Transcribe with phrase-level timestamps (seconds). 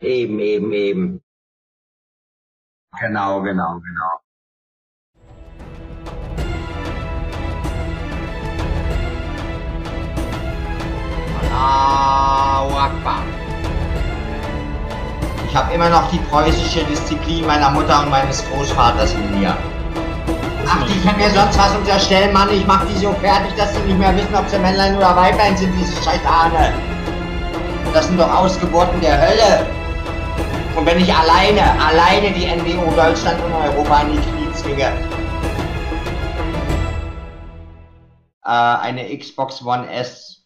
[0.00, 1.22] Eben, eben, eben.
[3.00, 4.20] Genau, genau, genau.
[11.50, 13.22] Allahu Akbar.
[15.48, 19.56] Ich habe immer noch die preußische Disziplin meiner Mutter und meines Großvaters in mir.
[20.68, 22.50] Ach, die können mir sonst was unterstellen, Mann.
[22.50, 25.56] Ich mach die so fertig, dass sie nicht mehr wissen, ob sie Männlein oder Weiblein
[25.56, 26.72] sind, diese Scheitane.
[27.92, 29.77] Das sind doch Ausgeburten der Hölle.
[30.76, 34.92] Und wenn ich alleine, alleine die NWO Deutschland und Europa in die Knie zwinge,
[38.44, 40.44] äh, eine Xbox One S.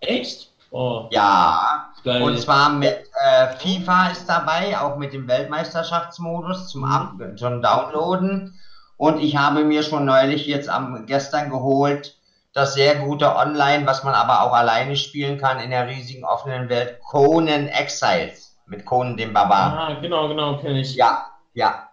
[0.00, 0.50] Echt?
[0.70, 1.86] Oh, Ja.
[2.02, 2.22] Geil.
[2.22, 8.58] Und zwar mit äh, FIFA ist dabei, auch mit dem Weltmeisterschaftsmodus zum, Ab zum Downloaden.
[8.96, 12.16] Und ich habe mir schon neulich jetzt am gestern geholt,
[12.52, 16.68] das sehr gute Online, was man aber auch alleine spielen kann in der riesigen offenen
[16.68, 18.49] Welt, Conan Exiles.
[18.70, 19.78] Mit Conan dem Barbaren.
[19.78, 20.94] ah, genau, genau, kenne ich.
[20.94, 21.88] Ja, ja,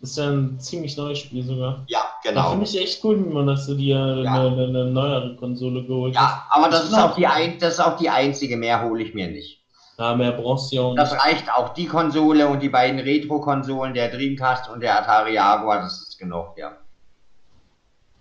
[0.00, 1.84] Das ist ja ein ziemlich neues Spiel sogar.
[1.86, 2.50] ja, Da genau.
[2.50, 4.32] finde ich echt cool, wie man das so dir eine, Ja.
[4.34, 6.22] eine, eine neuere Konsole geholt hat.
[6.30, 9.02] Ja, aber das Das ist auch die ein, das ist auch die einzige, mehr hole
[9.02, 9.60] ich mir nicht.
[9.98, 11.22] Ja, mehr brauchst du ja auch Das nicht.
[11.22, 16.00] reicht auch die Konsole und die beiden Retro-Konsolen, der Dreamcast und der Atari Jaguar, das
[16.08, 16.72] ist genug, ja.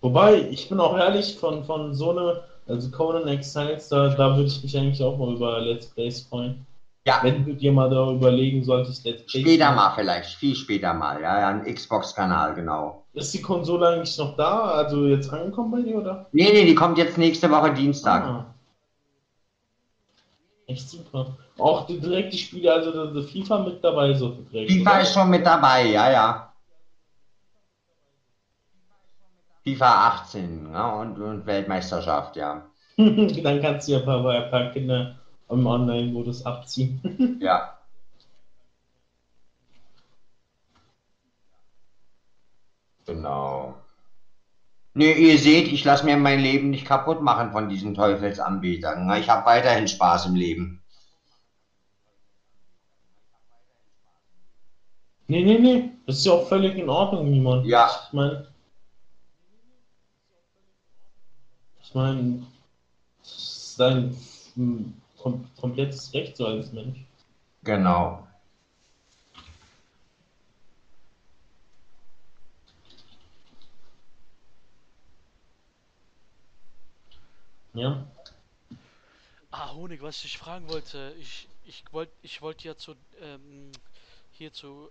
[0.01, 4.47] Wobei, ich bin auch ehrlich, von, von so eine, also Conan Exiles, da, da würde
[4.49, 6.65] ich mich eigentlich auch mal über Let's Plays freuen.
[7.05, 9.43] Ja, Wenn du dir mal da überlegen solltest, Let's Plays.
[9.43, 13.03] später mal vielleicht, viel später mal, ja, ja, ein Xbox-Kanal, genau.
[13.13, 14.63] Ist die Konsole eigentlich noch da?
[14.63, 16.27] Also jetzt angekommen bei dir, oder?
[16.31, 18.23] Nee, nee, die kommt jetzt nächste Woche Dienstag.
[18.23, 18.53] Ah.
[20.65, 21.35] Echt super.
[21.57, 24.71] Auch die, direkt die Spiele, also die, die FIFA mit dabei, so direkt.
[24.71, 25.01] FIFA oder?
[25.01, 26.53] ist schon mit dabei, ja, ja.
[29.65, 32.63] FIFA 18, ja, und, und Weltmeisterschaft, ja.
[32.97, 35.15] Dann kannst du ja ein paar, ein paar Kinder
[35.53, 37.37] im Online-Modus abziehen.
[37.41, 37.77] Ja.
[43.05, 43.75] Genau.
[44.95, 49.11] Nee, ihr seht, ich lasse mir mein Leben nicht kaputt machen von diesen Teufelsanbetern.
[49.19, 50.81] Ich habe weiterhin Spaß im Leben.
[55.28, 55.89] Nee, nee, nee.
[56.05, 57.66] Das ist ja auch völlig in Ordnung, niemand.
[57.66, 57.89] Ja.
[58.07, 58.47] Ich meine.
[61.81, 62.45] Ich meine,
[63.78, 64.16] dein
[64.55, 67.00] hm, kom komplettes Recht so als Mensch.
[67.63, 68.28] Genau.
[77.73, 78.06] Ja.
[79.51, 83.72] Ah, Honig, was ich fragen wollte, ich, ich wollte ich wollte ja zu, ähm,
[84.31, 84.90] hier zu,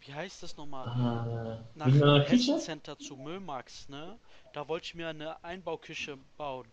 [0.00, 0.86] wie heißt das nochmal?
[0.86, 2.58] Äh, Nach Hessen Küche?
[2.58, 4.18] Center zu Müllmax, ne?
[4.52, 6.66] Da wollte ich mir eine Einbauküche bauen.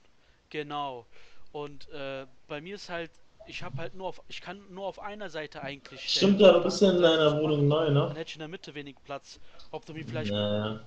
[0.49, 1.05] Genau.
[1.51, 3.11] Und äh, bei mir ist halt,
[3.45, 6.25] ich habe halt nur auf, ich kann nur auf einer Seite eigentlich stellen.
[6.25, 8.15] Stimmt ja, du bist ja in deiner Wohnung neu, Dann ne?
[8.17, 9.39] hätte ich in der Mitte wenig Platz.
[9.71, 10.79] Ob du mir vielleicht Naja.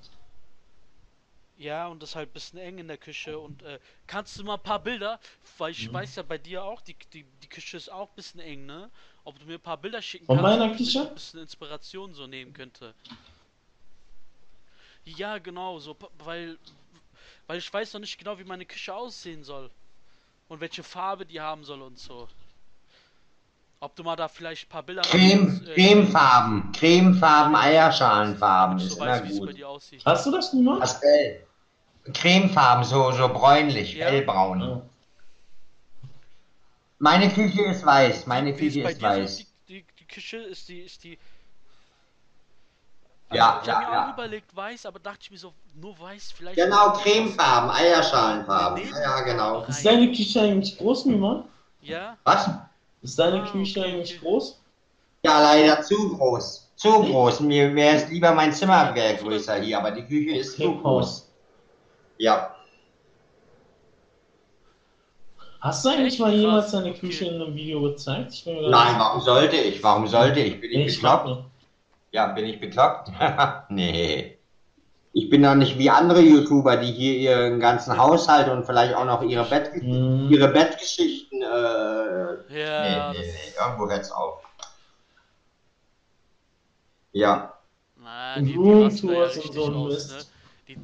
[1.56, 3.38] Ja, und das ist halt ein bisschen eng in der Küche.
[3.38, 5.18] Und äh, kannst du mal ein paar Bilder,
[5.58, 5.94] weil ich Mhm.
[5.94, 8.90] weiß ja bei dir auch, die, die, die Küche ist auch ein bisschen eng, ne?
[9.24, 11.00] Ob du mir ein paar Bilder schicken Von kannst, meiner Küche?
[11.00, 12.94] ein bisschen Inspiration so nehmen könnte.
[15.04, 16.58] Ja, genau, so, weil,
[17.46, 19.70] weil ich weiß noch nicht genau, wie meine Küche aussehen soll.
[20.52, 22.28] Und welche Farbe die haben soll und so.
[23.80, 28.96] Ob du mal da vielleicht ein paar Bilder Creme, äh, Cremefarben, Cremefarben, Eierschalenfarben ist so
[28.96, 30.04] immer weiß, bei gut.
[30.04, 30.80] Hast du das niemand?
[30.80, 31.46] Pastell.
[32.12, 34.08] Cremefarben, so, so bräunlich, Ja.
[34.08, 34.60] hellbraun.
[34.60, 34.82] Ja.
[36.98, 39.36] Meine Küche ist weiß, meine ist Küche bei ist dir so weiß.
[39.38, 41.18] die, die, die Küche ist die ist die
[43.34, 44.08] Ja, ich ja, habe mir ja.
[44.08, 48.82] auch überlegt weiß, aber dachte ich mir so nur weiß vielleicht Genau, Cremefarben, Eierschalenfarben.
[48.90, 49.64] Ja, ja, genau.
[49.64, 51.46] Ist deine Küche eigentlich groß, niemand?
[51.80, 52.48] Ja, Was?
[53.02, 54.18] Ist deine Ah, Küche okay, eigentlich okay.
[54.18, 54.60] groß?
[55.24, 56.72] Ja, leider zu groß.
[56.76, 57.40] Zu groß.
[57.40, 60.82] Mir wäre es lieber, mein Zimmer wäre größer hier, aber die Küche ist zu Okay,
[60.82, 61.32] groß.
[62.18, 62.56] Ja.
[65.60, 67.00] Hast du eigentlich mal jemals deine okay.
[67.00, 68.42] Küche in einem Video gezeigt?
[68.46, 69.82] Nein, warum sollte ich?
[69.82, 70.60] Warum sollte ich?
[70.60, 71.38] Bin ich ich bekloppt?
[72.12, 73.10] Ja, bin ich bekloppt?
[73.70, 74.36] nee.
[75.14, 79.04] Ich bin doch nicht wie andere YouTuber, die hier ihren ganzen Haushalt und vielleicht auch
[79.04, 80.28] noch ihre, Bett Hm.
[80.30, 81.42] ihre Bettgeschichten.
[81.42, 83.52] Äh, ja, nee, nee, nee.
[83.60, 84.42] Irgendwo hört's auf.
[87.12, 87.52] Ja.
[88.02, 90.10] na, die, die ja und so ein aus, Mist.
[90.12, 90.24] ne?
[90.68, 90.76] Die,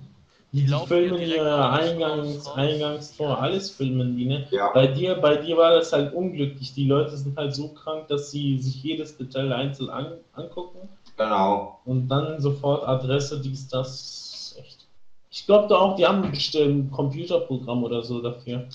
[0.52, 2.56] Die, die filmen ja direkt ihr aus, Eingangs, raus.
[2.56, 4.46] Eingangstor, alles filmen die, ne?
[4.50, 4.70] Ja.
[4.72, 6.74] Bei dir, bei dir war das halt unglücklich.
[6.74, 11.80] Die Leute sind halt so krank, dass sie sich jedes Detail einzeln an, angucken Genau.
[11.84, 14.54] und dann sofort Adresse, dies, das.
[14.58, 14.86] Echt.
[15.30, 18.68] Ich glaube da auch, die haben bestimmt ein Computerprogramm oder so dafür.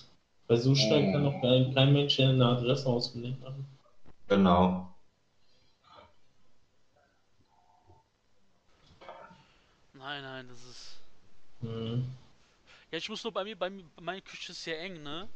[0.47, 3.65] Weil so schnell kann noch kein, kein Mensch eine Adresse auswendig machen.
[4.27, 4.93] Genau.
[9.93, 10.99] Nein, nein, das ist.
[11.61, 12.05] Hm.
[12.91, 15.29] Ja, ich muss nur bei mir, bei mir, meine Küche ist sehr eng, ne?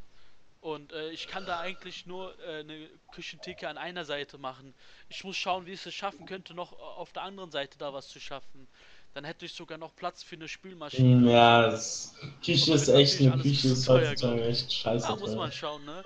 [0.67, 4.73] Und äh, ich kann da eigentlich nur äh, eine Küchentheke an einer Seite machen.
[5.07, 7.93] Ich muss schauen, wie ich es schaffen könnte, noch äh, auf der anderen Seite da
[7.93, 8.67] was zu schaffen.
[9.13, 11.21] Dann hätte ich sogar noch Platz für eine Spülmaschine.
[11.21, 15.07] Hm, Ja, das Küche ist echt, eine Küche ist heutzutage echt scheiße.
[15.07, 16.03] Da muss man schauen, ne?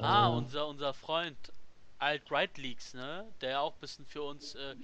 [0.00, 1.36] Ah, Also, unser, unser Freund
[1.98, 3.24] Alt Right Leaks, ne?
[3.40, 4.76] Der ja auch ein bisschen für uns, äh,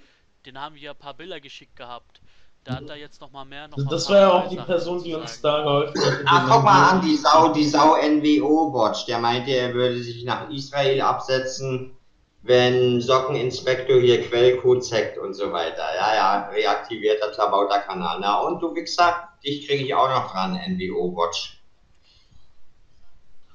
[0.47, 2.21] den haben wir ja ein paar Bilder geschickt gehabt.
[2.65, 5.03] Da hat er jetzt noch mal mehr noch das war ja auch die Sachen Person,
[5.03, 6.23] die uns da geholfen hat.
[6.27, 9.05] Ach, guck mal an, die Sau, die Sau NWO-Watch.
[9.05, 11.95] Der meinte, er würde sich nach Israel absetzen,
[12.43, 15.85] wenn Sockeninspektor hier Quellcodes hackt und so weiter.
[15.95, 18.19] Ja, ja, reaktivierter, zerbauter Kanal.
[18.21, 21.54] Na, und du Wichser, dich kriege ich auch noch dran, NWO-Watch.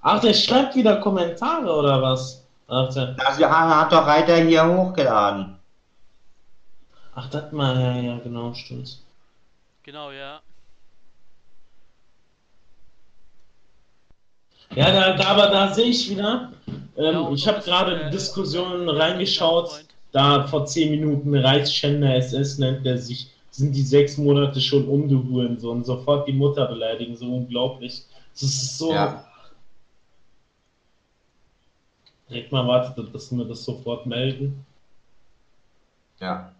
[0.02, 2.46] Ach, der schreibt wieder Kommentare oder was?
[2.68, 5.58] Ach, der, Das hat doch Reiter hier hochgeladen.
[7.16, 9.00] ach das mal, ja, ja, genau, stimmt.
[9.84, 10.40] Genau, ja.
[14.76, 16.52] Ja, da, da, aber da sehe ich wieder,
[16.96, 19.88] ähm, und ich habe gerade äh, in Diskussionen äh, reingeschaut, Freund.
[20.12, 25.10] da vor 10 Minuten Reichsschänder SS nennt der sich, sind die sechs Monate schon um,
[25.10, 28.04] du Hurensohn, sofort die Mutter beleidigen, so unglaublich.
[28.34, 29.26] Das ist so, Ja.
[32.30, 34.66] Direkt mal wartet, dass wir das sofort melden.
[36.20, 36.54] Ja.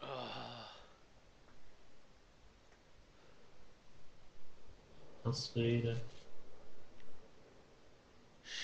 [0.00, 0.06] Ah,
[5.24, 6.00] Ausrede.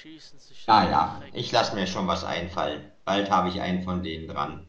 [0.00, 0.64] schießen sich.
[0.66, 2.90] Da ja, ich lasse mir schon was einfallen.
[3.04, 4.66] Bald habe ich einen von denen dran.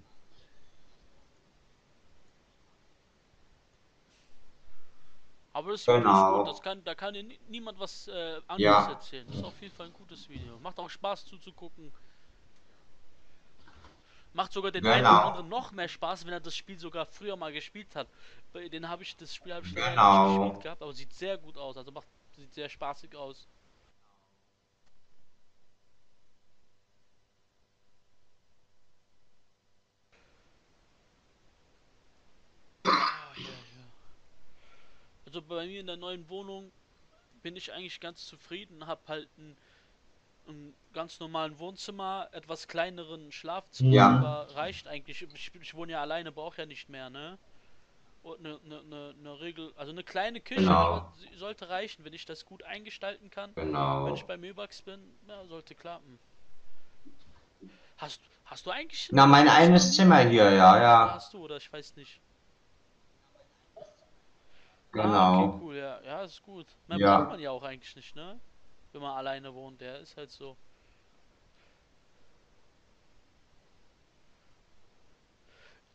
[5.53, 5.98] Aber das Genau.
[6.00, 8.89] Video ist gut, das kann, da kann dir nie- niemand was äh, anderes Ja.
[8.92, 9.27] erzählen.
[9.27, 10.57] Das ist auf jeden Fall ein gutes Video.
[10.59, 11.92] Macht auch Spaß zuzugucken.
[14.33, 15.09] Macht sogar den einen Genau.
[15.12, 18.07] oder anderen noch mehr Spaß, wenn er das Spiel sogar früher mal gespielt hat.
[18.53, 20.27] Bei den habe ich das Spiel habe ich Genau.
[20.27, 21.75] nicht gespielt gehabt, aber sieht sehr gut aus.
[21.75, 22.07] Also macht
[22.38, 23.45] sieht sehr spaßig aus.
[35.31, 36.74] Also bei mir in der neuen Wohnung
[37.42, 39.56] bin ich eigentlich ganz zufrieden, hab halt ein,
[40.50, 44.10] ein ganz normalen Wohnzimmer, etwas kleineren Schlafzimmer, Ja.
[44.18, 45.22] aber reicht eigentlich.
[45.22, 47.38] Ich, ich wohne ja alleine, brauche ja nicht mehr, ne?
[48.24, 51.09] Und eine ne, ne, ne Regel, also eine kleine Küche Genau.
[51.38, 53.52] sollte reichen, wenn ich das gut eingestalten kann.
[53.56, 54.14] Wenn Genau.
[54.14, 56.19] ich bei Möbax bin, ja, sollte klappen.
[58.00, 59.07] Hast, hast du eigentlich.
[59.14, 61.11] Na, mein nie- Zimmer hier, ja, ja.
[61.14, 62.19] Hast du, oder ich weiß nicht.
[64.94, 65.44] Ah, Genau.
[65.45, 66.02] okay, cool, ja.
[66.04, 66.68] Ja, ist gut.
[66.88, 67.18] Mehr Ja.
[67.18, 68.40] braucht man ja auch eigentlich nicht, ne?
[68.92, 70.57] Wenn man alleine wohnt, der ist halt so.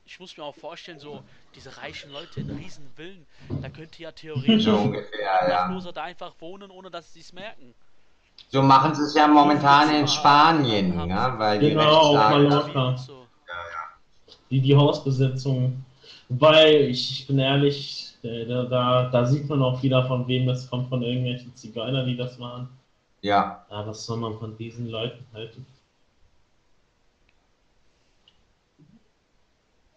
[0.05, 1.25] Ich muss mir auch vorstellen, so
[1.57, 3.27] diese reichen Leute in riesen Villen,
[3.61, 5.93] da könnte ja theoretisch So ungefähr, ja.
[5.93, 7.75] Da einfach wohnen, ohne dass sie es merken.
[8.51, 12.49] So machen sie es ja momentan in Spanien, ja, weil die Genau, auf Rechtslage.
[12.49, 12.89] Mallorca.
[12.91, 13.29] Und so.
[14.51, 15.85] Die, die Hausbesetzung.
[16.29, 20.47] Wobei, ich, ich bin ehrlich, äh, da, da, da sieht man auch wieder, von wem
[20.47, 22.69] das kommt, von irgendwelchen Zigeunern, die das machen.
[23.23, 25.67] Ja, Ja, was soll man von diesen Leuten halten?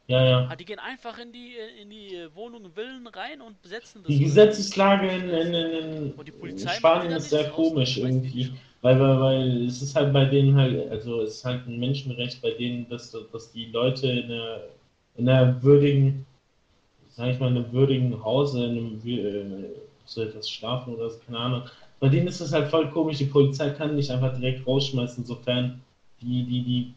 [0.07, 0.47] Ja, ja.
[0.49, 4.01] Ah, die gehen einfach in die äh, in die äh, Wohnungen, Villen rein und besetzen
[4.03, 4.11] das.
[4.11, 8.51] Die Gesetzeslage in, in, in, in Spanien ist sehr komisch irgendwie.
[8.81, 12.41] Weil, weil, weil es ist halt bei denen halt, also es ist halt ein Menschenrecht
[12.41, 14.61] bei denen, dass, dass die Leute in einer,
[15.19, 16.25] in einer würdigen,
[17.09, 19.65] sag ich mal, in einem würdigen Hause, in einem, äh,
[20.05, 21.61] so etwas schlafen oder so, keine Ahnung.
[21.99, 25.79] Bei denen ist es halt voll komisch, die Polizei kann nicht einfach direkt rausschmeißen, sofern
[26.21, 26.91] die, die, die,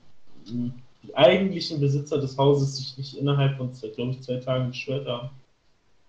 [1.03, 5.29] die eigentlichen Besitzer des Hauses sich nicht innerhalb von, glaube ich, zwei Tagen beschwert haben.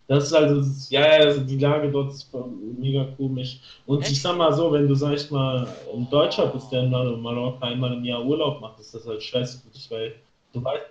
[0.08, 2.30] Das ist also, ja, also die Lage dort ist
[2.78, 3.60] mega komisch.
[3.86, 4.12] Und Echt?
[4.12, 7.18] ich sag mal so, wenn du, sag ich mal, ein Deutscher bist, der in Mal-
[7.18, 10.14] Mallorca einmal im Jahr Urlaub macht, ist das halt scheiße für dich, weil
[10.52, 10.84] du weißt,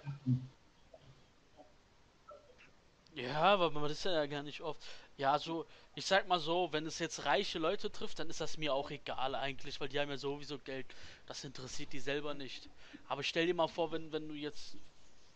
[3.14, 4.80] Ja, aber man ist ja gar nicht oft.
[5.18, 8.56] Ja, so, ich sag mal so, wenn es jetzt reiche Leute trifft, dann ist das
[8.56, 10.86] mir auch egal eigentlich, weil die haben ja sowieso Geld.
[11.26, 12.70] Das interessiert die selber nicht.
[13.08, 14.76] Aber stell dir mal vor, wenn, wenn du jetzt,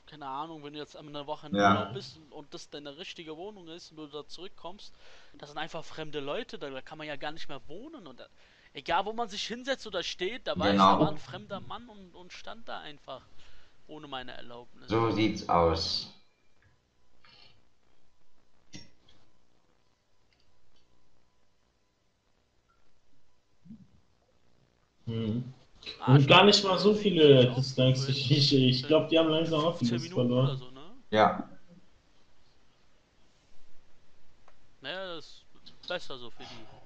[0.06, 1.68] keine Ahnung, wenn du jetzt eine Woche in Ja.
[1.68, 4.94] Urlaub bist und, das deine richtige Wohnung ist und du da zurückkommst,
[5.38, 8.20] das sind einfach fremde Leute, da, da kann man ja gar nicht mehr wohnen und
[8.20, 8.26] da,
[8.72, 10.94] egal wo man sich hinsetzt oder steht, da war ich, Genau.
[10.94, 13.22] da war ein fremder Mann und, und stand da einfach
[13.86, 14.88] ohne meine Erlaubnis.
[14.88, 16.15] So sieht's aus.
[25.06, 25.52] Hm.
[26.00, 27.62] Ah, Und gar nicht mal so viele cool.
[28.08, 30.56] Ich, ich, ich glaube, die haben langsam auch 10 vieles verloren.
[30.56, 30.80] so, ne?
[31.10, 31.48] Ja.
[34.80, 35.24] Naja, das
[35.64, 36.76] ist besser so für die.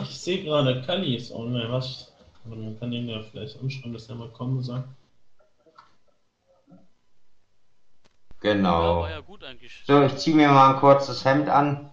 [0.00, 1.70] Ach, ich sehe gerade, Kali ist online.
[1.70, 2.12] Was?
[2.46, 4.88] Aber man kann den ja vielleicht anschreiben, dass er mal kommen sagt.
[6.70, 6.78] Ja,
[8.40, 9.02] Genau.
[9.02, 9.82] war ja gut eigentlich.
[9.84, 11.90] So, ich ziehe mir mal ein kurzes Hemd an.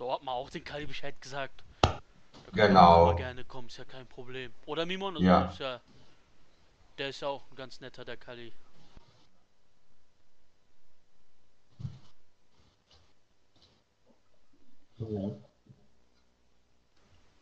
[0.00, 1.62] So hat man auch den Kali Bescheid gesagt.
[2.54, 3.04] Genau.
[3.04, 4.50] mal gerne kommen, ist ja kein Problem.
[4.64, 5.50] Oder Mimon, also Ja.
[5.50, 5.78] ist ja.
[6.96, 8.50] Der ist ja auch ein ganz netter, der Kali.
[14.96, 15.36] Ja.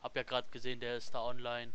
[0.02, 1.72] Hab ja gerade gesehen, der ist da online.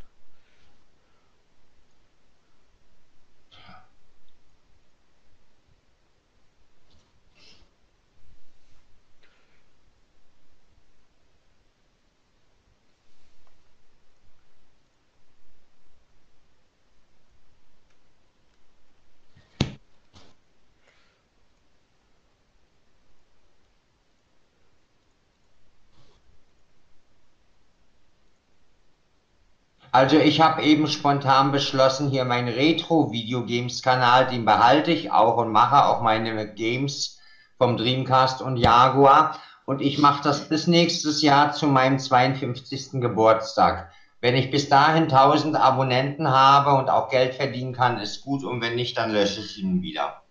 [29.94, 35.86] Also ich habe eben spontan beschlossen, hier meinen Retro-Videogames-Kanal, den behalte ich auch und mache
[35.86, 37.20] auch meine Games
[37.60, 39.38] vom Dreamcast und Jaguar.
[39.66, 43.00] Und ich mache das bis nächstes Jahr zu meinem 52.
[43.02, 43.92] Geburtstag.
[44.20, 48.44] Wenn ich bis dahin 1000 Abonnenten habe und auch Geld verdienen kann, ist gut.
[48.44, 50.24] Und wenn nicht, dann lösche ich ihn wieder.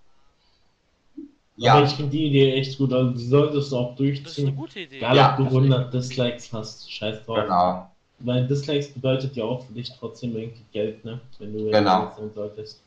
[1.14, 2.92] Aber Ja, ich finde die Idee echt gut.
[2.92, 4.57] Also, die solltest du auch Das ist eine durchziehen.
[4.57, 4.97] gute Idee.
[4.97, 5.31] Egal, Ja.
[5.31, 6.90] ob du 100 Dislikes hast.
[6.92, 7.37] Scheiß drauf.
[7.37, 7.91] genau.
[8.25, 11.21] Weil Dislikes bedeutet ja auch für dich trotzdem irgendwie Geld, ne?
[11.38, 12.12] Wenn du Genau.
[12.17, 12.81] sein solltest.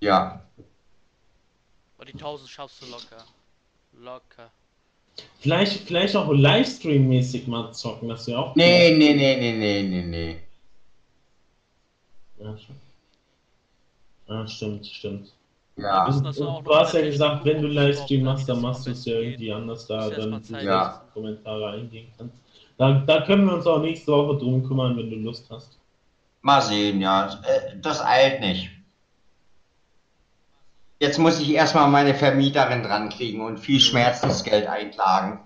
[0.00, 0.42] Ja,
[1.96, 3.24] Aber die 1000 schaffst du locker.
[3.98, 4.50] Locker.
[5.40, 10.02] Vielleicht, vielleicht auch Livestream-mäßig mal zocken, das wäre auch nee, nee, nee, nee, nee, nee,
[10.02, 10.40] nee.
[14.28, 15.32] Ja, stimmt, stimmt.
[15.78, 16.08] Ja.
[16.08, 19.16] wissen, du hast ja gesagt, wenn du Livestream machst, dann machst du das es ja
[19.16, 21.02] irgendwie anders da, damit du Ja.
[21.12, 22.36] Kommentare eingehen kannst.
[22.78, 25.78] Da, da können wir uns auch nächste Woche drum kümmern, wenn du Lust hast.
[26.42, 27.26] Mal sehen, ja.
[27.42, 28.70] Äh, Das eilt nicht.
[30.98, 35.40] Jetzt muss ich erstmal meine Vermieterin dran kriegen und viel Schmerzensgeld einklagen.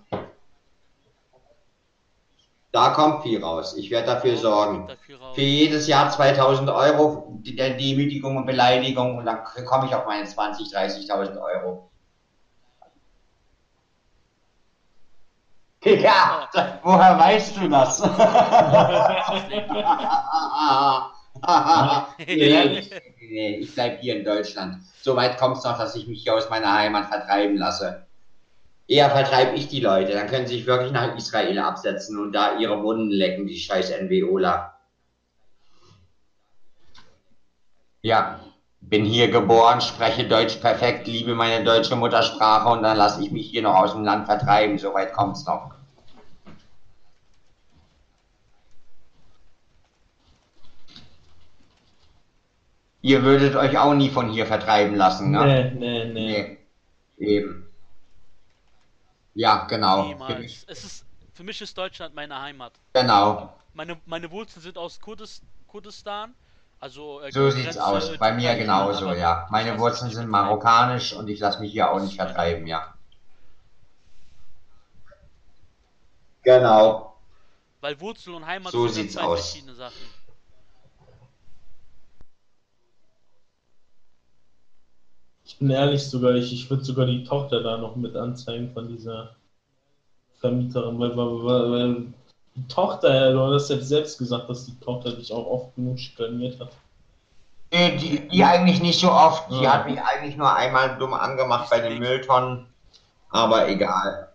[2.72, 3.74] Da kommt viel raus.
[3.76, 4.86] Ich werde dafür sorgen.
[4.86, 5.18] Dafür.
[5.34, 10.06] Für jedes Jahr 2000 Euro die- der Demütigung und Beleidigung und dann komme ich auf
[10.06, 11.90] meine 20.000, 30.000 Euro.
[15.82, 16.48] Ja,
[16.82, 18.00] woher weißt du das?
[22.28, 22.82] nee,
[23.30, 24.82] nee, ich bleib hier in Deutschland.
[25.00, 28.06] So weit kommt es noch, dass ich mich hier aus meiner Heimat vertreiben lasse.
[28.90, 32.58] Eher vertreibe ich die Leute, dann können sie sich wirklich nach Israel absetzen und da
[32.58, 34.74] ihre Wunden lecken, die scheiß NWOler.
[38.02, 38.40] Ja,
[38.80, 43.48] bin hier geboren, spreche Deutsch perfekt, liebe meine deutsche Muttersprache und dann lasse ich mich
[43.48, 44.76] hier noch aus dem Land vertreiben.
[44.76, 45.70] So weit kommt's noch.
[53.02, 55.46] Ihr würdet euch auch nie von hier vertreiben lassen, ne?
[55.46, 56.58] Nee, nee, nee.
[57.18, 57.36] Nee.
[57.36, 57.69] Eben.
[59.40, 60.04] Ja, genau.
[60.04, 60.64] Niemals.
[60.66, 62.74] Es ist, für mich ist Deutschland meine Heimat.
[62.92, 63.54] Genau.
[63.72, 66.34] Meine, meine Wurzeln sind aus Kurdis, Kurdistan.
[66.78, 68.18] Also, äh, So Grenze sieht's aus.
[68.18, 69.46] Bei mir genauso, ja.
[69.50, 72.92] Meine Wurzeln sind marokkanisch und ich lasse mich hier auch nicht vertreiben, ja.
[76.42, 77.16] Genau.
[77.80, 79.40] Weil Wurzel und Heimat So sind zwei aus.
[79.40, 79.96] verschiedene Sachen.
[85.60, 89.30] Bin ehrlich sogar, ich, ich würde sogar die Tochter da noch mit anzeigen von dieser
[90.40, 92.06] Vermieterin, weil, weil, weil, weil
[92.56, 96.58] die Tochter, du hast ja selbst gesagt, dass die Tochter dich auch oft genug schikaniert
[96.58, 96.70] hat.
[97.72, 99.48] Nee, die, die eigentlich nicht so oft.
[99.50, 99.74] Die Ja.
[99.74, 102.66] hat mich eigentlich nur einmal dumm angemacht bei den Mülltonnen.
[103.30, 104.28] Aber egal.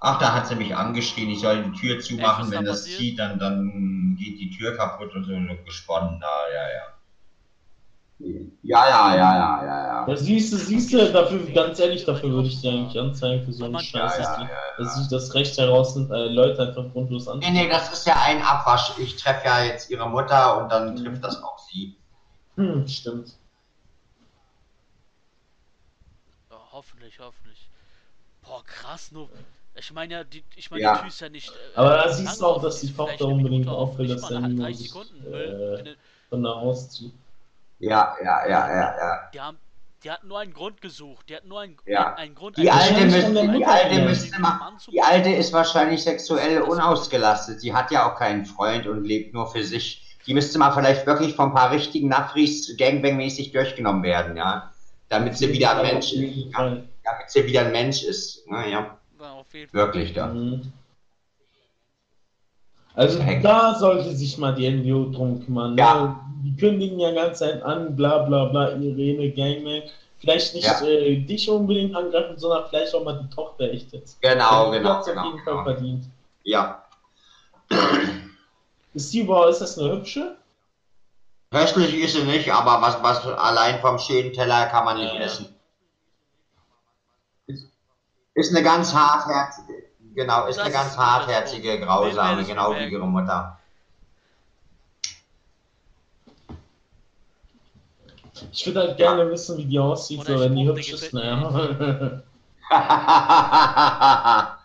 [0.00, 2.44] Ach, da hat sie mich angeschrien, ich soll die Tür zumachen.
[2.46, 2.98] was Wenn da das passiert?
[2.98, 5.32] zieht, dann, dann geht die Tür kaputt und so,
[5.64, 6.97] gesponnen da, ja, ja.
[8.20, 10.08] Ja, ja, ja, ja, ja, ja.
[10.08, 13.52] Ja, siehst du, siehst du, dafür, ganz ehrlich, dafür würde ich dir eigentlich anzeigen für
[13.52, 16.66] so einen Aber Scheiß, ja, dass, ja, ja, dass sich das Recht herausnimmt, äh, Leute
[16.66, 17.54] einfach grundlos Nee, anzeigen.
[17.54, 18.98] nee, das ist ja ein Abwasch.
[18.98, 21.96] Ich treffe ja jetzt ihre Mutter und dann trifft das auch sie.
[22.56, 23.36] Hm, stimmt.
[26.50, 27.70] Ja, hoffentlich, hoffentlich.
[28.42, 29.28] Boah, krass, nur.
[29.76, 30.94] Ich meine ja, die, ich meine, Ja.
[30.94, 31.50] die Tür ist ja nicht.
[31.50, 34.48] Äh, Aber da siehst du auch, dass die Tochter eine unbedingt auffällt, nicht dass eine
[34.48, 35.94] nur 30 sich, äh,
[36.30, 37.12] von da auszieht.
[37.78, 39.30] Ja, ja, ja, ja, ja.
[39.32, 39.58] Die haben,
[40.02, 41.28] die hatten nur einen Grund gesucht.
[41.28, 42.14] Die hatten nur einen, Ja.
[42.14, 42.56] einen Grund.
[42.56, 47.60] Die einen alte, der die alte müsste mal, die alte ist wahrscheinlich sexuell unausgelastet.
[47.60, 50.04] Sie hat ja auch keinen Freund und lebt nur für sich.
[50.26, 54.72] Die müsste mal vielleicht wirklich von ein paar richtigen Nafris Gangbang-mäßig durchgenommen werden, ja.
[55.08, 56.52] Damit sie wieder ein Mensch ist.
[56.52, 58.46] Ja, damit sie wieder ein Mensch ist.
[58.48, 59.44] Naja, Fall.
[59.72, 60.26] wirklich da.
[60.26, 60.72] Mhm.
[62.94, 65.78] Also da sollte sich mal die NGO drum kümmern.
[65.78, 66.27] Ja.
[66.48, 69.82] Die kündigen ja ganz ein an, bla bla bla, Irene, Gangman.
[70.18, 70.80] Vielleicht nicht Ja.
[70.80, 74.20] äh, dich unbedingt angreifen, sondern vielleicht auch mal die Tochter echt jetzt.
[74.22, 75.24] Genau, Die genau, auf genau.
[75.26, 75.64] jeden Fall genau.
[75.64, 76.04] verdient.
[76.42, 76.82] Ja.
[78.94, 80.36] Ist die überhaupt, ist das eine hübsche?
[81.50, 85.20] Köstlich ist sie nicht, aber was, was allein vom schönen Teller kann man nicht Ja.
[85.20, 85.54] essen.
[87.46, 87.66] Ist,
[88.34, 89.84] ist eine ganz hartherzige,
[90.14, 93.57] genau, ist Das eine ganz ist- hartherzige, grausame, genau wie ihre Mutter.
[98.52, 101.12] Ich würde halt gerne wissen, wie die aussieht, so, wenn die hübsch ist.
[101.12, 102.22] Naja.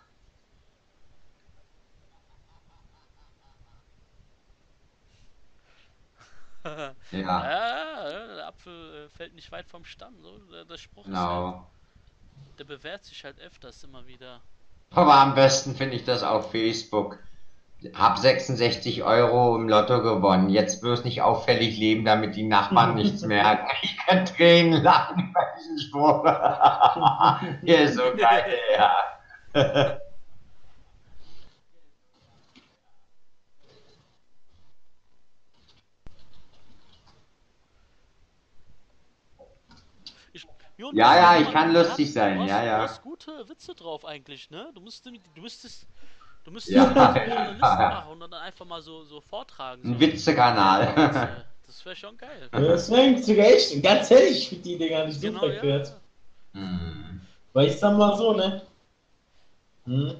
[6.66, 10.14] ja, Ja, der Apfel äh, fällt nicht weit vom Stamm.
[10.22, 10.38] So.
[10.52, 11.66] Der, der Spruch ist halt, genau.
[12.58, 14.40] der bewährt sich halt öfters immer wieder.
[14.90, 17.18] Aber am besten finde ich das auf Facebook.
[17.92, 20.48] Hab 66 Euro im Lotto gewonnen.
[20.48, 23.66] Jetzt bloß nicht auffällig leben, damit die Nachbarn nichts merken.
[23.82, 26.22] Ich kann Tränen lachen bei diesem Spruch.
[27.62, 29.98] Der ist so geil, ja.
[40.76, 42.76] Jo, Ja, ja, ich kann lustig hast- sein, du hast, ja, ja.
[42.78, 44.70] Du hast gute Witze drauf eigentlich, ne?
[44.74, 45.86] Du müsstest, du müsstest,
[46.44, 47.88] du müsstest Ja, einfach so eine ja, Liste ja.
[47.94, 49.82] machen und dann einfach mal so, so vortragen.
[49.82, 49.88] So.
[49.88, 50.96] Ein Witzekanal.
[50.96, 51.44] Witze.
[51.66, 52.48] Das wäre schon geil.
[52.52, 55.88] Das wäre sogar echt, ganz ehrlich, ich finde die Idee gar nicht so Genau, verkehrt.
[56.54, 56.60] ja.
[56.60, 57.20] Hm.
[57.52, 58.62] Weil ich sag mal so, ne?
[59.86, 60.14] Hm?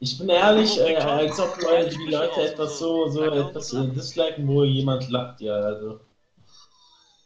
[0.00, 4.46] Ich bin ehrlich, äh, als ob Leute, die Leute etwas so, so etwas äh, disliken,
[4.46, 6.00] wo jemand lacht, ja, also.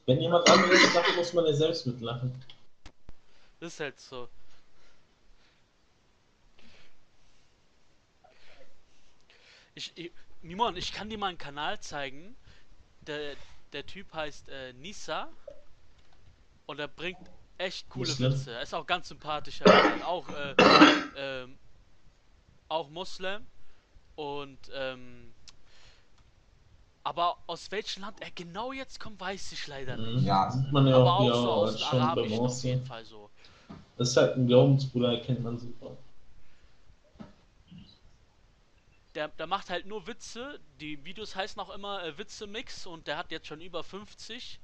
[0.07, 2.35] Wenn jemand anderes lacht, muss man ja selbst mitlachen.
[3.61, 4.29] Ist halt so.
[9.75, 12.37] Ich, ich, Mimon, ich kann dir mal einen Kanal zeigen.
[13.07, 13.35] Der,
[13.73, 15.29] der Typ heißt äh, Nisa.
[16.67, 17.19] Und er bringt
[17.59, 18.33] echt coole Muslim?
[18.33, 18.53] Witze.
[18.53, 19.65] Er ist auch ganz sympathischer.
[20.07, 20.55] Auch, äh,
[21.17, 21.59] ähm,
[22.69, 23.47] auch Muslim.
[24.17, 25.33] Und, ähm,
[27.05, 30.21] aber aus welchem Land er genau jetzt kommt, weiß ich leider nicht.
[30.21, 30.27] Mhm.
[30.27, 30.51] Ja.
[30.51, 33.31] Sieht man ja Aber auch hier so aus schon Arabischen auf jeden Fall so.
[33.97, 35.97] Das ist halt ein Glaubensbruder, erkennt man super.
[39.15, 40.61] Der, der macht halt nur Witze.
[40.81, 44.61] Die Videos heißen auch immer äh, Witze-Mix und der hat jetzt schon über 50.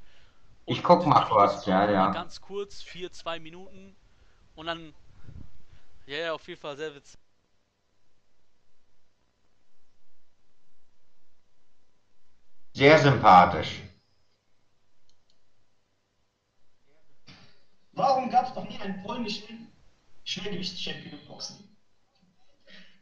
[0.66, 2.10] Ich Und guck die mal kurz, ja, ja.
[2.12, 3.96] Ganz kurz, vier, zwei Minuten.
[4.54, 4.94] Und dann.
[6.06, 7.18] Ja, ja, auf jeden Fall sehr witzig.
[12.72, 13.82] Sehr sympathisch.
[17.92, 19.72] Warum gab es noch nie einen polnischen
[20.24, 21.67] Schwergewichts-Champion im Boxen?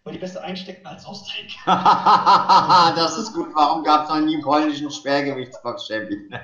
[0.07, 1.49] Weil die besser einstecken als austeilen.
[1.67, 3.49] das ist gut.
[3.57, 6.31] Warum gab es noch nie einen polnischen Schwergewichtsbox-Champion?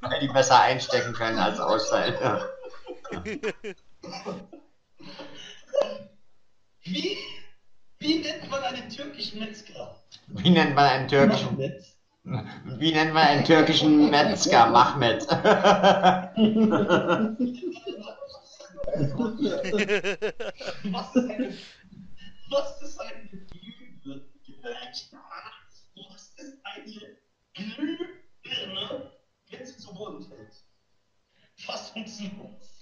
[0.00, 2.14] Weil die besser einstecken können als austeilen.
[6.82, 7.18] Wie,
[7.98, 9.94] wie nennt man einen türkischen Metzger?
[10.28, 11.84] Wie nennt man einen türkischen, Mehmet.
[12.78, 14.70] wie nennt man einen türkischen Metzger?
[14.70, 15.26] Mahmed.
[20.90, 21.52] Was ist eine,
[22.50, 24.26] was ist eine Glühbirne?
[26.08, 27.16] Was ist eine
[27.54, 29.12] Glühbirne,
[29.48, 30.64] wenn sie zu Boden fällt?
[31.56, 32.80] Fassungslos.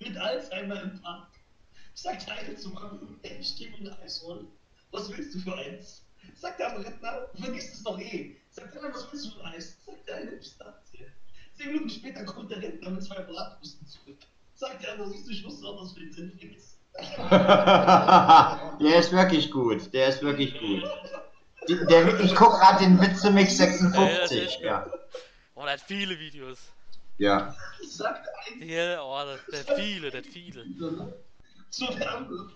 [0.00, 1.28] mit Alzheimer im Park.
[2.04, 4.48] Der eine zum anderen, ey, ich geh mir ein Eis holen.
[4.92, 6.07] Was willst du für eins?
[6.40, 8.36] Sagt der andere Rentner, du vergisst es doch eh.
[8.50, 9.76] Sagt der andere, was willst du für ein Eis?
[9.84, 11.06] Sagt der eine, Pistazie.
[11.56, 14.18] Zehn Minuten später kommt der Rentner mit zwei Bratwürsten zurück.
[14.54, 16.76] Sagt der andere, siehst du, ich wusste auch, dass du den Sinn vergisst.
[18.80, 19.92] Der ist wirklich gut.
[19.92, 20.82] Der ist wirklich gut.
[21.68, 23.90] Die- Der, ich gucke gerade den Witzemix Ja, ja, das ist
[24.30, 24.42] 56.
[24.42, 24.86] echt Ja.
[25.54, 26.58] Oh, der hat viele Videos.
[27.18, 27.54] ja.
[27.86, 30.64] Sagt ein Ja, oh, der, der hat viele, der hat viele.
[31.70, 32.52] zu der anderen,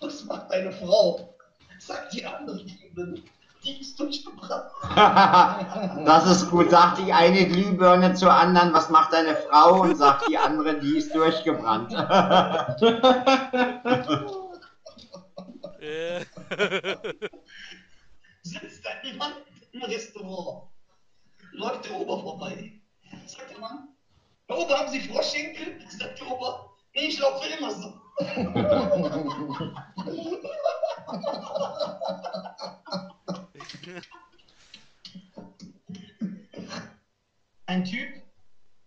[0.00, 1.34] was macht deine Frau?
[1.80, 3.22] Sagt die andere Liebe,
[3.64, 4.70] die ist durchgebrannt.
[6.06, 6.70] Das ist gut.
[6.70, 9.80] Sagt die eine Glühbirne zur anderen, was macht deine Frau?
[9.82, 11.90] Und sagt die andere, die ist durchgebrannt.
[18.42, 19.32] Sitzt ein Mann
[19.72, 20.68] im Restaurant.
[21.52, 22.80] Läuft der Ober vorbei.
[23.26, 23.88] Sagt der Mann,
[24.48, 25.80] Herr Ober, haben Sie Froschschenkel?
[25.88, 27.94] Sagt der Ober, nee, ich laufe immer so.
[37.66, 38.08] Ein Typ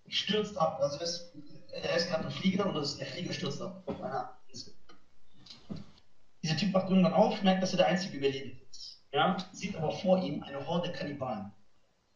[0.10, 0.80] stürzt ab.
[0.82, 1.34] Also ist,
[1.72, 3.84] er ist gerade ein Flieger und der Flieger stürzt ab.
[6.44, 9.02] Dieser Typ wacht irgendwann auf, merkt, dass er der einzige Überlebende ist.
[9.14, 9.38] Ja?
[9.54, 11.54] Sieht aber vor ihm eine Horde Kannibalen.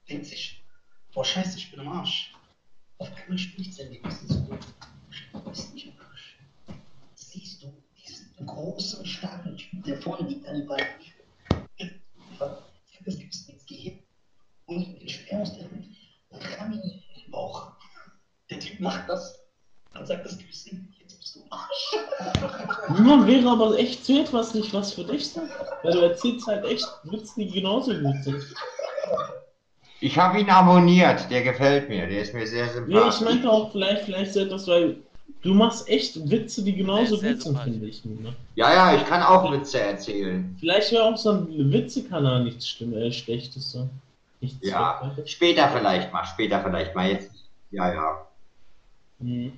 [0.10, 0.64] Denkt sich,
[1.14, 2.34] boah, scheiße, ich bin am Arsch.
[2.98, 4.60] Auf einmal spricht sein Gewissen zu mir.
[5.32, 6.38] Du bist nicht am Arsch.
[7.16, 10.86] Siehst du diesen großen, starken Typ, der vorne die Kannibalen
[11.78, 11.92] Ich
[12.40, 14.04] hab das Gewissen jetzt gehebt
[14.66, 15.86] und ihm den Speer aus der Hand
[16.30, 17.72] und ramm ihn in den Bauch.
[18.50, 19.40] Der Typ macht das,
[19.94, 23.00] dann sagt das Gewissen, jetzt bist du Arsch.
[23.00, 25.50] Man wäre aber echt so etwas nicht was für dich sein.
[25.84, 28.44] Weil du erzählst halt echt Witze, die genauso gut sind.
[30.00, 31.30] Ich habe ihn abonniert.
[31.32, 32.08] Der gefällt mir.
[32.08, 33.22] Der ist mir sehr Ja, ich sympathisch.
[33.22, 34.98] meinte auch vielleicht, vielleicht so etwas, weil
[35.48, 38.04] du machst echt Witze, die genauso gut sind, finde ich.
[38.04, 38.34] Ne?
[38.56, 40.56] Ja, ja, ich kann auch Witze erzählen.
[40.60, 43.72] Vielleicht wäre auch so ein Witzekanal nichts Schlimm, äh, Schlechtes.
[43.72, 43.88] So.
[44.42, 45.32] Nichts Ja, Schlechtes.
[45.32, 46.26] später vielleicht mal.
[46.26, 47.10] Später vielleicht mal.
[47.12, 47.32] Jetzt.
[47.72, 48.28] Ja, ja.
[49.20, 49.54] Hm.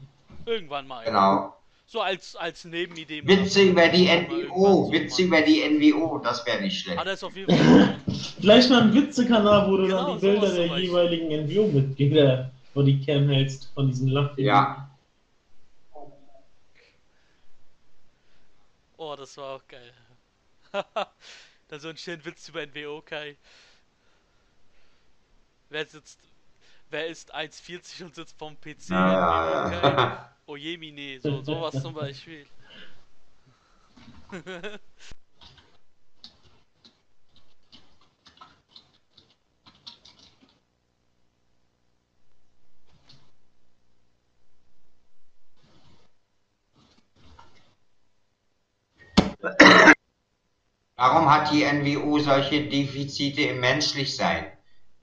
[0.45, 1.03] Irgendwann mal.
[1.03, 1.09] ja.
[1.09, 1.53] Genau.
[1.87, 3.25] So als, als Nebenidee.
[3.25, 4.91] Witze über die NWO.
[4.91, 6.19] Witze über die NWO.
[6.19, 6.99] Das wäre nicht schlecht.
[6.99, 7.95] Hat er es auf jeden Fall.
[8.39, 13.03] Vielleicht mal ein Witzekanal, wo du Genau, dann die Bilder der jeweiligen NVO-Mitglieder vor die
[13.03, 14.39] Cam hältst, von diesen Lachen.
[14.43, 14.88] Ja.
[18.99, 19.93] Oh, das war auch geil.
[21.69, 23.37] Dann so ein schönen Witz über NWO, Kai.
[25.69, 26.19] Wer sitzt.
[26.89, 28.89] Wer ist 1,40 und sitzt vom PC?
[28.89, 30.29] Ja, NWO, Kai.
[30.47, 32.45] Oh Jemine, so, sowas zum Beispiel.
[50.95, 54.51] Warum hat die NWO solche Defizite im Menschlichsein?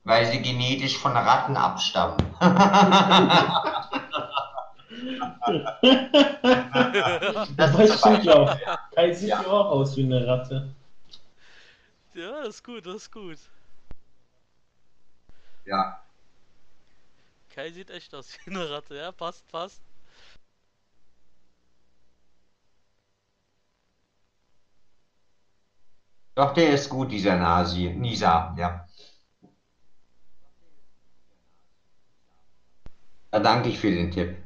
[0.04, 2.16] Weil sie genetisch von Ratten abstammen.
[7.56, 8.56] Das, das stimmt ja auch.
[8.94, 9.42] Kai sieht Ja.
[9.42, 10.74] ja auch aus wie eine Ratte.
[12.14, 13.38] Ja, das ist gut, das ist gut.
[15.64, 16.00] Ja.
[17.54, 19.80] Kai sieht echt aus wie eine Ratte, ja, passt, passt.
[26.36, 27.88] Doch, der ist gut, dieser Nasi.
[27.88, 28.86] Nisa, ja.
[33.30, 34.36] Da danke ich für den Tipp.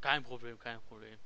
[0.00, 1.18] Kein Problem, kein Problem.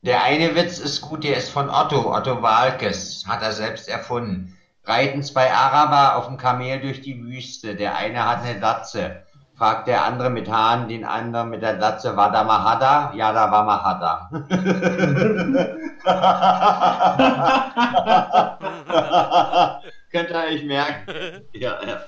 [0.00, 4.56] Der eine Witz ist gut, der ist von Otto, Otto Walkes, hat er selbst erfunden.
[4.84, 7.76] Reiten zwei Araber auf dem Kamel durch die Wüste.
[7.76, 9.26] Der eine hat eine Datze.
[9.58, 13.12] Fragt der andere mit Haaren den anderen mit der Datze, war da Mahada?
[13.16, 14.30] Ja, da war Mahada.
[20.12, 21.42] Könnt ihr euch merken?
[21.54, 22.00] Ja, ja.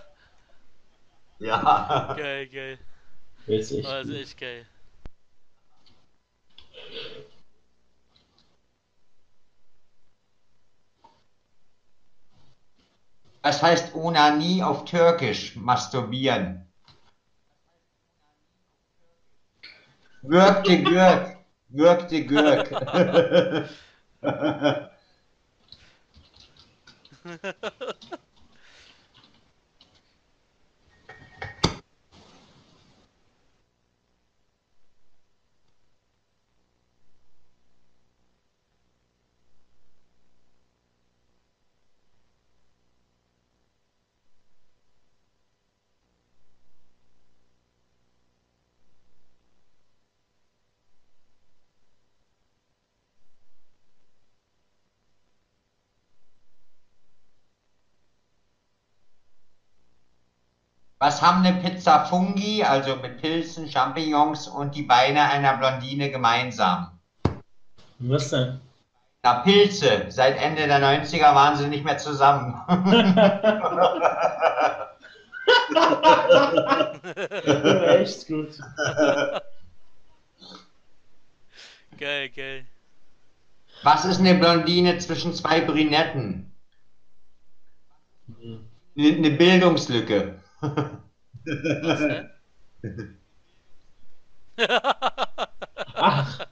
[1.41, 2.15] Ja.
[2.17, 2.79] geil, geil.
[3.49, 4.65] Der ist Also echt geil.
[13.43, 15.57] Was heißt Onanie auf Türkisch?
[15.57, 16.70] Masturbieren.
[20.23, 21.37] Gök to gök.
[21.69, 22.69] Gök to gök.
[61.03, 66.91] Was haben eine Pizza Fungi, also mit Pilzen, Champignons und die Beine einer Blondine gemeinsam?
[68.01, 68.61] Was denn?
[69.23, 70.05] Na, Pilze.
[70.11, 72.55] Seit Ende der 90er waren sie nicht mehr zusammen.
[77.99, 78.59] echt gut.
[81.99, 82.67] Geil, geil.
[83.85, 86.53] Was ist eine Blondine zwischen zwei Brünetten?
[88.39, 88.67] Hm.
[88.99, 90.40] Eine Bildungslücke.
[90.61, 92.29] Was, hä?
[95.95, 96.47] Ach,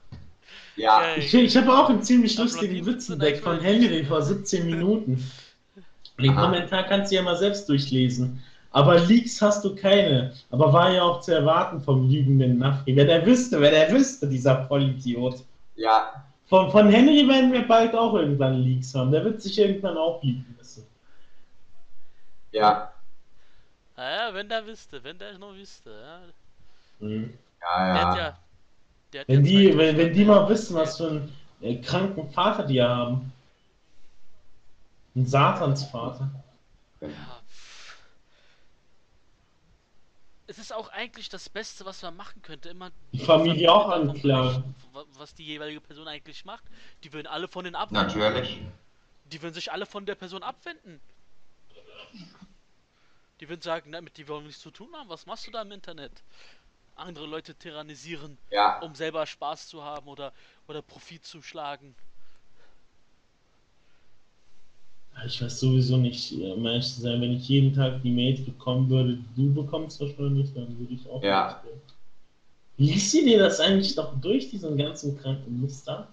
[0.79, 1.01] Ja.
[1.17, 5.29] Ich, ich habe auch einen ziemlich lustigen Witz entdeckt von Henry vor 17 Minuten.
[6.17, 6.45] Den Aha.
[6.45, 8.41] Kommentar kannst du ja mal selbst durchlesen.
[8.71, 10.33] Aber Leaks hast du keine.
[10.51, 12.95] Aber war ja auch zu erwarten vom lügenden Nafri.
[12.95, 15.43] Wer der wüsste, wer der wüsste, dieser Vollidiot.
[15.75, 16.23] Ja.
[16.47, 19.11] Von, von Henry werden wir bald auch irgendwann Leaks haben.
[19.11, 20.85] Der wird sich irgendwann auch lieben müssen.
[22.51, 22.91] Ja.
[23.99, 25.91] Naja, wenn der wüsste, wenn der nur wüsste.
[25.91, 27.05] Ja.
[27.05, 27.37] Mhm.
[27.61, 28.17] Ja, ja.
[28.17, 29.23] ja.
[29.27, 32.81] Wenn, ja die, wenn, wenn die mal wissen, was für einen äh, kranken Vater die
[32.81, 33.33] haben.
[35.17, 36.31] Ein Satansvater.
[37.01, 37.09] Ja.
[40.47, 42.69] Es ist auch eigentlich das Beste, was man machen könnte.
[42.69, 44.75] Immer Die Familie auch anklagen.
[45.17, 46.63] Was die jeweilige Person eigentlich macht.
[47.03, 48.17] Die würden alle von den abwenden.
[48.17, 48.61] Natürlich.
[49.25, 51.01] Die würden sich alle von der Person abwenden.
[53.39, 55.09] Die würden sagen, damit die wollen nichts zu tun haben.
[55.09, 56.23] Was machst du da im Internet?
[56.95, 58.79] Andere Leute tyrannisieren, Ja.
[58.79, 60.33] um selber Spaß zu haben oder,
[60.67, 61.95] oder Profit zu schlagen.
[65.27, 68.43] Ich weiß sowieso nicht, äh, um ehrlich zu sein, wenn ich jeden Tag die Mails
[68.43, 71.63] bekommen würde, die du bekommst wahrscheinlich, dann würde ich auch Ja.
[71.63, 71.79] mitgehen.
[72.77, 76.07] Liest sie dir das eigentlich noch durch, diesen ganzen kranken Muster?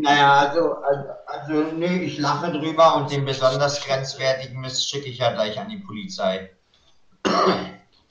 [0.00, 5.18] Naja, also, also, also, nö, ich lache drüber und den besonders grenzwertigen Mist schicke ich
[5.18, 6.50] ja gleich an die Polizei.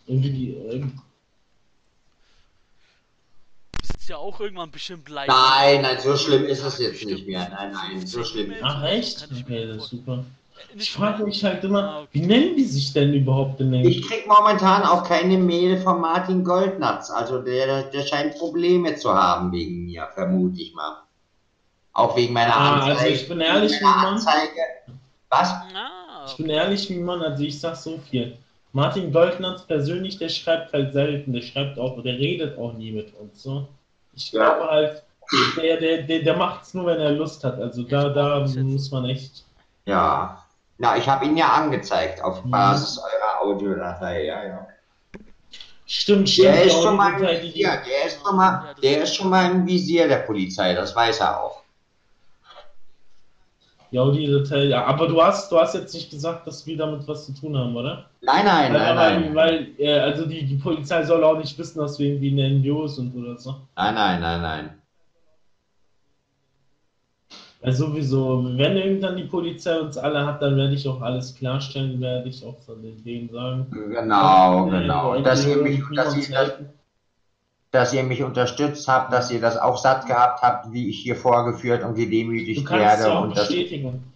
[0.06, 0.80] Irgendwie die, äh,
[3.82, 5.28] Du sitzt ja auch irgendwann bestimmt live.
[5.28, 7.50] Nein, nein, so schlimm ist es jetzt Bestimmt nicht mehr.
[7.50, 8.54] Nein, nein, so schlimm.
[8.62, 9.28] Ach echt?
[9.32, 10.24] Okay, das ist super.
[10.74, 14.08] Äh, Ich frage mich halt immer, Ah, wie nennen die sich denn überhaupt in Ich
[14.08, 17.10] krieg momentan auch keine Mail von Martin Goldnatz.
[17.10, 21.07] Also der, der scheint Probleme zu haben wegen mir, vermute ich mal.
[21.98, 23.00] Auch wegen meiner Ah, Anzeige.
[23.00, 24.06] also ich bin ehrlich, meiner Mann.
[24.14, 24.62] Anzeige.
[25.30, 25.50] Was?
[25.52, 28.38] Ah, Ich bin ehrlich wie Mann, also ich sag so viel.
[28.72, 33.14] Martin Goldnatz persönlich, der schreibt halt selten, der schreibt auch, der redet auch nie mit
[33.16, 33.42] uns.
[33.42, 33.68] So.
[34.14, 34.54] Ich Ja.
[34.54, 35.04] glaube halt,
[35.58, 37.60] der, der, der, der macht es nur, wenn er Lust hat.
[37.60, 39.44] Also da, da muss man echt.
[39.86, 40.44] Ja.
[40.78, 42.52] Na, ich habe ihn ja angezeigt auf Mhm.
[42.52, 44.26] Basis eurer Audiodatei.
[44.26, 44.68] Ja, ja.
[45.88, 46.48] Stimmt, stimmt.
[46.50, 49.66] Der ist schon mal im Visier, der ist schon mal, der ist schon mal im
[49.66, 51.57] Visier der Polizei, das weiß er auch.
[53.98, 54.86] Die Audiodatei, ja.
[54.86, 57.76] Aber du hast, du hast jetzt nicht gesagt, dass wir damit was zu tun haben,
[57.76, 58.06] oder?
[58.22, 59.36] Nein, nein, weil, nein, weil, nein.
[59.36, 62.86] weil äh, also die, die Polizei soll auch nicht wissen, dass wir irgendwie eine NGO
[62.86, 63.56] sind oder so.
[63.76, 64.70] Nein, nein, nein, nein.
[67.64, 72.00] Also sowieso, wenn irgendwann die Polizei uns alle hat, dann werde ich auch alles klarstellen,
[72.00, 73.66] werde ich auch von denen sagen.
[73.72, 75.20] Genau, genau.
[75.22, 76.70] Dass ihr, mich, dass, ihr das, helfen.
[77.78, 81.16] Dass ihr mich unterstützt habt, dass ihr das auch satt gehabt habt, wie ich hier
[81.16, 83.04] vorgeführt und gedemütigt werde.
[83.04, 84.12] ja auch Und das, bestätigen.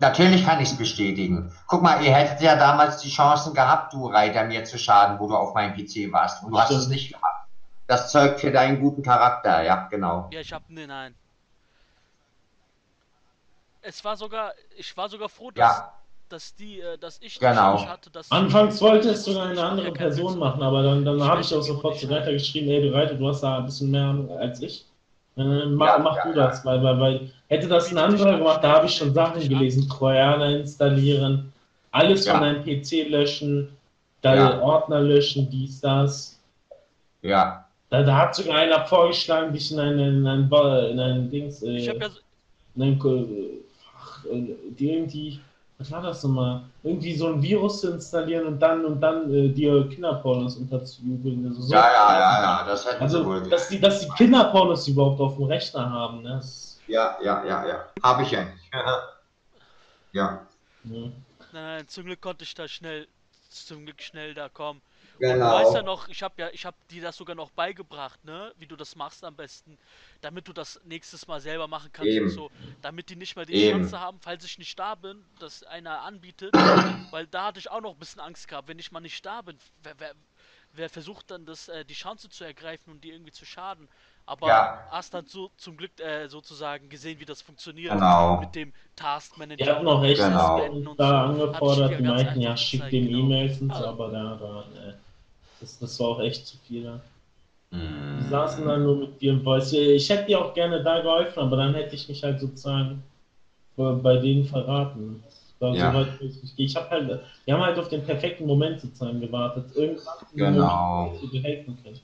[0.00, 1.52] natürlich kann ich es bestätigen.
[1.68, 5.28] Guck mal, ihr hättet ja damals die Chancen gehabt, du Reiter, mir zu schaden, wo
[5.28, 6.42] du auf meinem PC warst.
[6.42, 6.82] Und du hast Stimmt.
[6.82, 7.46] es nicht gehabt.
[7.86, 10.28] Das zeugt für deinen guten Charakter, ja, genau.
[10.32, 10.62] Ja, ich hab.
[10.68, 11.14] Nee, nein.
[13.82, 14.52] Es war sogar.
[14.76, 15.92] Ich war sogar froh, dass, Ja,
[16.28, 17.76] dass die, äh, dass ich Genau.
[17.76, 18.30] Chance hatte, dass.
[18.30, 21.66] Anfangs wollte es sogar eine andere Person machen, aber dann, dann habe ich auch nicht,
[21.66, 22.06] sofort zu.
[22.10, 24.84] Reiter geschrieben, ey, du Reiter, du hast da ein bisschen mehr Ahnung als ich.
[25.36, 26.46] Äh, mach Ja, mach ja, du ja.
[26.46, 29.46] das, weil, weil, weil hätte das ein anderer an, gemacht, da habe ich schon Sachen
[29.48, 31.52] gelesen, Trojaner installieren,
[31.90, 32.34] alles Ja.
[32.34, 33.68] von deinem PC löschen,
[34.22, 34.60] deine Ja.
[34.60, 36.38] Ordner löschen, dies, das.
[37.22, 37.60] ja.
[37.90, 40.50] Da, da hat sogar einer vorgeschlagen, dich in einen, in einen,
[40.90, 42.08] in einen Dings, äh, Ich hab ja.
[42.08, 42.18] so-
[42.76, 43.60] in einen, äh,
[43.96, 45.38] ach, äh, die irgendwie,
[45.78, 46.62] was war das nochmal?
[46.82, 51.46] Irgendwie so ein Virus zu installieren und dann und dann äh, dir Kinderpornos unterzujubeln.
[51.46, 53.48] Also so Ja, ja, ja, ja, das hätten sie Also, wohl.
[53.48, 56.36] dass die, dass die Kinderpornos überhaupt auf dem Rechner haben, ne?
[56.36, 57.84] Das, Ja, ja, ja, ja.
[58.02, 58.70] Habe ich ja nicht.
[60.12, 60.46] Ja,
[60.84, 61.12] ne.
[61.52, 63.08] Nein, nein, zum Glück konnte ich da schnell.
[63.50, 64.82] Zum Glück schnell da kommen.
[65.18, 65.46] genau.
[65.46, 68.52] Du weißt ja noch, ich habe ja, ich habe dir das sogar noch beigebracht, ne?
[68.58, 69.78] Wie du das machst am besten,
[70.24, 72.26] damit du das nächstes Mal selber machen kannst Eben.
[72.26, 73.82] und so, damit die nicht mehr die Eben.
[73.82, 76.64] Chance haben, falls ich nicht da bin, dass einer anbietet,
[77.10, 79.42] weil da hatte ich auch noch ein bisschen Angst gehabt, wenn ich mal nicht da
[79.42, 80.14] bin, wer, wer,
[80.72, 83.88] wer versucht dann das, äh, die Chance zu ergreifen und die irgendwie zu schaden.
[84.26, 84.86] Aber Ja.
[84.90, 88.40] hast dann so zum Glück äh, sozusagen gesehen, wie das funktioniert Genau.
[88.40, 89.64] mit dem Task Manager.
[89.64, 90.64] Die hatten auch echt Genau.
[90.70, 93.18] und da angefordert, die ich meinten, ja, schick dem genau.
[93.18, 93.90] E-Mails und so, Ja.
[93.90, 94.98] aber da, da, ne.
[95.60, 96.82] Das, das war auch echt zu viel.
[96.82, 97.00] Ne?
[97.74, 98.28] Die Mhm.
[98.30, 99.72] saßen dann nur mit dir im Voice.
[99.72, 103.02] Ich hätte dir auch gerne da geholfen, aber dann hätte ich mich halt sozusagen
[103.76, 105.22] bei denen verraten.
[105.60, 105.92] Ja.
[106.20, 109.74] so ich habe halt, die haben halt auf den perfekten Moment sozusagen gewartet.
[109.74, 111.12] Irgendwann Genau.
[111.20, 112.00] Moment, dir helfen können.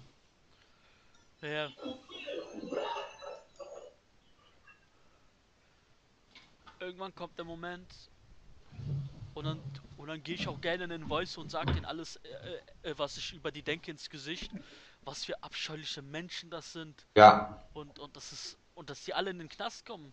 [1.42, 1.68] Ja.
[6.80, 7.86] Irgendwann kommt der Moment
[9.34, 9.60] und dann,
[9.96, 12.94] und dann gehe ich auch gerne in den Voice und sage denen alles, äh, äh,
[12.96, 14.50] was ich über die denke ins Gesicht,
[15.02, 19.30] was für abscheuliche Menschen das sind Ja, und, und das ist und dass die alle
[19.30, 20.12] in den Knast kommen.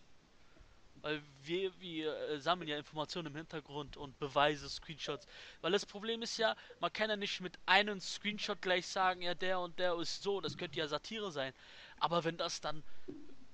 [1.02, 5.26] Weil wir, wir äh, sammeln ja Informationen im Hintergrund und Beweise, Screenshots.
[5.62, 9.36] Weil das Problem ist ja, man kann ja nicht mit einem Screenshot gleich sagen, ja,
[9.36, 11.54] der und der ist so, das könnte ja Satire sein.
[12.00, 12.84] Aber wenn das dann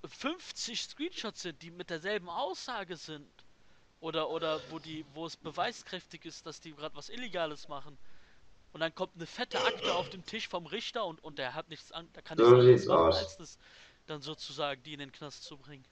[0.07, 3.29] 50 Screenshots sind, die mit derselben Aussage sind,
[3.99, 7.97] oder, oder wo die, wo es beweiskräftig ist, dass die gerade was Illegales machen,
[8.73, 11.69] und dann kommt eine fette Akte auf den Tisch vom Richter und, und der hat
[11.69, 13.57] nichts an, der kann So nichts anderes als das
[14.07, 15.85] dann sozusagen die in den Knast zu bringen.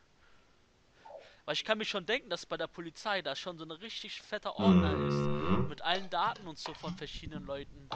[1.46, 4.22] Weil ich kann mir schon denken, dass bei der Polizei da schon so ein richtig
[4.22, 5.28] fetter Ordner ist.
[5.28, 5.68] Mhm.
[5.68, 7.90] Mit allen Daten und so von verschiedenen Leuten.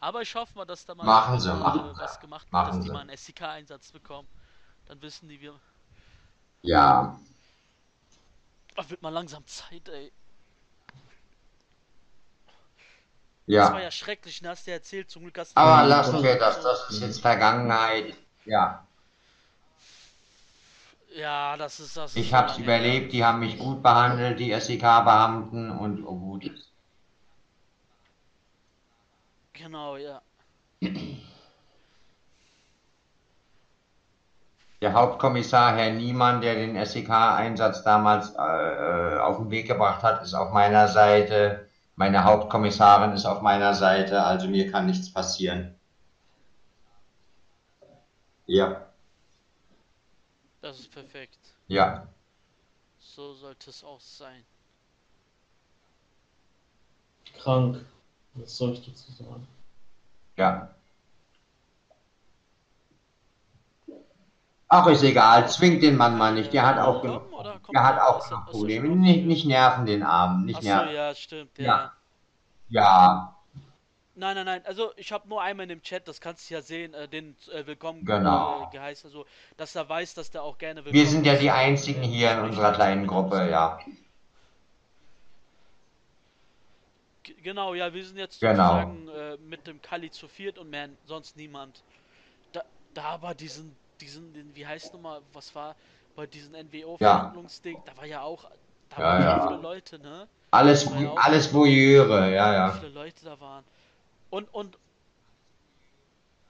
[0.00, 2.00] Aber ich hoffe mal, dass da mal Machen sie, äh, machen sie.
[2.00, 2.90] was gemacht wird, dass die sie.
[2.90, 4.28] mal einen SDK-Einsatz bekommen.
[4.86, 5.60] Dann wissen die, wir.
[6.62, 7.18] ja.
[8.76, 10.10] Ach, wird mal langsam Zeit, ey.
[13.48, 13.84] Das war Ja.
[13.84, 14.50] ja schrecklich, ne?
[14.50, 15.60] Hast du ja erzählt, zum Glück hast du.
[15.60, 18.14] Aber lassen wir das, das ist jetzt Vergangenheit.
[18.44, 18.84] Ja,
[21.16, 22.14] Ja, das ist das.
[22.14, 26.50] ich hab's lange überlebt, die haben mich gut behandelt, die SEK-Beamten und oh gut.
[29.54, 30.22] Genau, ja.
[34.80, 40.22] Der Hauptkommissar Herr Niemann, der den SEK-Einsatz damals äh, äh, auf den Weg gebracht hat,
[40.22, 41.67] ist auf meiner Seite.
[41.98, 45.74] Meine Hauptkommissarin ist auf meiner Seite, also mir kann nichts passieren.
[48.46, 48.86] Ja,
[50.60, 51.38] Das ist perfekt.
[51.66, 52.06] ja.
[53.00, 54.44] So sollte es auch sein.
[57.36, 57.84] Krank.
[58.34, 59.48] Was soll ich dazu sagen?
[60.36, 60.72] Ja.
[64.70, 67.22] Ach, ist egal, zwingt den Mann mal nicht, der hat auch genug,
[67.72, 68.88] der hat auch genug Probleme.
[68.88, 70.94] Nicht, nicht nerven den Armen, nicht Achso, nerven.
[70.94, 71.58] ja, stimmt.
[71.58, 71.64] Ja.
[71.66, 71.92] Ja.
[72.70, 73.34] Ja,
[74.14, 74.66] Nein, nein, nein.
[74.66, 77.36] Also ich habe nur einmal in dem Chat, das kannst du ja sehen, äh, den
[77.52, 78.64] äh, willkommen Genau.
[78.66, 79.24] äh, geheißen, also
[79.56, 82.40] dass er weiß, dass der auch gerne willkommen wir sind ja die einzigen hier in
[82.40, 83.78] unserer kleinen Gruppe, ja.
[87.42, 88.80] Genau, ja, wir sind jetzt Genau.
[88.80, 91.84] sozusagen äh, mit dem Kali zu viert und mehr sonst niemand.
[92.52, 92.62] Da,
[92.94, 95.76] da aber diesen, diesen, den, wie heißt nochmal, was war
[96.14, 98.50] bei diesen NWO-Verhandlungsding, da war ja auch,
[98.88, 99.38] da Ja, waren ja.
[99.40, 100.28] viele Leute, ne?
[100.50, 102.68] Alles, ja alles Voyeure, ja, ja.
[102.70, 103.64] viele Leute da waren.
[104.30, 104.78] Und, und,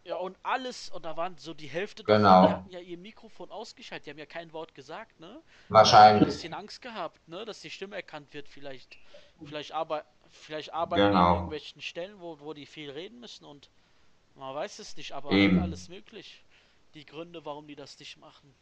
[0.05, 2.41] ja, und alles, und da waren so die Hälfte davon, Genau.
[2.41, 5.37] die hatten ja ihr Mikrofon ausgeschaltet, die haben ja kein Wort gesagt, ne?
[5.37, 6.25] Ein Wahrscheinlich.
[6.25, 8.99] bisschen Angst gehabt, ne, dass die Stimme erkannt wird, vielleicht,
[9.45, 11.27] vielleicht, arbe vielleicht arbeiten die Genau.
[11.27, 13.71] an irgendwelchen Stellen, wo, wo die viel reden müssen und
[14.35, 15.59] man weiß es nicht, aber Eben.
[15.59, 16.45] alles möglich.
[16.95, 18.55] Die Gründe, warum die das nicht machen.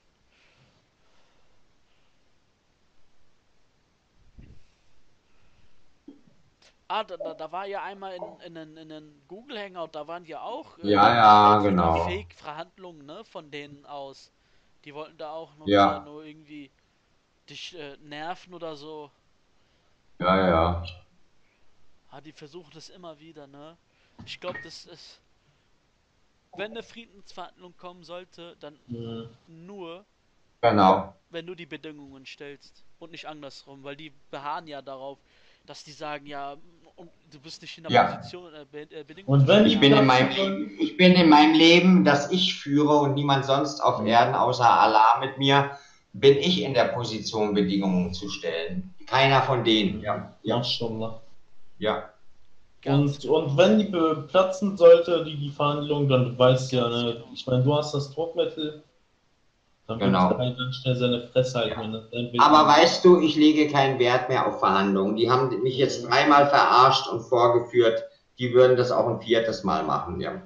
[6.89, 10.25] Ah, da, da, war ja einmal in, in, in, in den Google Hangout, da waren
[10.25, 12.05] ja auch äh, Ja, ja, genau.
[12.05, 14.31] Fake-Verhandlungen, ne, von denen aus.
[14.85, 15.99] Die wollten da auch nur, Ja.
[16.01, 16.71] nur irgendwie
[17.51, 19.11] dich äh, nerven oder so.
[20.21, 20.85] Ja, ja.
[22.11, 23.77] Ah, die versuchen das immer wieder, ne?
[24.25, 25.21] Ich glaube, das ist.
[26.57, 29.29] Wenn eine Friedensverhandlung kommen sollte, dann Mhm.
[29.47, 30.05] nur,
[30.63, 31.15] Genau.
[31.31, 35.19] wenn du die Bedingungen stellst und nicht andersrum, weil die beharren ja darauf,
[35.67, 36.57] dass die sagen, ja,
[36.97, 38.05] und du bist nicht in der Ja.
[38.17, 39.41] Position, äh, Be äh, Bedingungen.
[39.43, 43.15] Und wenn Ich bin in meinem, ich bin in meinem Leben, das ich führe und
[43.15, 45.79] niemand sonst auf Erden außer Allah mit mir,
[46.13, 48.95] bin ich in der Position, Bedingungen zu stellen.
[49.07, 50.01] Keiner von denen.
[50.01, 51.21] Ja, ja, Maschallah.
[51.79, 52.11] ja.
[52.89, 53.85] Und, und wenn die
[54.29, 57.27] platzen sollte, die, die Verhandlung, dann du weißt ja, ne, genau.
[57.33, 58.83] ich meine, du hast das Druckmittel,
[59.87, 60.37] dann Genau.
[60.37, 62.03] halt ganz schnell seine Fresse halten.
[62.11, 65.17] Bild Aber weißt du, ich lege keinen Wert mehr auf Verhandlungen.
[65.17, 68.03] Die haben mich jetzt dreimal verarscht und vorgeführt.
[68.39, 70.43] Die würden das auch ein viertes Mal machen, ja.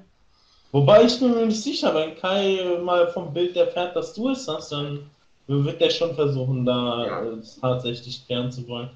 [0.71, 4.47] Wobei ich bin mir nicht sicher, wenn Kai mal vom Bild erfährt, dass du es
[4.47, 4.99] hast, dann
[5.47, 7.21] wird der schon versuchen, da Ja.
[7.59, 8.89] tatsächlich klären zu wollen.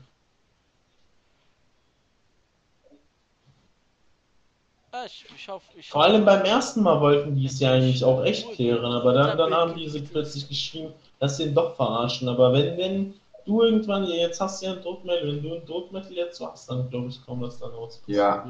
[5.05, 8.23] Ich, ich hoffe, ich Vor allem beim ersten Mal wollten die es ja eigentlich auch
[8.23, 12.29] echt klären, aber dann, dann haben die so plötzlich geschrieben, dass sie ihn doch verarschen.
[12.29, 13.13] Aber wenn, wenn
[13.45, 16.89] du irgendwann, jetzt hast du ja ein Druckmittel, wenn du ein Druckmittel jetzt hast, dann
[16.89, 18.45] glaube ich kaum, dass dann raus Ja.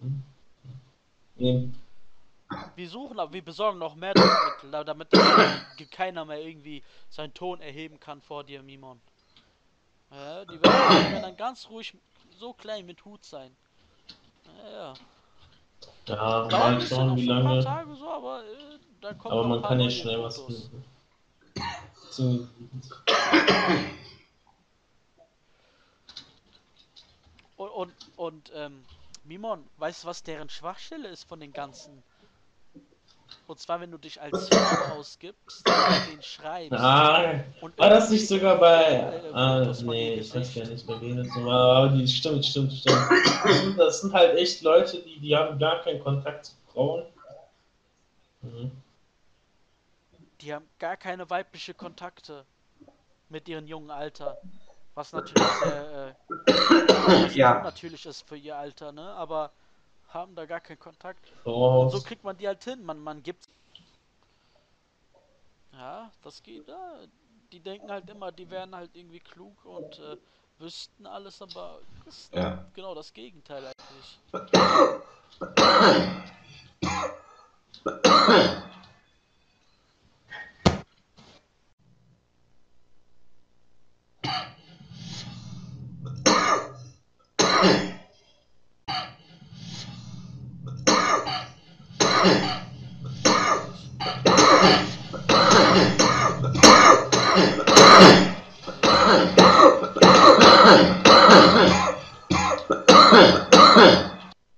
[0.00, 0.22] Hm?
[1.36, 1.68] Nee.
[2.76, 7.34] Wir suchen, aber wir besorgen noch mehr Druckmittel, da- damit da keiner mehr irgendwie seinen
[7.34, 9.00] Ton erheben kann vor dir, Mimon.
[10.10, 10.62] Ja, die werden
[11.22, 11.94] dann ganz ruhig
[12.38, 13.54] so klein mit Hut sein.
[14.64, 14.94] Ja, ja.
[16.08, 17.64] Ja, Dauert mal ein bisschen schauen, noch wie so ein paar lange.
[17.64, 20.84] Tage so, aber äh, da kommt Aber man kann ja schnell was finden.
[22.10, 22.48] Zu-
[27.56, 28.84] Und, und, und ähm,
[29.24, 32.02] Mimon, weißt du, was deren Schwachstelle ist von den ganzen?
[33.46, 35.64] Und zwar, wenn du dich als Frau ausgibst,
[36.10, 36.72] den schreibst.
[36.72, 38.82] Ah, und war das nicht sogar bei.
[38.84, 41.76] Äh, Ah, Fotos von nee, ich weiß ja nicht, bei wem das so war.
[41.76, 43.06] Aber die stimmt, stimmt, stimmt.
[43.44, 47.04] Das sind, das sind halt echt Leute, die, die haben gar keinen Kontakt zu Frauen.
[48.42, 48.70] Mhm.
[50.40, 52.44] Die haben gar keine weibliche Kontakte
[53.28, 54.38] mit ihrem jungen Alter.
[54.94, 57.62] Was natürlich sehr äh, Ja.
[57.62, 59.02] natürlich ist für ihr Alter, ne?
[59.14, 59.52] Aber
[60.16, 61.32] haben da gar keinen Kontakt.
[61.44, 62.84] Und so kriegt man die halt hin.
[62.84, 63.48] Man, man gibt.
[65.72, 66.66] Ja, das geht.
[66.68, 66.94] Ja.
[67.52, 70.16] Die denken halt immer, die wären halt irgendwie klug und äh,
[70.58, 72.66] wüssten alles, aber ist Ja.
[72.74, 74.18] genau das Gegenteil eigentlich.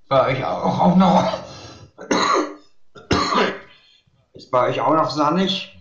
[0.09, 1.39] Bei euch auch, auch noch.
[4.33, 4.51] Ist
[5.09, 5.75] noch sonnig?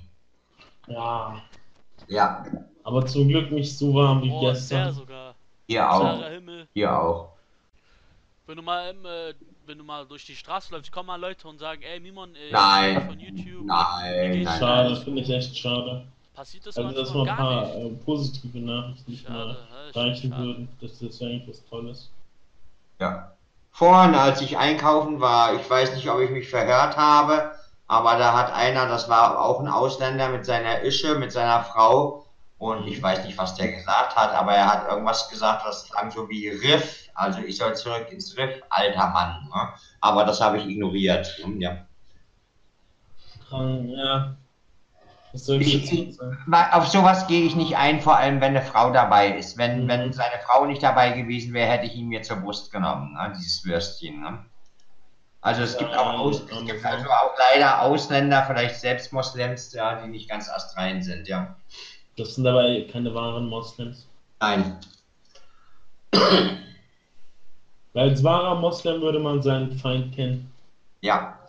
[0.88, 1.42] Ja,
[2.08, 2.46] Ja,
[2.84, 4.94] aber zum Glück nicht so warm wie Oh, sehr gestern.
[4.94, 5.36] sogar.
[5.68, 6.22] hier auch.
[6.74, 7.30] Hier auch.
[8.46, 9.34] Wenn du mal im, äh,
[9.66, 12.52] wenn du mal durch die Straße läufst, kommen mal Leute und sagen, ey Mimon, äh,
[12.52, 13.06] Nein.
[13.06, 13.66] von YouTube.
[13.66, 14.60] Nein, nein?
[14.60, 16.06] Schade, finde ich echt schade.
[16.34, 17.76] Passiert das Also, dass mal ein paar nicht.
[17.76, 20.44] äh, positive Nachrichten nicht Schade, mal ja, reichen schade.
[20.46, 20.70] würden.
[20.80, 22.10] Das ist ja eigentlich was Tolles.
[23.02, 23.34] Ja.
[23.72, 27.52] Vorhin, als ich einkaufen war, ich weiß nicht, ob ich mich verhört habe,
[27.88, 32.26] aber da hat einer, das war auch ein Ausländer mit seiner Ische, mit seiner Frau,
[32.60, 36.10] und ich weiß nicht, was der gesagt hat, aber er hat irgendwas gesagt, das klang
[36.10, 39.44] so wie Riff, also ich soll zurück ins Riff, alter Mann.
[39.46, 39.70] Ne?
[40.02, 41.28] Aber das habe ich ignoriert.
[41.44, 41.86] Hm, Ja.
[43.52, 44.36] Ja.
[45.34, 46.18] Was Ich-
[46.72, 49.58] Auf sowas gehe ich nicht ein, vor allem wenn eine Frau dabei ist.
[49.58, 49.88] Wenn, Mhm.
[49.88, 53.34] wenn seine Frau nicht dabei gewesen wäre, hätte ich ihn mir zur Brust genommen, ne?
[53.38, 54.22] dieses Würstchen.
[54.22, 54.46] Ne?
[55.48, 56.90] Also es gibt auch, Ja, Aus, ja, es gibt ja.
[56.90, 61.56] also auch leider Ausländer, vielleicht selbst Moslems, ja, die nicht ganz astrein sind, ja.
[62.18, 64.08] Das sind dabei keine wahren Moslems.
[64.42, 64.78] Nein.
[67.94, 70.52] Weil als wahrer Moslem würde man seinen Feind kennen.
[71.00, 71.40] Ja,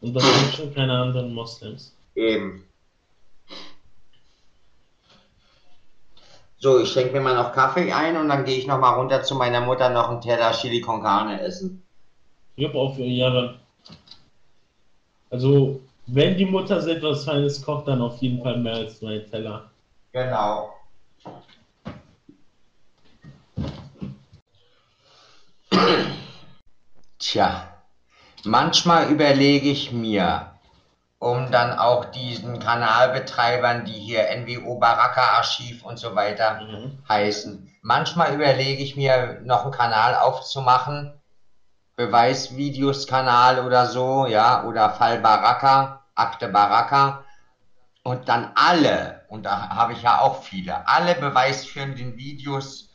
[0.00, 1.96] Und das sind schon keine anderen Moslems.
[2.14, 2.64] eben.
[6.58, 9.24] So, ich schenke mir mal noch Kaffee ein und dann gehe ich noch mal runter
[9.24, 11.82] zu meiner Mutter noch einen Teller Chili con Carne essen.
[12.56, 13.54] Ich habe auch für Jahre.
[15.30, 19.18] Also, wenn die Mutter so etwas Feines kocht, dann auf jeden Fall mehr als zwei
[19.18, 19.64] Teller.
[20.12, 20.70] Genau.
[27.18, 27.72] Tja,
[28.44, 30.50] manchmal überlege ich mir,
[31.18, 36.98] um dann auch diesen Kanalbetreibern, die hier NWO Baraka Archiv und so weiter Mhm.
[37.08, 41.10] heißen, manchmal überlege ich mir, noch einen Kanal aufzumachen,
[41.96, 47.24] Beweisvideos-Kanal oder so, ja, oder Fall Baraka, Akte Baraka,
[48.04, 52.90] und dann alle, und da habe ich ja auch viele, alle beweisführenden Videos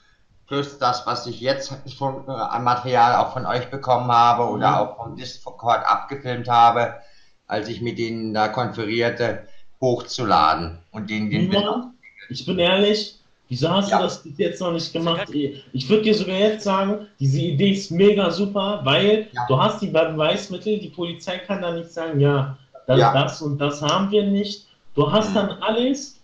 [0.47, 4.71] plus das, was ich jetzt schon äh, an Material auch von euch bekommen habe oder
[4.71, 4.75] Mhm.
[4.75, 6.93] auch vom Discord abgefilmt habe,
[7.47, 9.43] als ich mit denen da konferierte,
[9.81, 11.93] hochzuladen und denen den Simon,
[12.29, 13.16] ich bin ehrlich,
[13.49, 13.97] wieso hast Ja.
[13.97, 15.29] du das bis jetzt noch nicht gemacht?
[15.31, 19.45] Ich würde dir sogar jetzt sagen, diese Idee ist mega super, weil Ja.
[19.47, 23.13] du hast die Beweismittel, die Polizei kann da nicht sagen, ja, das, Ja.
[23.13, 24.67] das und das haben wir nicht.
[24.95, 26.15] Du hast dann alles.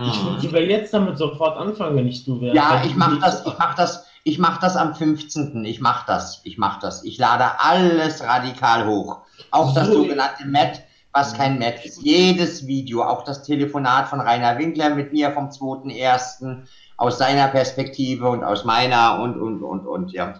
[0.00, 2.54] Ich würde sogar jetzt damit sofort anfangen, wenn ich du wäre.
[2.54, 3.56] Ja, ich die mach Idee das, ich super.
[3.58, 5.64] mach das, ich mach das am 15.
[5.64, 7.02] Ich mach das, ich mach das.
[7.02, 9.18] Ich lade alles radikal hoch.
[9.50, 9.94] Auch das So.
[9.94, 12.02] sogenannte Met, was kein Met ist.
[12.02, 16.62] Jedes Video, auch das Telefonat von Rainer Winkler mit mir vom 2.1.
[16.96, 20.34] aus seiner Perspektive und aus meiner und, und, und, und, ja.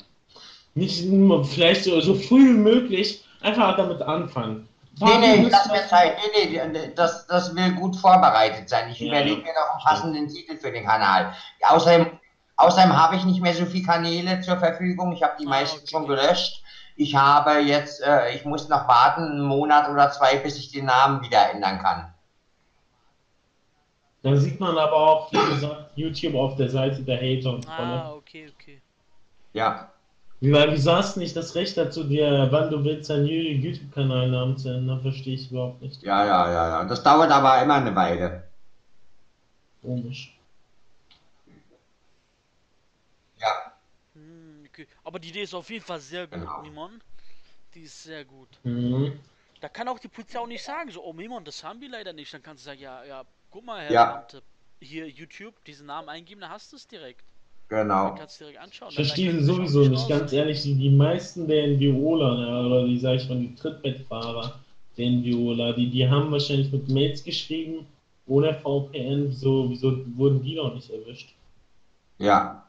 [0.74, 1.04] Nicht
[1.50, 4.68] vielleicht so, so früh wie möglich einfach damit anfangen.
[5.00, 6.16] Nee, nee, bist- Zeit.
[6.34, 8.90] Nee, nee, das, das will gut vorbereitet sein.
[8.90, 9.06] Ich Ja.
[9.08, 11.32] überlege mir noch einen passenden Titel für den Kanal.
[11.68, 12.06] Außerdem,
[12.56, 15.12] außerdem habe ich nicht mehr so viele Kanäle zur Verfügung.
[15.12, 15.88] Ich habe die Ah, meisten okay.
[15.90, 16.62] schon gelöscht.
[17.00, 20.86] Ich habe jetzt, äh, ich muss noch warten, einen Monat oder zwei, bis ich den
[20.86, 22.12] Namen wieder ändern kann.
[24.22, 27.60] Da sieht man aber auch, wie gesagt, YouTube auf der Seite der Hater.
[27.68, 28.82] Ah, okay, okay.
[29.52, 29.92] Ja.
[30.40, 34.58] Wie, weil, wieso hast du nicht das Recht dazu, dir, wann du willst, deinen YouTube-Kanalnamen
[34.58, 35.00] zu ändern?
[35.00, 36.02] Verstehe ich überhaupt nicht.
[36.02, 36.84] Ja, ja, ja, ja.
[36.84, 38.42] Das dauert aber immer eine Weile.
[39.82, 40.36] Komisch.
[43.36, 43.72] Ja.
[44.14, 44.88] Hm, okay.
[45.08, 46.60] Aber die Idee ist auf jeden Fall sehr gut, Genau.
[46.62, 47.00] Mimon.
[47.74, 48.48] Die ist sehr gut.
[48.62, 49.18] Mhm.
[49.58, 52.12] Da kann auch die Polizei auch nicht sagen, so, oh Mimon, das haben wir leider
[52.12, 52.32] nicht.
[52.34, 54.04] Dann kannst du sagen, ja, ja, guck mal, Herr Ja.
[54.12, 54.42] Beamte,
[54.80, 57.24] hier YouTube, diesen Namen eingeben, dann hast du es direkt.
[57.70, 58.08] Genau.
[58.08, 58.90] Dann kannst du direkt anschauen.
[58.90, 61.48] Ich Dann verstehe kannst du dich auch sowieso nicht, raus- ganz ehrlich, die, die meisten
[61.48, 64.60] der ja, oder die, sag ich mal, die Trittbettfahrer
[64.98, 67.86] der NWOler, die, die haben wahrscheinlich mit Mails geschrieben,
[68.26, 71.32] ohne VPN, wieso, wieso wurden die noch nicht erwischt?
[72.18, 72.67] Ja.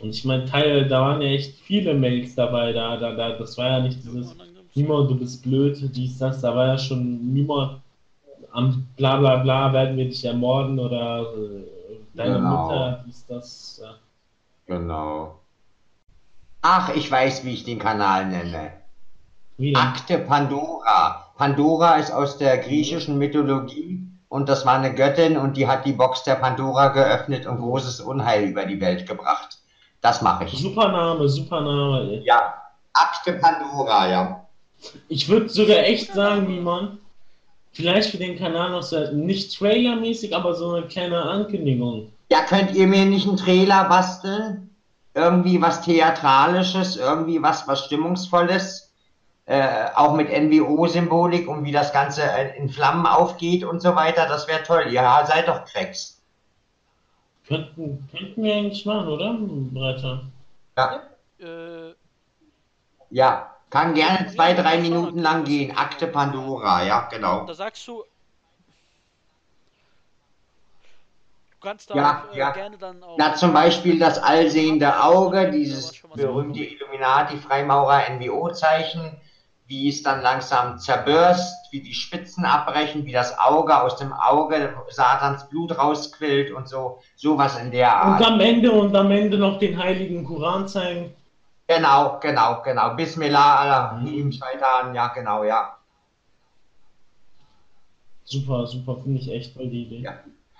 [0.00, 3.56] Und ich meine, Teil, da waren ja echt viele Mails dabei, da, da, da, das
[3.58, 4.34] war ja nicht dieses,
[4.74, 7.82] Nimmer, du bist blöd, dies, das, da war ja schon Nimmer
[8.52, 12.48] am bla bla bla werden wir dich ermorden oder äh, deine Genau.
[12.48, 13.94] Mutter, dies, das, ja.
[14.66, 15.38] Genau.
[16.62, 18.72] Ach, ich weiß, wie ich den Kanal nenne.
[19.58, 19.74] Wie?
[19.74, 21.32] Akte Pandora.
[21.36, 25.92] Pandora ist aus der griechischen Mythologie und das war eine Göttin und die hat die
[25.92, 29.58] Box der Pandora geöffnet und großes Unheil über die Welt gebracht.
[30.02, 30.58] Das mache ich.
[30.58, 32.10] Super Name, super Name.
[32.10, 32.22] Ey.
[32.24, 34.46] Ja, Akte Pandora, ja.
[35.08, 36.98] Ich würde sogar echt sagen, Nimon,
[37.72, 42.12] vielleicht für den Kanal noch so, nicht trailermäßig, aber so eine kleine Ankündigung.
[42.30, 44.70] Ja, könnt ihr mir nicht einen Trailer basteln?
[45.14, 48.90] Irgendwie was Theatralisches, irgendwie was, was Stimmungsvolles?
[49.44, 54.26] Äh, auch mit NWO-Symbolik und wie das Ganze äh, in Flammen aufgeht und so weiter.
[54.26, 54.86] Das wäre toll.
[54.90, 56.21] Ihr seid doch Cracks.
[57.46, 59.36] Könnten, könnten wir eigentlich machen, oder?
[59.38, 60.22] Breiter.
[60.78, 61.02] Ja.
[61.40, 61.92] Äh,
[63.10, 65.76] Ja, kann gerne zwei, drei Minuten lang gehen.
[65.76, 67.44] Akte Pandora, ja, genau.
[67.46, 68.04] da sagst du.
[71.52, 72.50] Du kannst da Ja, auch, äh, ja.
[72.52, 73.16] gerne dann auch.
[73.18, 79.16] Na, zum Beispiel das allsehende Auge, dieses berühmte Illuminati-Freimaurer-NWO-Zeichen,
[79.72, 84.74] wie es dann langsam zerbürst, wie die Spitzen abbrechen, wie das Auge aus dem Auge
[84.90, 88.26] Satans Blut rausquillt und so, sowas in der Und Art.
[88.26, 91.14] am Ende und am Ende noch den heiligen Koran zeigen.
[91.68, 92.94] Genau, genau, genau.
[92.96, 95.78] Bismillah, Allah, Shaitan, ja, genau, ja.
[98.24, 100.00] Super, super, finde ich echt voll die Idee.
[100.00, 100.12] Ja.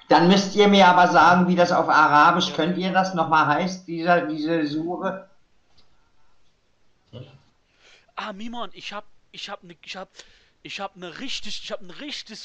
[0.09, 3.87] Dann müsst ihr mir aber sagen, wie das auf Arabisch, könnt ihr das nochmal heißt,
[3.87, 5.29] dieser, diese Sure?
[8.17, 10.09] Ah, Mimon, ich hab, ich hab ne, ich hab,
[10.63, 12.45] ich hab ne richtig, ich hab ne richtig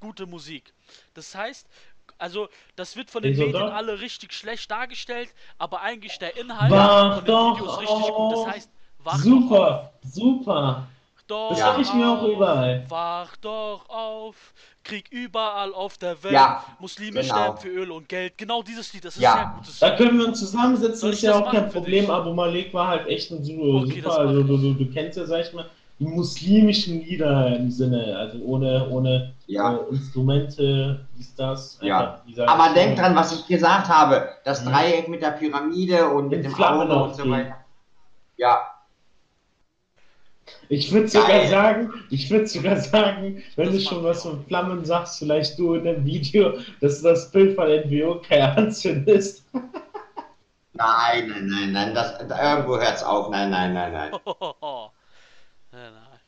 [0.00, 0.72] gute Musik.
[1.14, 1.66] Das heißt,
[2.18, 3.72] also, das wird von den Wieso Medien doch?
[3.72, 8.10] alle richtig schlecht dargestellt, aber eigentlich der Inhalt Wach von den doch Videos richtig gut.
[8.10, 8.44] auf.
[8.46, 8.70] Das heißt.
[9.22, 10.88] Super, super.
[11.28, 12.84] Doch Das sag ich mir auch auf, überall.
[12.88, 14.54] Wach doch auf.
[14.82, 16.32] Krieg überall auf der Welt.
[16.32, 17.34] Ja, Muslime genau.
[17.34, 18.38] sterben für Öl und Geld.
[18.38, 19.32] Genau dieses Lied, das ist Ja.
[19.34, 19.98] sehr gutes Da Lied.
[19.98, 22.10] können wir uns zusammensetzen, ist ja auch kein Problem.
[22.10, 25.26] Abu Malik war halt echt ein super, Okay, super also du, du, du kennst ja,
[25.26, 25.66] sag ich mal,
[25.98, 29.74] die muslimischen Lieder im Sinne, also ohne, ohne Ja.
[29.76, 31.78] äh, Instrumente, dies, das.
[31.82, 32.22] Ja.
[32.24, 34.70] einfach Aber denkt dran, was ich gesagt habe, das Mhm.
[34.70, 37.56] Dreieck mit der Pyramide und mit In dem Auge und so weiter.
[38.36, 38.58] Ja,
[40.70, 44.84] Ich würde sogar sagen, ich würde sogar sagen, wenn Das du schon was von Flammen
[44.84, 49.44] sagst, vielleicht du in dem Video, dass du das Bild von NWO kein anzündest.
[50.72, 54.12] nein, nein, nein, nein, das, irgendwo hört's auf, nein, nein, nein, nein.
[55.70, 56.20] Nein, nein.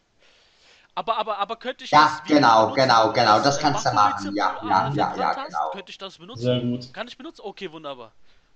[0.95, 3.93] Aber, aber, aber könnte ich Ja, das Video genau, benutzen, genau, genau, das, kannst du
[3.93, 4.35] machen.
[4.37, 5.71] Ja, ja, ja, ja, genau.
[5.71, 6.43] Könnte ich das benutzen?
[6.43, 6.93] Sehr gut.
[6.93, 7.43] Kann ich benutzen?
[7.45, 8.13] Okay, wunderbar.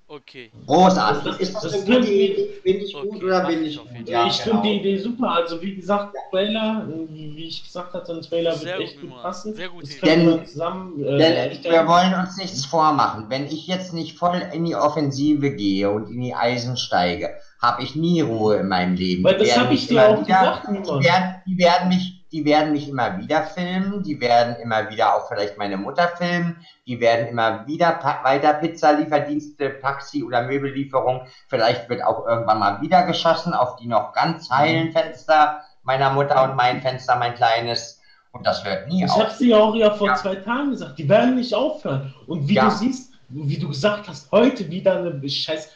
[0.06, 0.50] Okay.
[0.66, 1.24] Großartig.
[1.24, 2.48] Das- Ist das, das eine gute Idee?
[2.62, 3.88] Bin ich gut Okay, oder mach bin ich gut?
[4.08, 4.60] Ja, ich genau.
[4.60, 5.30] finde die Idee super.
[5.30, 9.10] Also wie gesagt, Trailer, wie wie ich gesagt hatte, ein Trailer wird Sehr echt gut,
[9.10, 9.54] gut passen.
[9.54, 9.96] Sehr Idee.
[10.06, 11.88] können wir Denn- zusammen Denn äh, wir erstellen.
[11.88, 13.26] wollen uns nichts vormachen.
[13.30, 17.30] Wenn ich jetzt nicht voll in die Offensive gehe und in die Eisen steige,
[17.60, 19.24] habe ich nie Ruhe in meinem Leben.
[19.24, 22.72] Weil das habe ich dir auch wieder- gesagt, Die werden, die, werden mich, die werden
[22.72, 27.28] mich immer wieder filmen, die werden immer wieder auch vielleicht meine Mutter filmen, die werden
[27.28, 31.22] immer wieder weiter Pizzalieferdienste, Taxi- oder Möbellieferung.
[31.46, 34.54] Vielleicht wird auch irgendwann mal wieder geschossen auf die noch ganz Mhm.
[34.56, 38.00] heilen Fenster meiner Mutter und mein Fenster, mein kleines.
[38.32, 39.20] Und das hört nie Ich auf.
[39.20, 40.14] habe sie auch ja vor Ja.
[40.16, 42.12] zwei Tagen gesagt, die werden nicht aufhören.
[42.26, 42.64] Und wie Ja.
[42.64, 45.68] du siehst, wie du gesagt hast, heute wieder eine scheiß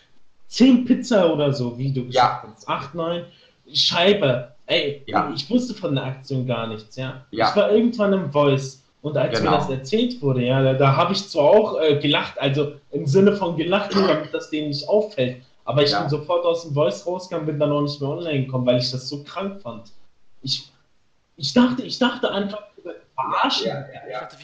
[0.48, 2.68] 10 Pizza oder so, wie du gesagt hast.
[2.68, 3.24] 8, 9
[3.72, 4.48] Scheibe.
[4.68, 5.32] Ey, Ja.
[5.34, 7.24] ich wusste von der Aktion gar nichts, ja.
[7.30, 7.48] Ja.
[7.50, 8.84] Ich war irgendwann im Voice.
[9.00, 9.52] Und als Genau.
[9.52, 13.06] mir das erzählt wurde, ja, da, da habe ich zwar auch äh, gelacht, also im
[13.06, 15.42] Sinne von gelacht, nur damit das denen nicht auffällt.
[15.64, 16.00] Aber ich Ja.
[16.00, 18.90] bin sofort aus dem Voice rausgegangen, bin dann auch nicht mehr online gekommen, weil ich
[18.90, 19.92] das so krank fand.
[20.42, 20.70] Ich,
[21.36, 22.62] ich dachte, ich dachte einfach,
[23.18, 23.66] verarschen.
[23.66, 24.20] Ja, ja, ja.
[24.20, 24.36] dachte,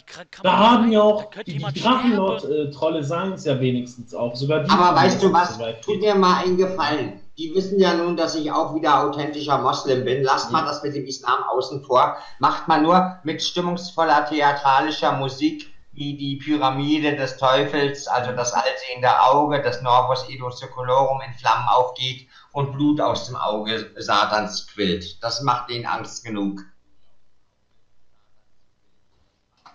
[0.43, 1.81] Da haben ja auch die, die.
[1.81, 4.35] Drachenlord-Trolle sagen es ja wenigstens auch.
[4.35, 5.55] Sogar die Aber weißt du was?
[5.55, 7.21] so weit Tut mir mal einen Gefallen.
[7.37, 10.23] Die wissen ja nun, dass ich auch wieder authentischer Moslem bin.
[10.23, 12.17] Lasst mal das mit dem Islam außen vor.
[12.39, 19.21] Macht mal nur mit stimmungsvoller theatralischer Musik wie die Pyramide des Teufels, also das allsehende
[19.21, 25.23] Auge, das Norvos Edo Secolorum in Flammen aufgeht und Blut aus dem Auge Satans quillt.
[25.23, 26.63] Das macht denen Angst genug.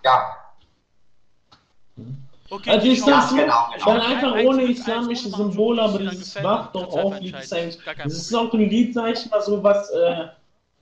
[0.04, 0.36] Ja,
[2.52, 3.84] Okay, Also ich sag's so, genau, genau.
[3.86, 7.52] dann einfach ohne islamische Symbole, aber dieses Wach doch Kannst du auf, einfach Lied ist
[7.52, 7.64] entscheiden.
[7.70, 10.28] eigentlich, Gar kein das ist auch ein Lied, sag ich mal, so was, äh,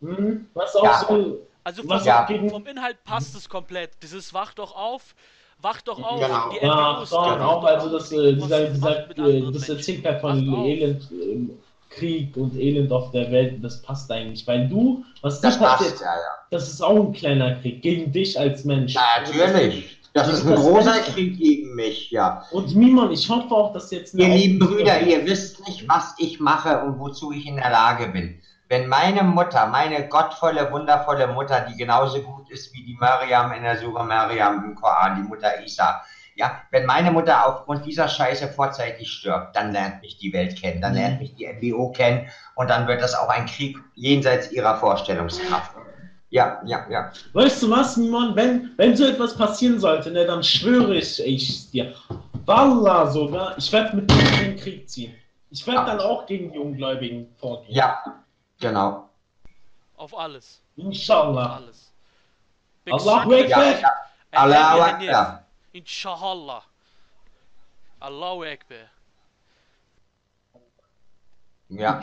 [0.00, 1.04] hm, was auch Ja.
[1.06, 2.24] so, Also vom, was Ja.
[2.26, 4.02] auch vom Inhalt passt es komplett.
[4.02, 5.14] Dieses Wach doch auf,
[5.58, 6.20] wach doch auf.
[6.20, 6.50] Genau.
[6.50, 10.64] Die ja, doch, auch, doch also das, äh, was dieser, dieser, äh, das halt von.
[10.64, 11.58] Elend, ähm,
[11.98, 15.78] Krieg und Elend auf der Welt, das passt eigentlich, weil du, was da das passt,
[15.78, 16.20] passiert, ja, ja.
[16.50, 18.94] das ist auch ein kleiner Krieg, gegen dich als Mensch.
[18.94, 19.98] Natürlich.
[20.14, 22.42] Das ist ein Das- großer Krieg gegen mich, ja.
[22.50, 24.14] Und Mimon, ich hoffe auch, dass jetzt...
[24.14, 28.08] Ihr lieben Brüder, ihr wisst nicht, was ich mache und wozu ich in der Lage
[28.08, 28.40] bin.
[28.70, 33.62] Wenn meine Mutter, meine gottvolle, wundervolle Mutter, die genauso gut ist wie die Mariam in
[33.62, 36.02] der Sura Mariam im Koran, die Mutter Isa,
[36.38, 40.80] ja, wenn meine Mutter aufgrund dieser Scheiße vorzeitig stirbt, dann lernt mich die Welt kennen,
[40.80, 40.98] dann Mhm.
[40.98, 45.72] lernt mich die NBO kennen und dann wird das auch ein Krieg jenseits ihrer Vorstellungskraft.
[46.30, 47.10] Ja, ja, ja.
[47.32, 51.70] Weißt du was, Mimon, wenn, wenn so etwas passieren sollte, ne, dann schwöre ich, ich
[51.70, 51.92] dir,
[52.44, 55.14] Wallah sogar, ich werde mit dir in den Krieg ziehen.
[55.50, 55.86] Ich werde Ja.
[55.86, 57.74] dann auch gegen die Ungläubigen vorgehen.
[57.74, 58.00] Ja,
[58.60, 59.08] genau.
[59.96, 60.60] Auf alles.
[60.78, 61.56] Auf Inshallah.
[61.56, 61.90] alles.
[62.90, 63.64] Allahu Big Akbar.
[63.72, 63.88] Ja, ja.
[64.30, 65.08] Ein Allahu Handy, Handy.
[65.08, 65.44] Akbar.
[65.78, 66.62] Inshallah.
[68.00, 68.86] Allahu Akbar.
[71.68, 72.00] Ja,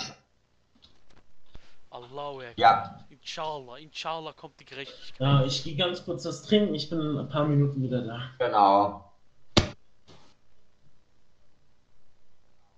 [1.89, 2.53] Allahu Akbar.
[2.55, 2.99] ja.
[3.09, 3.77] Inshallah.
[3.79, 5.19] Inshallah kommt die Gerechtigkeit.
[5.19, 8.21] Ja, ich gehe ganz kurz das trinken, ich bin in ein paar Minuten wieder da.
[8.39, 9.11] Genau.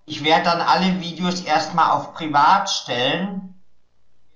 [0.06, 3.62] Ich werde dann alle Videos erstmal auf privat stellen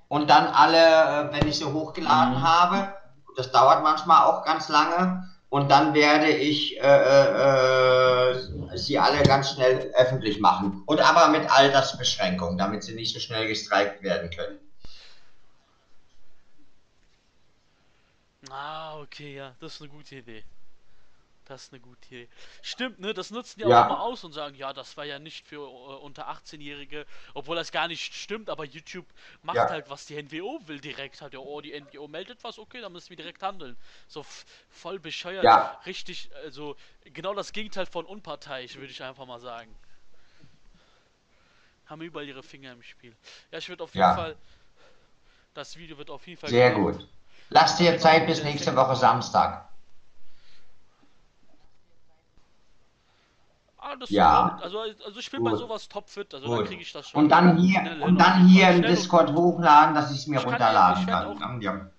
[0.09, 2.43] und dann alle, äh, wenn ich sie hochgeladen Mhm.
[2.43, 2.93] habe,
[3.37, 9.21] das dauert manchmal auch ganz lange, und dann werde ich äh, äh, äh, sie alle
[9.23, 10.81] ganz schnell öffentlich machen.
[10.85, 14.59] Und aber mit Altersbeschränkung, damit sie nicht so schnell gestreikt werden können.
[18.49, 20.45] Ah, okay, ja, das ist eine gute Idee.
[21.45, 22.29] Das ist eine gute Idee.
[22.61, 23.13] Stimmt, ne?
[23.13, 23.83] Das nutzen die Ja.
[23.85, 27.55] auch mal aus und sagen, ja, das war ja nicht für äh, unter 18-Jährige, obwohl
[27.55, 29.05] das gar nicht stimmt, aber YouTube
[29.41, 29.69] macht Ja.
[29.69, 31.21] halt, was die NWO will direkt.
[31.21, 33.75] Hat ja, oh, die NWO meldet was, okay, dann müssen wir direkt handeln.
[34.07, 34.25] So
[34.69, 35.43] voll bescheuert.
[35.43, 35.79] Ja.
[35.85, 39.75] Richtig, also genau das Gegenteil von unparteiisch, würde ich einfach mal sagen.
[41.87, 43.13] Haben überall ihre Finger im Spiel.
[43.51, 44.13] Ja, ich würde auf jeden.
[44.15, 44.37] Fall.
[45.53, 46.49] Das Video wird auf jeden Fall.
[46.49, 46.99] Sehr gemacht.
[46.99, 47.07] gut.
[47.49, 49.70] Lass dir Zeit bis nächste Woche Samstag.
[53.83, 54.59] Ah, Ja.
[54.61, 55.59] also, also ich bin bei Gut.
[55.59, 56.67] sowas topfit, also dann Gut.
[56.67, 57.23] kriege ich das schon.
[57.23, 60.43] Und dann hier, und dann hier im und- Discord hochladen, dass ich es mir Ich
[60.43, 61.61] kann runterladen werd kann.
[61.61, 61.89] Ja.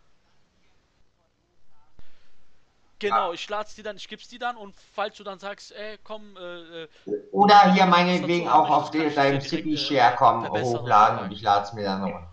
[3.01, 5.99] Genau, ich lad's die dann, ich geb's die dann und falls du dann sagst, ey,
[6.05, 6.89] komm, äh, äh,
[7.33, 11.43] Oder hier meinetwegen auch auf kann deinem Zippy äh, Share kommen, hochladen oder und ich
[11.43, 12.31] lade es mir dann runter.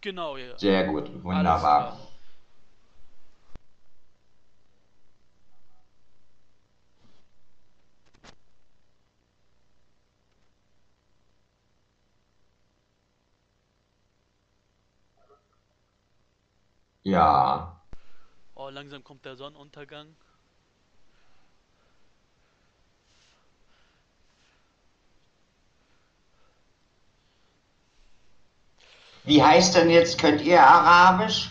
[0.00, 0.56] genau, ja.
[0.56, 1.98] Sehr gut, wunderbar.
[17.04, 17.80] Ja.
[18.54, 20.16] Oh, langsam kommt der Sonnenuntergang.
[29.24, 31.50] Wie heißt denn jetzt, könnt ihr Arabisch?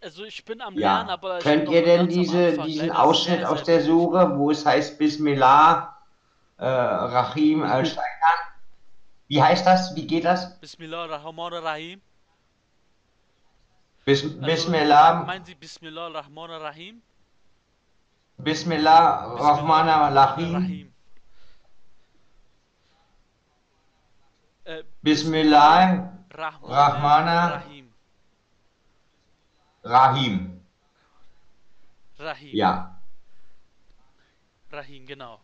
[0.00, 0.96] Also ich bin am Ja.
[0.96, 3.82] Lernen, aber Könnt ihr denn diese, diesen Ausschnitt aus der.
[3.82, 5.96] Sure, wo es heißt Bismillah,
[6.58, 8.13] äh, Rahim, al-Steiner?
[9.28, 9.94] Wie heißt das?
[9.96, 10.58] Wie geht das?
[10.60, 12.00] Bismillahirrahmanirrahim.
[14.04, 17.00] Bis, Also, Bismillah, Meinen Sie Bismillahirrahmanirrahim?
[18.36, 20.94] Bismillah, Rahman Rahim, Rahim.
[24.64, 27.92] Äh, Bismillah, Rahman Rahmana- Rahim.
[29.84, 30.60] Rahim.
[32.18, 32.54] Rahim.
[32.54, 33.00] Ja,
[34.72, 35.40] Rahim, genau.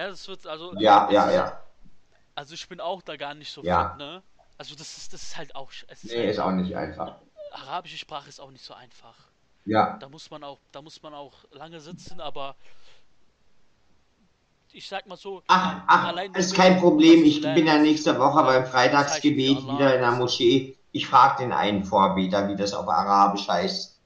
[0.00, 0.74] Ja, das wird also.
[0.78, 1.60] ja, ja, ist- ja.
[2.34, 3.90] Also ich bin auch da gar nicht so Ja.
[3.90, 4.22] fit, ne?
[4.56, 5.70] Also das ist das ist halt auch.
[5.88, 7.16] Es ist Nee, halt, ist auch nicht einfach.
[7.52, 9.16] arabische Sprache ist auch nicht so einfach.
[9.66, 12.56] Ja, Da muss man auch, da muss man auch lange sitzen, aber
[14.72, 17.24] ich sag mal so, ach, ach, ist kein Problem.
[17.24, 20.78] Ich bin ja nächste Woche beim Freitagsgebet Allah wieder in der Moschee.
[20.92, 24.00] Ich frage den einen Vorbeter, wie das auf Arabisch heißt.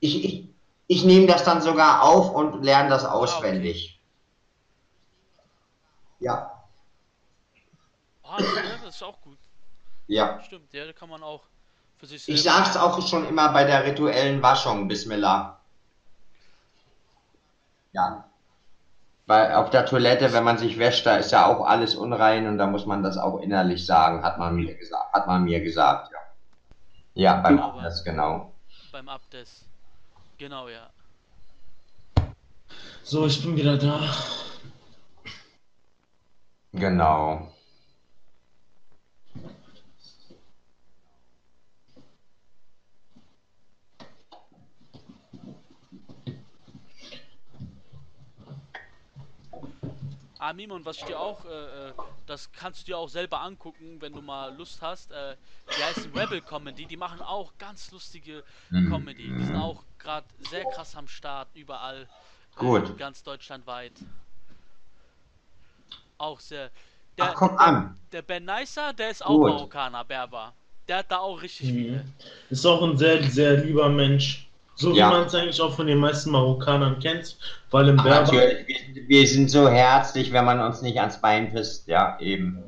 [0.00, 0.48] Ich, ich,
[0.86, 3.97] ich nehme das dann sogar auf und lerne das auswendig.
[6.20, 6.52] Ja,
[8.24, 8.46] ah, ja,
[8.82, 9.38] das ist auch gut.
[10.08, 10.40] ja.
[10.42, 11.42] Stimmt, ja, da kann man auch
[11.98, 15.58] für sich Ich selber- sag's auch schon immer bei der rituellen Waschung, Bismillah.
[17.92, 18.24] Ja.
[19.26, 22.58] Weil auf der Toilette, wenn man sich wäscht, da ist ja auch alles unrein und
[22.58, 25.12] da muss man das auch innerlich sagen, hat man mir gesagt.
[25.12, 26.18] Hat man mir gesagt, ja.
[27.14, 28.52] Ja, beim Genau, Ablass, genau.
[28.92, 29.64] beim Abdes.
[30.38, 30.88] Genau, ja.
[33.02, 34.00] So, ich bin wieder da.
[36.78, 37.52] Genau.
[50.38, 51.92] Amim, und was ich dir auch, äh, äh,
[52.26, 55.10] das kannst du dir auch selber angucken, wenn du mal Lust hast.
[55.10, 55.36] Äh,
[55.76, 58.88] die heißen Rebel Comedy, die machen auch ganz lustige Mhm.
[58.88, 59.34] Comedy.
[59.36, 62.08] Die sind auch gerade sehr krass am Start, überall.
[62.54, 62.88] Gut.
[62.88, 63.92] Äh, ganz deutschlandweit.
[66.18, 66.70] Auch sehr.
[67.16, 67.96] Der, Ach, guck an.
[68.12, 69.50] der Ben Nicer, der ist auch Gut.
[69.50, 70.52] Marokkaner, Berber.
[70.88, 71.76] Der hat da auch richtig Mhm.
[71.76, 72.04] viele.
[72.50, 74.48] Ist auch ein sehr, sehr lieber Mensch.
[74.74, 75.08] So Ja.
[75.08, 77.36] wie man es eigentlich auch von den meisten Marokkanern kennt,
[77.70, 78.32] weil im Ach, Berber.
[78.32, 82.62] natürlich, wir, wir sind so herzlich, wenn man uns nicht ans Bein pisst, ja, eben.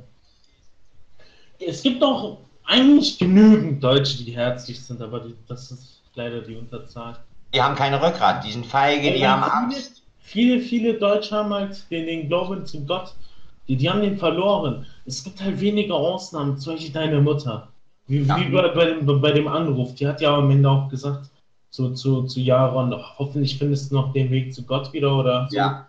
[1.59, 6.57] Es gibt auch eigentlich genügend Deutsche, die herzlich sind, aber die, das ist leider die
[6.57, 7.17] Unterzahl.
[7.55, 9.97] Die haben keine Rückgrat, die sind feige, die Ja, haben viele- Angst.
[10.23, 13.13] Viele, viele Deutsche haben halt den, den Glauben zum Gott.
[13.71, 14.85] Die, die haben den verloren.
[15.07, 17.69] Es gibt halt wenige Ausnahmen, zum Beispiel deine Mutter.
[18.09, 18.37] Wie, Ja.
[18.37, 19.95] wie bei, bei, dem, bei dem Anruf.
[19.95, 21.31] Die hat ja am Ende auch gesagt,
[21.71, 25.57] zu, zu, zu Jaron, hoffentlich findest du noch den Weg zu Gott wieder oder so.
[25.57, 25.87] Ja,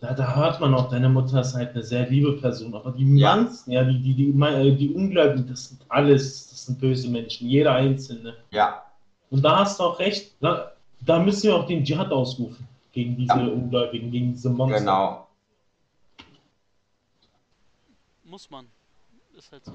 [0.00, 2.74] Da, da hört man auch, deine Mutter ist halt eine sehr liebe Person.
[2.74, 3.36] Aber die Ja.
[3.36, 7.48] meisten, ja, die, die, die, die, die Ungläubigen, das sind alles, das sind böse Menschen,
[7.48, 8.34] jeder Einzelne.
[8.50, 8.82] ja,
[9.30, 13.16] Und da hast du auch recht, da, da müssen wir auch den Dschihad ausrufen gegen
[13.16, 13.46] diese Ja.
[13.46, 14.78] Ungläubigen, gegen diese Monster.
[14.80, 15.27] genau.
[18.38, 18.68] Muss man.
[19.36, 19.72] Ist halt so.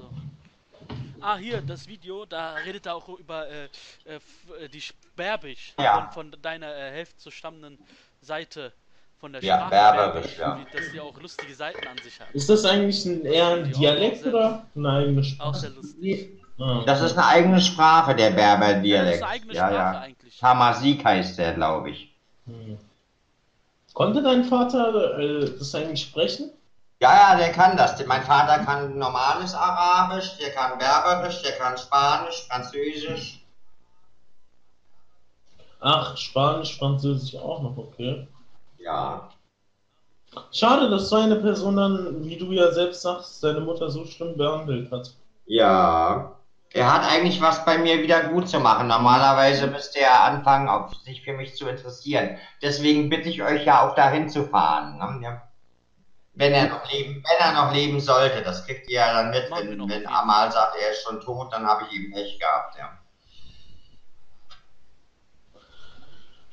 [1.20, 3.64] Ah, hier, das Video, da redet er auch über äh,
[4.06, 4.14] äh,
[4.58, 4.82] äh, die
[5.14, 6.10] Berbisch Ja.
[6.10, 7.78] von, von deiner äh, Hälfte zu stammenden
[8.22, 8.72] Seite
[9.20, 10.66] von der Ja, Sprache berberisch, her, ja.
[10.72, 12.28] dass die auch lustige Seiten an sich hat.
[12.32, 15.56] Ist das eigentlich ein, eher ein auch Dialekt sehr- oder eine eigene Auch Sprache?
[15.58, 16.30] sehr lustig.
[16.58, 19.22] Ah, Das ist eine eigene Sprache, der Ja, das ist Berber-Dialekt.
[19.24, 20.00] eine eigene Ja, Sprache ja.
[20.00, 20.38] eigentlich.
[20.38, 22.14] Tamasik heißt der, glaube ich.
[22.46, 22.78] hm.
[23.92, 26.50] Konnte dein Vater äh, das eigentlich sprechen?
[27.00, 28.04] Ja, ja, der kann das.
[28.06, 33.40] Mein Vater kann normales Arabisch, der kann Berberisch, der kann Spanisch, Französisch.
[35.80, 38.26] Ach, Spanisch, Französisch auch noch, okay.
[38.78, 39.28] Ja.
[40.50, 44.36] Schade, dass so eine Person dann, wie du ja selbst sagst, seine Mutter so schlimm
[44.36, 45.14] behandelt hat.
[45.46, 46.36] Ja.
[46.72, 48.88] Er hat eigentlich was bei mir wieder gut zu machen.
[48.88, 52.36] Normalerweise müsste er anfangen, auf sich für mich zu interessieren.
[52.62, 54.98] Deswegen bitte ich euch ja auch dahin zu fahren.
[54.98, 55.20] ne?
[55.22, 55.42] Ja.
[56.36, 59.48] Wenn er noch leben, wenn er noch leben sollte, das kriegt ihr ja dann mit,
[59.50, 62.98] wenn, wenn Amal sagt, er ist schon tot, dann habe ich eben Pech gehabt, ja.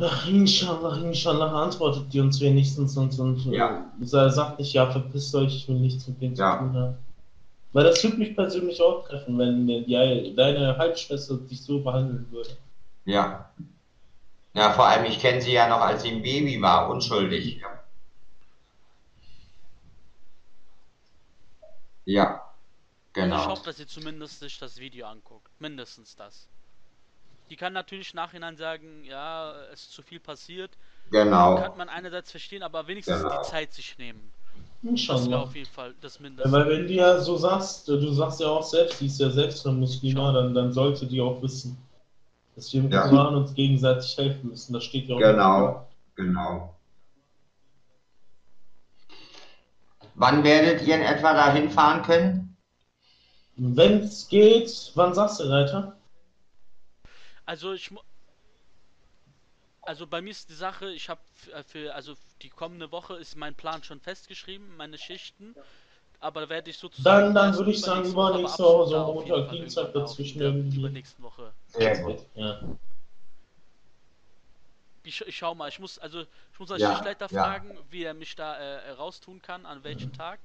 [0.03, 3.85] Ach, inshallah, inshallah, antwortet die uns wenigstens und, und Ja.
[4.01, 6.53] äh, sagt nicht, ja, verpisst euch, ich will nichts mit denen Ja.
[6.53, 6.97] zu tun haben.
[7.73, 12.49] Weil das würde mich persönlich auch treffen, wenn die, deine Halbschwester dich so behandeln würde.
[13.05, 13.49] Ja.
[14.53, 17.59] Ja, vor allem, ich kenne sie ja noch, als sie ein Baby war, unschuldig.
[17.61, 17.80] Ja.
[22.05, 22.41] Ja,
[23.15, 23.47] Also ich genau.
[23.47, 25.49] hoffe, dass sie zumindest sich das Video anguckt.
[25.59, 26.49] Mindestens das.
[27.51, 30.77] Die kann natürlich im Nachhinein sagen, ja, es ist zu viel passiert.
[31.11, 31.55] Genau.
[31.55, 33.29] Kann man einerseits verstehen, aber wenigstens Genau.
[33.29, 34.33] die Zeit sich nehmen.
[35.07, 35.41] Das wäre Inshallah.
[35.41, 36.51] auf jeden Fall das Ja, Mindeste.
[36.51, 39.65] weil wenn du ja so sagst, du sagst ja auch selbst, die ist ja selbst
[39.67, 40.33] eine Muslima, Schon.
[40.33, 41.77] dann, dann sollte die auch wissen,
[42.55, 43.07] dass wir im Ja.
[43.09, 44.73] Koran uns gegenseitig helfen müssen.
[44.73, 45.19] Das steht ja auch.
[45.19, 46.75] Genau, genau.
[50.15, 52.57] Wann werdet ihr in etwa dahin fahren können?
[53.55, 55.97] Wenn es geht, wann sagst du, Reiter?
[57.45, 57.91] Also ich
[59.83, 61.21] also bei mir ist die Sache, ich habe
[61.67, 65.55] für also die kommende Woche ist mein Plan schon festgeschrieben, meine Schichten.
[66.19, 67.33] Aber werde ich Dann- sozusagen.
[67.33, 70.47] dann erst würde ich sagen, übernächste Woche, übernächste Woche, so Montag, Dienstag dazwischen in der
[70.49, 70.79] irgendwie.
[70.79, 71.51] Übernächsten Woche.
[71.67, 72.19] Sehr gut.
[72.35, 72.59] Ja.
[75.03, 77.43] Ich, ich schau mal, ich muss also ich muss als Ja, Schichtleiter ja.
[77.43, 80.39] fragen, wie er mich da äh, raustun kann, an welchem Tag.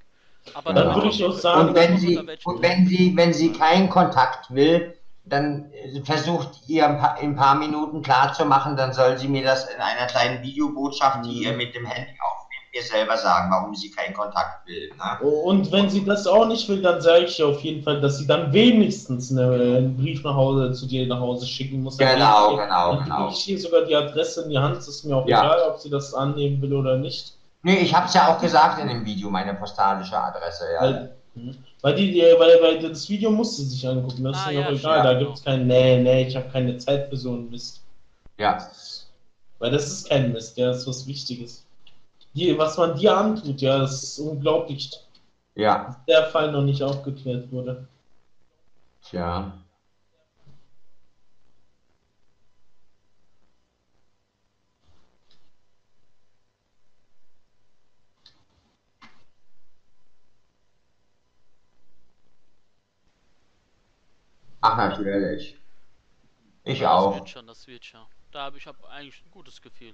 [0.53, 3.89] Aber Dann würde ich auch sagen- Und wenn sie, und wenn sie, wenn sie keinen
[3.89, 9.17] Kontakt will, dann äh, versucht ihr ein paar, in ein paar Minuten klarzumachen, dann soll
[9.17, 12.36] sie mir das in einer kleinen Videobotschaft, die ihr mit dem Handy aufnehmt,
[12.77, 14.89] mir selber sagen, warum sie keinen Kontakt will.
[14.97, 15.27] Ne?
[15.27, 18.17] Und wenn sie das auch nicht will, dann sage ich ihr auf jeden Fall, dass
[18.19, 21.97] sie dann wenigstens eine, einen Brief nach Hause zu dir nach Hause schicken muss.
[21.97, 23.17] Genau, genau, dann genau.
[23.23, 25.39] gebe Ich ihr sogar die Adresse in die Hand, es ist mir auch Ja.
[25.43, 27.33] egal, ob sie das annehmen will oder nicht.
[27.63, 30.65] Nee, ich habe es ja auch gesagt in dem Video, meine postalische Adresse.
[30.73, 30.81] Ja.
[30.81, 31.55] Weil, hm.
[31.81, 34.61] weil, die, die, weil, weil das Video musste sie sich angucken, das Ah, ist mir
[34.61, 35.25] ja, auch egal, da genau.
[35.25, 37.81] gibt es kein, nee, nee, ich habe keine Zeit für so einen Mist.
[38.37, 38.57] ja.
[39.59, 41.65] Weil das ist kein Mist, ja, das ist was Wichtiges.
[42.37, 44.91] Die, was man dir antut, ja, das ist unglaublich,
[45.55, 45.85] Ja.
[45.85, 47.87] dass der Fall noch nicht aufgeklärt wurde.
[49.01, 49.53] Tja.
[64.61, 65.57] Ach, natürlich.
[66.63, 67.15] Ich Das auch.
[67.15, 68.05] wird schon, das wird schon.
[68.31, 69.93] Da habe ich hab eigentlich ein gutes Gefühl.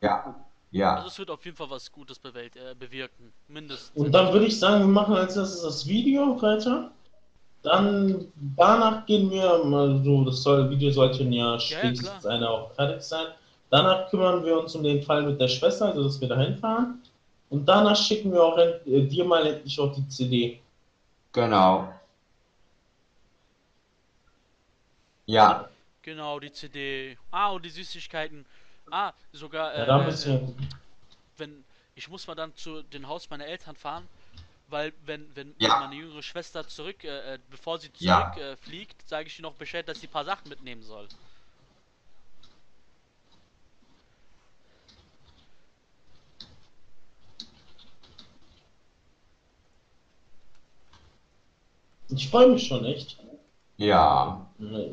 [0.00, 0.34] Ja.
[0.72, 0.96] Ja.
[0.96, 3.32] Also es wird auf jeden Fall was Gutes bewält, äh, bewirken.
[3.48, 3.90] Mindestens.
[3.94, 6.92] Und dann würde ich sagen, wir machen als erstes das Video weiter.
[7.62, 12.32] Dann danach gehen wir mal so, das soll, Video sollte ja spätestens klar.
[12.32, 13.26] einer auch fertig sein.
[13.70, 17.02] Danach kümmern wir uns um den Fall mit der Schwester, also dass wir dahin fahren.
[17.50, 20.60] Und danach schicken wir auch äh, dir mal endlich auch die CD.
[21.32, 21.92] Genau.
[25.26, 25.68] Ja.
[26.02, 27.16] Genau, die CD.
[27.30, 28.46] Ah, und die Süßigkeiten.
[28.88, 29.74] Ah, sogar.
[29.74, 30.54] Ja, Äh, da müssen wir äh,
[31.36, 31.64] wenn
[31.94, 34.08] ich muss mal dann zu dem Haus meiner Eltern fahren,
[34.68, 35.76] weil wenn wenn Ja.
[35.78, 38.32] meine jüngere Schwester zurück, äh, äh, bevor sie Ja.
[38.32, 41.10] zurück äh, fliegt, sage ich ihr noch Bescheid, dass sie ein paar Sachen mitnehmen soll.
[52.10, 53.18] Ich freue mich schon echt.
[53.78, 54.46] Ja.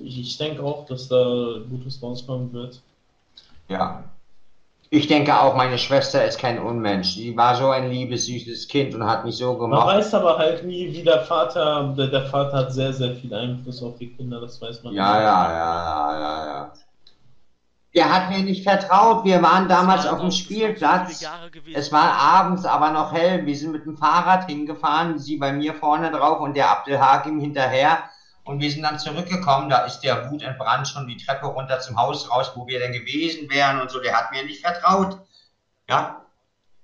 [0.03, 2.81] Ich, ich denke auch, dass da Gutes rauskommen wird.
[3.69, 4.03] Ja.
[4.89, 7.15] Ich denke auch, meine Schwester ist kein Unmensch.
[7.15, 9.87] Die war so ein liebes, süßes Kind und hat mich so Man gemacht.
[9.87, 13.83] weiß aber halt nie, wie der Vater, der, der Vater hat sehr, sehr viel Einfluss
[13.83, 14.93] auf die Kinder, das weiß man.
[14.93, 16.73] Ja, ja, ja, ja, ja, ja.
[17.95, 19.25] Der hat mir nicht vertraut.
[19.25, 21.25] Wir waren damals Das auf dem Spielplatz.
[21.73, 23.45] Es war abends, aber noch hell.
[23.45, 28.03] Wir sind mit dem Fahrrad hingefahren, sie bei mir vorne drauf und der Abdelhakim hinterher.
[28.47, 29.69] Und wir sind dann zurückgekommen.
[29.69, 32.93] Da ist der Wut entbrannt schon die Treppe runter zum Haus raus, wo wir denn
[32.93, 33.99] gewesen wären und so.
[33.99, 35.19] Der hat mir nicht vertraut.
[35.89, 36.21] Ja?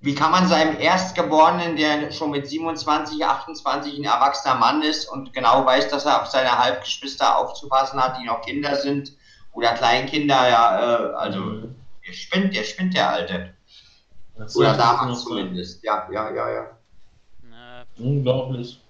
[0.01, 5.31] Wie kann man seinem Erstgeborenen, der schon mit 27, 28 ein erwachsener Mann ist und
[5.31, 9.13] genau weiß, dass er auf seine Halbgeschwister aufzupassen hat, die noch Kinder sind
[9.53, 11.75] oder Kleinkinder, ja, äh, also Mhm.
[12.05, 13.53] der spinnt, der spinnt, der Alte.
[14.35, 15.81] Das Oder damals zumindest.
[15.83, 16.65] Ja, ja, ja, ja.
[17.43, 18.82] Ne, Unglaublich.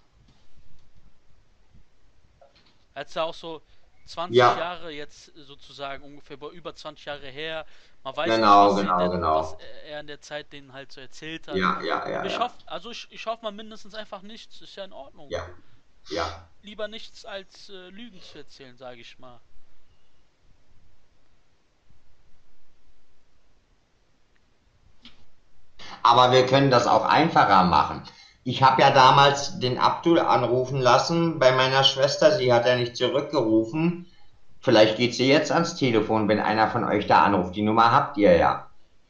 [2.93, 3.61] Als er auch so
[4.05, 4.57] 20 Ja.
[4.57, 7.65] Jahre jetzt sozusagen ungefähr über- über 20 Jahre her.
[8.03, 9.39] Man weiß Genau, nicht, was, genau, er, genau.
[9.39, 11.55] was er in der Zeit denen halt so erzählt hat.
[11.55, 12.25] Ja, ja, ja.
[12.25, 12.39] ich ja.
[12.39, 15.29] hoffe, also ich, ich hoffe mal mindestens einfach nichts, ist ja in Ordnung.
[15.29, 15.47] Ja,
[16.09, 16.47] ja.
[16.63, 19.39] Lieber nichts als äh, Lügen zu erzählen, sage ich mal.
[26.03, 28.03] Aber wir können das auch einfacher machen.
[28.45, 32.31] Ich habe ja damals den Abdul anrufen lassen bei meiner Schwester.
[32.31, 34.05] Sie hat ja nicht zurückgerufen.
[34.59, 37.55] Vielleicht geht sie jetzt ans Telefon, wenn einer von euch da anruft.
[37.55, 38.67] Die Nummer habt ihr ja.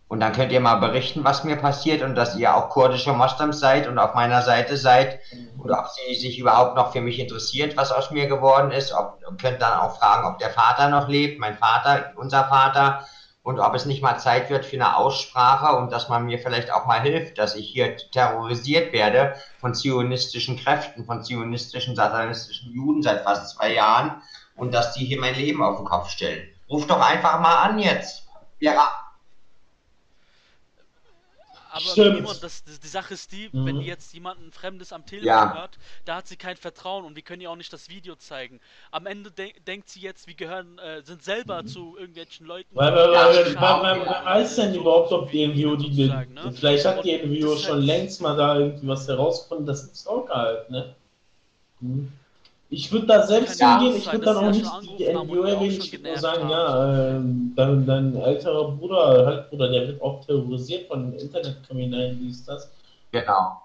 [0.07, 3.59] Und dann könnt ihr mal berichten, was mir passiert und dass ihr auch kurdische Moslems
[3.59, 5.19] seid und auf meiner Seite seid.
[5.57, 8.93] Oder ob sie sich überhaupt noch für mich interessiert, was aus mir geworden ist.
[8.93, 13.07] Ob, könnt dann auch fragen, ob der Vater noch lebt, mein Vater, unser Vater.
[13.43, 16.71] Und ob es nicht mal Zeit wird für eine Aussprache und dass man mir vielleicht
[16.71, 23.03] auch mal hilft, dass ich hier terrorisiert werde von zionistischen Kräften, von zionistischen, satanistischen Juden
[23.03, 24.21] seit fast zwei Jahren
[24.55, 26.47] und dass die hier mein Leben auf den Kopf stellen.
[26.69, 28.23] Ruf doch einfach mal an jetzt.
[28.61, 29.02] Ja,
[31.73, 31.81] Aber.
[31.85, 33.65] Simon, das, das, die Sache ist die, Mhm.
[33.65, 35.53] wenn die jetzt jemanden Fremdes am Telefon Ja.
[35.55, 38.59] hört, da hat sie kein Vertrauen und wir können ihr auch nicht das Video zeigen.
[38.91, 42.75] Am Ende de denkt sie jetzt, wir gehören, äh, sind selber zu irgendwelchen Leuten.
[42.75, 44.15] Weil, weil, die weil, Schaden weil, weil, machen.
[44.25, 46.51] wer weiß denn So, überhaupt, ob die NGO die, die sozusagen, ne?
[46.53, 50.29] vielleicht hat die ist schon halt- längst mal da irgendwie was herausgefunden, das ist auch
[50.29, 50.95] halt, ne?
[51.81, 52.11] Hm.
[52.69, 56.07] Ich würde da selbst ja hingehen, ich würde dann auch nicht ja die NGO würde
[56.09, 56.49] nur sagen, haben.
[56.49, 62.47] ja, ähm, dein, dein älterer Bruder, Halbbruder, der wird auch terrorisiert von Internetkriminellen, wie ist
[62.47, 62.71] das?
[63.11, 63.61] genau.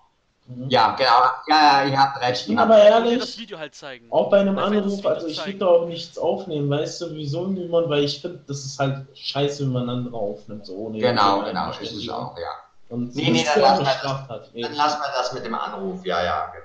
[0.46, 0.68] Mhm.
[0.70, 1.10] Ja, genau.
[1.46, 2.40] Ja, ja, ihr habt recht.
[2.40, 4.06] Ich bin ihr habt aber ehrlich, das Video halt zeigen.
[4.10, 7.46] Auch bei einem das Anruf, also ich würde da auch nichts aufnehmen, weißt du, wieso
[7.48, 11.42] niemand, weil ich finde, das ist halt scheiße, wenn man andere aufnimmt, so ohne Genau,
[11.42, 12.48] genau, ist es auch, ja.
[12.88, 14.42] Und Nee, nee, dann ja lass mal.
[14.54, 16.64] Dann lassen wir das mit dem Anruf, ja, ja, genau.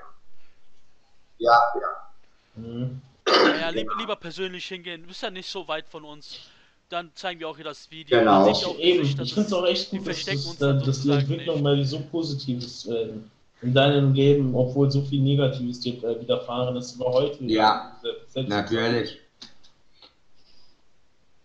[1.40, 2.03] Ja, ja.
[2.56, 3.01] Mhm.
[3.60, 5.01] Ja, lieber, lieber persönlich hingehen.
[5.01, 6.39] Du bist ja nicht so weit von uns.
[6.89, 8.20] Dann zeigen wir auch hier das Video.
[8.20, 8.47] Genau.
[8.49, 11.12] Auch Eben, Gesichter, ich finde es auch echt gut, dass, das, uns dann dass die
[11.12, 11.64] Entwicklung nicht.
[11.64, 13.10] mal so positiv ist äh,
[13.62, 17.43] in deinem Leben, obwohl so viel Negatives dir äh, widerfahren ist über heute.
[17.45, 17.95] Ja,
[18.28, 19.18] Selbst- Natürlich.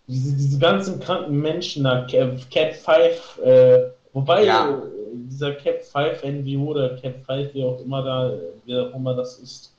[0.06, 4.70] diese, diese ganzen kranken Menschen da, Cap, Cap 5, äh, wobei Ja.
[4.70, 4.80] äh,
[5.14, 8.34] dieser Cap 5 NGO oder Cap 5, wie auch immer da,
[8.66, 9.72] wer auch immer das ist,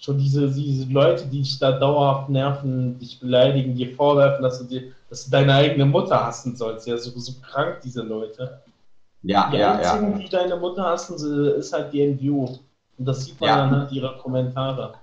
[0.00, 4.64] schon diese, diese Leute, die dich da dauerhaft nerven, dich beleidigen, dir vorwerfen, dass du,
[4.64, 6.86] dir, dass du deine eigene Mutter hassen sollst.
[6.86, 8.62] Ja, so, so krank, diese Leute.
[9.22, 10.18] Ja, Die ja, einzigen, ja.
[10.18, 11.16] die deine Mutter hassen,
[11.58, 12.58] ist halt die NGO.
[12.96, 13.62] Und das sieht man Ja.
[13.64, 14.94] anhand ihrer Kommentare.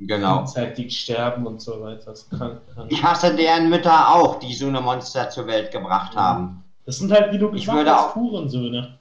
[0.00, 0.38] Genau.
[0.40, 2.06] Frühzeitig sterben und so weiter.
[2.06, 2.90] Das ist krank, krank.
[2.90, 6.64] Ich hasse deren Mütter auch, die so eine Monster zur Welt gebracht haben.
[6.84, 8.98] Das sind halt, wie du Ich gesagt würde hast, Hurensöhne.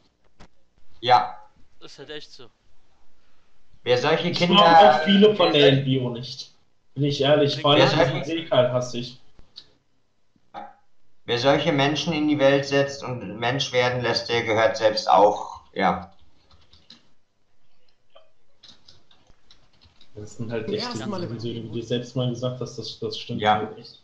[0.99, 1.35] Ja.
[1.79, 2.43] Das ist halt echt so.
[3.83, 4.55] Wer solche Ich Kinder.
[4.61, 6.51] mag auch viele von der NGO nicht.
[6.93, 7.59] Bin ich ehrlich.
[7.61, 9.17] Vor allem Wer diesen soll- Seekal hasse ich.
[11.25, 15.61] Wer solche Menschen in die Welt setzt und Mensch werden lässt, der gehört selbst auch,
[15.73, 16.11] ja.
[20.15, 23.17] Das sind halt echt Mal im Hurensöhne, wie du selbst mal gesagt hast, das, das
[23.17, 23.39] stimmt.
[23.41, 23.55] Ja.
[23.59, 24.00] halt echt.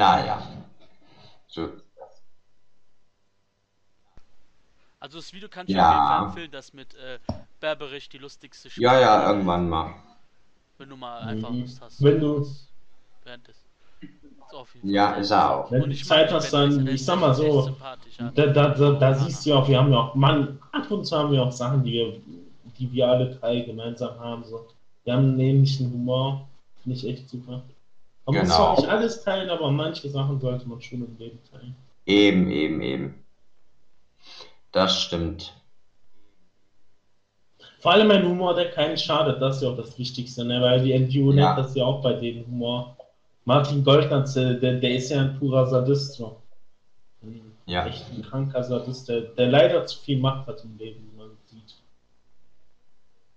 [0.00, 0.40] Naja.
[1.46, 1.68] So.
[4.98, 5.82] Also das Video kann ich Ja.
[5.84, 7.18] auf jeden Fall empfehlen, das mit äh,
[7.60, 9.94] Berberich, die lustigste Ja, ja, Sprache, irgendwann mal.
[10.78, 11.60] Wenn du mal einfach Mhm.
[11.60, 12.02] Lust hast.
[12.02, 12.46] Wenn du-
[13.24, 13.56] Während des.
[14.82, 15.70] Ja, ist er auch.
[15.70, 17.68] Wenn Und du Zeit hast, dann, ich sag mal so,
[18.18, 18.30] ja.
[18.34, 21.16] Da, da, da, da siehst du auch, wir haben ja auch, Mann, ab und zu
[21.16, 22.20] haben wir auch Sachen, die wir,
[22.78, 24.42] die wir alle drei gemeinsam haben.
[24.44, 24.66] So.
[25.04, 26.48] Wir haben einen ähnlichen Humor,
[26.82, 27.62] finde ich echt super.
[28.32, 28.74] Man muss Genau.
[28.74, 31.74] zwar nicht alles teilen, aber manche Sachen sollte man schon im Leben teilen.
[32.06, 33.24] Eben, eben, eben.
[34.72, 35.54] Das stimmt.
[37.80, 40.60] Vor allem ein Humor, der keinen schadet, das ist ja auch das Wichtigste, ne?
[40.60, 41.54] weil die NGO Ja.
[41.54, 42.96] nennt das ja auch bei denen Humor.
[43.46, 46.12] Martin Goldnatz, äh, der, der ist ja ein purer Sadist.
[46.14, 46.36] So.
[47.22, 47.86] Ein Ja.
[47.86, 51.30] Echt ein kranker Sadist, der, der leider zu viel Macht hat im Leben, wie man
[51.46, 51.76] sieht.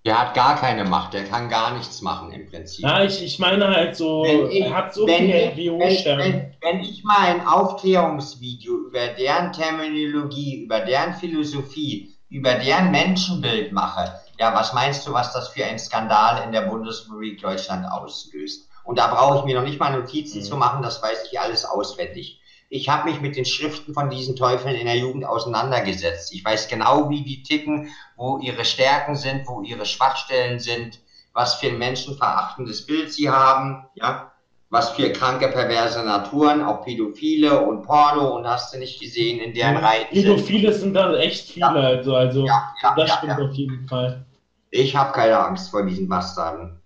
[0.06, 2.84] Der hat gar keine Macht, der kann gar nichts machen im Prinzip.
[2.84, 5.54] Ja, ich, ich meine halt so, Wenn ich- er hat so wenn, viele
[5.88, 12.56] ich, wenn, wenn, wenn ich mal ein Aufklärungsvideo über deren Terminologie, über deren Philosophie, über
[12.56, 17.40] deren Menschenbild mache, ja, was meinst du, was das für ein Skandal in der Bundesrepublik
[17.40, 18.68] Deutschland auslöst?
[18.84, 20.44] Und da brauche ich mir noch nicht mal Notizen Mhm.
[20.44, 22.40] zu machen, das weiß ich alles auswendig.
[22.74, 26.34] Ich habe mich mit den Schriften von diesen Teufeln in der Jugend auseinandergesetzt.
[26.34, 31.00] Ich weiß genau, wie die ticken, wo ihre Stärken sind, wo ihre Schwachstellen sind,
[31.34, 34.32] was für ein menschenverachtendes Bild sie haben, ja,
[34.72, 39.54] was für kranke, perverse Naturen, auch Pädophile und Porno und hast du nicht gesehen, in
[39.54, 40.08] deren Reihen.
[40.10, 41.74] Pädophile sind da echt viele, Ja.
[41.74, 44.26] also, also Ja, das stimmt auf jeden Fall.
[44.72, 46.82] Ich habe keine Angst vor diesen Bastarden.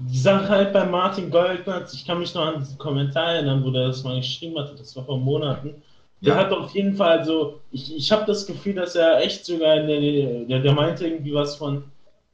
[0.00, 3.70] Die Sache halt bei Martin Goldnatz, ich kann mich noch an diesen Kommentar erinnern, wo
[3.70, 5.74] der das mal geschrieben hatte, das war vor Monaten.
[6.20, 6.40] Der Ja.
[6.40, 9.86] hat auf jeden Fall so, ich, ich habe das Gefühl, dass er echt sogar, in
[9.88, 11.82] der, der, der meinte irgendwie was von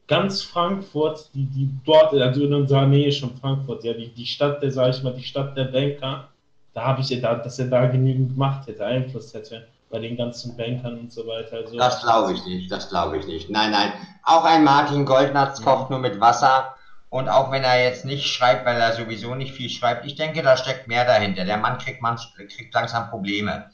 [0.06, 4.62] ganz Frankfurt, die, die dort, also in unserer Nähe schon Frankfurt, ja, die, die Stadt
[4.62, 6.28] der, sag ich mal, die Stadt der Banker,
[6.74, 10.16] da habe ich ja da, dass er da genügend Macht hätte, Einfluss hätte bei den
[10.16, 11.58] ganzen Bankern und so weiter.
[11.58, 13.48] Also, Das glaube ich nicht, das glaube ich nicht.
[13.48, 13.92] Nein, nein.
[14.24, 16.74] Auch ein Martin Goldnatz kocht nur mit Wasser.
[17.14, 20.42] Und auch wenn er jetzt nicht schreibt, weil er sowieso nicht viel schreibt, ich denke,
[20.42, 21.44] da steckt mehr dahinter.
[21.44, 23.70] Der Mann kriegt, man, kriegt langsam Probleme.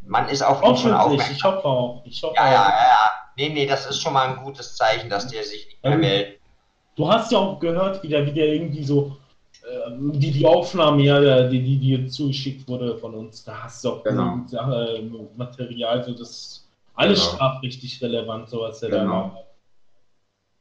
[0.00, 1.36] Man ist auf ihn schon aufmerksam.
[1.36, 2.02] ich hoffe auch.
[2.06, 3.10] Ich hoffe Ja, ja, ja, ja.
[3.36, 6.00] Nee, nee, das ist schon mal ein gutes Zeichen, dass der sich nicht mehr Ähm,
[6.00, 6.40] meldet.
[6.96, 9.14] Du hast ja auch gehört, wie der, wie der irgendwie so,
[9.62, 13.90] äh, die, die Aufnahme, ja, die, die dir zugeschickt wurde von uns, da hast du
[13.90, 14.38] auch Genau.
[14.50, 15.02] äh,
[15.36, 17.34] Material, so das alles Genau.
[17.34, 19.49] strafrechtlich relevant, so was der da Genau.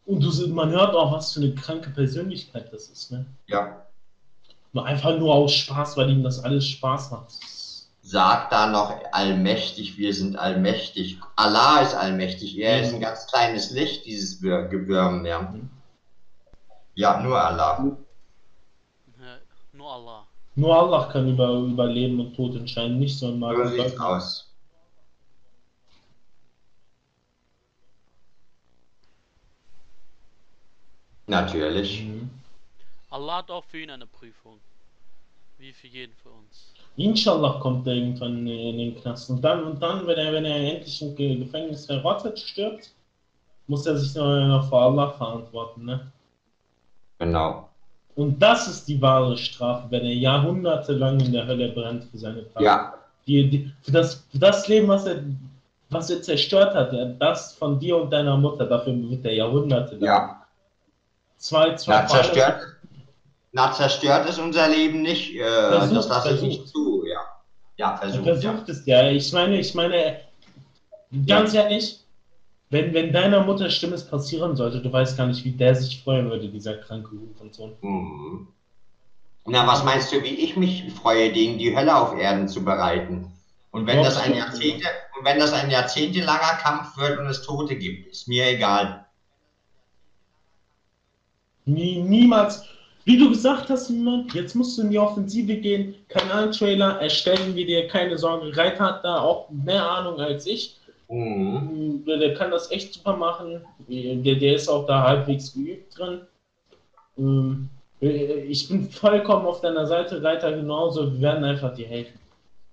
[0.10, 3.28] Und du, man hört auch, was für eine kranke Persönlichkeit das ist, ne?
[3.46, 3.86] Ja.
[4.74, 7.32] Nur einfach nur aus Spaß, weil ihm das alles Spaß macht.
[8.02, 11.20] Sagt da noch allmächtig, wir sind allmächtig.
[11.36, 12.58] Allah ist allmächtig.
[12.58, 15.42] Er ist ein ganz kleines Licht, dieses Gewürm, ja.
[15.42, 15.70] Mhm.
[16.96, 17.96] Ja, nur Allah.
[19.20, 19.38] Ja,
[19.74, 20.26] nur Allah.
[20.56, 24.00] Nur Allah kann über, über Leben und Tod entscheiden, nicht so ein So Martin sieht's
[24.00, 24.49] aus.
[31.30, 32.04] Natürlich.
[32.04, 32.30] Mhm.
[33.12, 34.60] Allah hat auch für ihn eine Prüfung.
[35.58, 36.74] Wie für jeden für uns.
[36.96, 39.30] Inshallah kommt er irgendwann in den Knast.
[39.30, 42.92] Und dann, und dann wenn, er, wenn er endlich im Ge- Gefängnis verrottet stirbt,
[43.68, 45.86] muss er sich noch, vor Allah verantworten.
[45.86, 46.12] Ne?
[47.20, 47.70] Genau.
[48.16, 52.48] Und das ist die wahre Strafe, wenn er jahrhundertelang in der Hölle brennt für seine
[52.50, 52.64] Taten.
[52.66, 52.94] Ja,
[53.28, 55.24] Die, die, für, das, für das Leben, was er,
[55.90, 60.04] was er zerstört hat, das von dir und deiner Mutter, dafür wird er jahrhundertelang.
[60.04, 60.39] ja.
[61.40, 62.62] Zwei, zwei Na, zerstört,
[63.54, 65.34] na, zerstört ist unser Leben nicht.
[65.36, 66.76] Äh, Versucht, das lasse ich nicht versucht.
[66.76, 67.20] zu, ja.
[67.78, 68.26] Ja, Er versucht.
[68.26, 68.34] Ja.
[68.36, 69.10] versucht es ja.
[69.10, 70.20] Ich meine, ich meine,
[71.26, 72.00] ganz ehrlich,
[72.70, 76.30] wenn, wenn deiner Mutter Stimmes passieren sollte, du weißt gar nicht, wie der sich freuen
[76.30, 77.74] würde, dieser kranke Hurensohn.
[77.82, 78.48] Mhm.
[79.46, 83.32] Na, was meinst du, wie ich mich freue, denen die Hölle auf Erden zu bereiten?
[83.72, 84.36] Und wenn Ja, das ein.
[84.36, 84.86] Jahrzehnte,
[85.18, 89.06] und wenn das ein jahrzehntelanger Kampf wird und es Tote gibt, ist mir egal.
[91.74, 92.66] Nie, niemals.
[93.06, 95.96] Wie du gesagt hast, Simon, jetzt musst du in die Offensive gehen.
[96.10, 98.56] Kanaltrailer erstellen wir dir, keine Sorge.
[98.56, 100.78] Reiter hat da auch mehr Ahnung als ich.
[101.10, 102.04] Mhm.
[102.06, 103.62] Der, der kann das echt super machen.
[103.88, 106.22] Der, der ist auch da halbwegs geübt drin.
[107.18, 111.12] Ähm, Ich bin vollkommen auf deiner Seite, Reiter genauso.
[111.14, 112.20] Wir werden einfach dir helfen.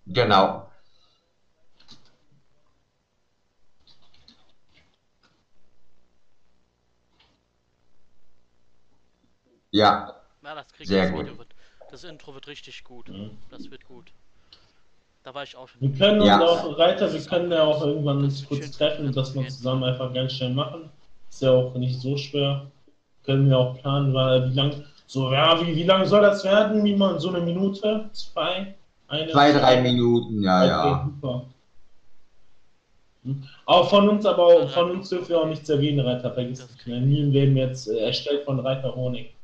[0.07, 0.66] Genau.
[9.77, 11.27] Ja, Ja, das kriegt Sehr das gut.
[11.27, 11.39] Video.
[11.39, 11.49] Wird,
[11.91, 13.09] das Intro wird richtig gut.
[13.09, 13.31] Mhm.
[13.51, 14.13] Das wird gut.
[15.23, 15.81] Da war ich auch schon.
[15.81, 16.41] Wir können uns Ja.
[16.41, 20.15] auch, Reiter, wir können ja auch irgendwann uns kurz treffen und das mal zusammen einfach
[20.15, 20.89] ganz schnell machen.
[21.29, 22.67] Ist ja auch nicht so schwer.
[23.25, 26.85] Können wir auch planen, weil wie lang, so, ja, wie, wie lang soll das werden?
[26.85, 28.09] Wie man, so eine Minute?
[28.13, 28.75] Zwei?
[29.09, 29.33] Eine?
[29.33, 31.11] zwei, drei Minuten, ja, Okay, ja.
[31.13, 31.47] super.
[33.25, 33.43] Hm.
[33.67, 36.87] Aber von uns, aber auch, von uns dürfen wir auch nichts erwähnen, Reiter, vergiss nicht.
[36.87, 39.36] Nie im Leben jetzt äh, erstellt von Reiter Honig.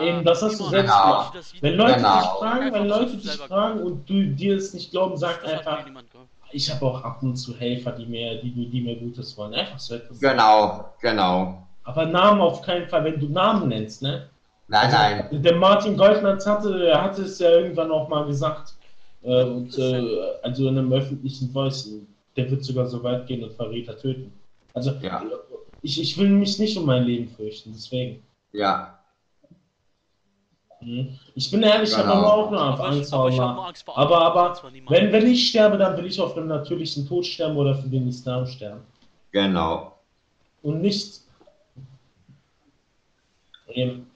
[0.00, 1.38] Eben, das hast du selbst gemacht.
[1.60, 2.18] Wenn Leute Genau.
[2.18, 5.84] dich fragen, wenn Leute dich fragen und du dir es nicht glauben, sag einfach,
[6.52, 9.54] ich habe auch ab und zu Helfer, die mir, die, die, mir Gutes wollen.
[9.54, 10.18] Einfach so etwas.
[10.20, 11.66] Genau, genau.
[11.84, 14.28] Aber Namen auf keinen Fall, wenn du Namen nennst, ne?
[14.68, 15.22] Nein, nein.
[15.22, 18.74] Also, Der Martin Goldnatz hatte, er hatte es ja irgendwann auch mal gesagt.
[19.22, 21.90] Äh, und äh, also in einem öffentlichen Voice,
[22.36, 24.32] der wird sogar so weit gehen und Verräter töten.
[24.74, 25.22] Also Ja.
[25.82, 28.22] ich, ich will mich nicht um mein Leben fürchten, deswegen.
[28.52, 28.97] Ja.
[31.34, 32.24] Ich bin ehrlich, ich habe Genau.
[32.28, 33.54] auch nur ich, Angst vor habe Allah.
[33.54, 37.26] nur Angst Aber, aber wenn, wenn ich sterbe, dann will ich auf einem natürlichen Tod
[37.26, 38.82] sterben oder für den Islam sterben.
[39.32, 39.94] genau.
[40.62, 41.20] Und nicht.
[43.68, 44.10] Eben.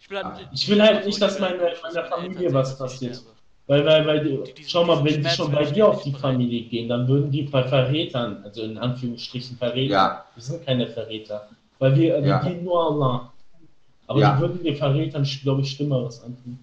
[0.00, 3.22] ich will, halt, Ich will halt nicht, ich dass meine- meiner Familie was passiert.
[3.68, 6.12] Weil, weil, weil, die, schau mal, wenn die schon bei dir auf die.
[6.12, 10.24] Familie gehen, dann würden die bei Verrätern, also in Anführungsstrichen Verräter, Ja.
[10.34, 11.48] wir sind keine Verräter,
[11.80, 12.38] weil wir, wir Ja.
[12.44, 13.32] dienen nur Allah.
[14.06, 14.34] Aber Ja.
[14.34, 16.58] die würden den Verrätern, glaube ich, Schlimmeres antun.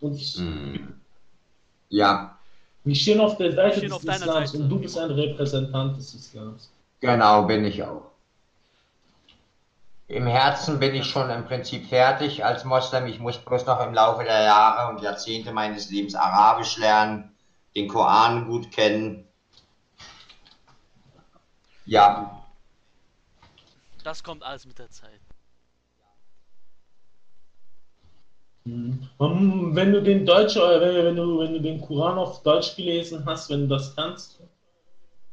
[0.00, 0.94] Und ich, Hm.
[1.90, 2.38] Ja,
[2.84, 4.62] wir stehen auf der Seite des Islams Seite.
[4.62, 6.70] und du bist ein Repräsentant des Islams.
[7.00, 8.02] genau, bin ich auch.
[10.06, 13.06] Im Herzen bin ich schon im Prinzip fertig als Moslem.
[13.08, 17.30] Ich muss bloß noch im Laufe der Jahre und Jahrzehnte meines Lebens Arabisch lernen,
[17.74, 19.26] den Koran gut kennen.
[21.84, 22.34] Ja,
[24.04, 25.10] Das kommt alles mit der Zeit.
[25.20, 25.20] Mhm.
[25.20, 25.28] Man-
[29.18, 33.50] Wenn du den Deutsch, äh, wenn, du, wenn du den Koran auf Deutsch gelesen hast,
[33.50, 34.40] wenn du das kannst,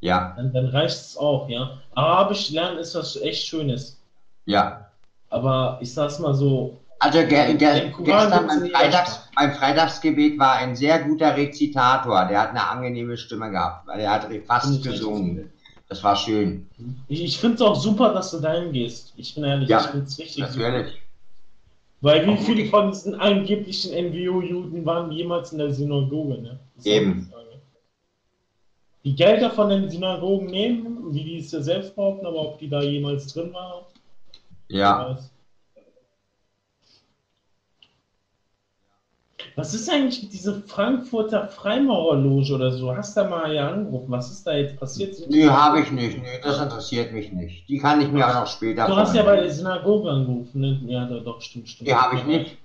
[0.02, 1.80] ja, dann, dann reicht es auch, ja.
[1.96, 4.00] Arabisch lernen ist was echt Schönes.
[4.46, 4.82] ja.
[5.30, 10.40] Aber ich sag's mal so, Also ge ge gestern gibt's beim, in Freitags, beim Freitagsgebet
[10.40, 12.26] war ein sehr guter Rezitator.
[12.26, 15.52] Der hat eine angenehme Stimme gehabt, weil er hat fast Finde gesungen.
[15.90, 16.68] Das war schön.
[17.08, 19.14] ich, ich find's auch super, dass du dahin gehst.
[19.18, 20.86] Ich bin ehrlich, Ja, ich find's richtig super.
[22.02, 26.60] Weil wie viele von diesen angeblichen NWO-Juden waren jemals in der Synagoge, ne?
[26.76, 27.28] Das Eben.
[29.04, 32.68] die Gelder von den Synagogen nehmen, wie die es ja selbst behaupten, aber ob die
[32.68, 33.84] da jemals drin waren,
[34.70, 35.10] Ja.
[35.10, 35.32] weiß.
[39.56, 42.96] Was ist eigentlich mit dieser Frankfurter Freimaurerloge oder so?
[42.96, 44.12] Hast du da mal ja angerufen?
[44.12, 45.16] Was ist da jetzt passiert?
[45.30, 46.18] Nö, habe ich nicht.
[46.18, 47.68] Nö, das interessiert mich nicht.
[47.70, 50.80] Die kann ich mir auch noch später Du hast ja bei der Synagoge angerufen, ne?
[50.86, 51.88] Ja, doch, doch, stimmt, stimmt.
[51.88, 52.58] Die habe ich nicht.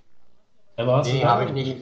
[0.77, 1.77] Aber hast Nee, habe ich nicht.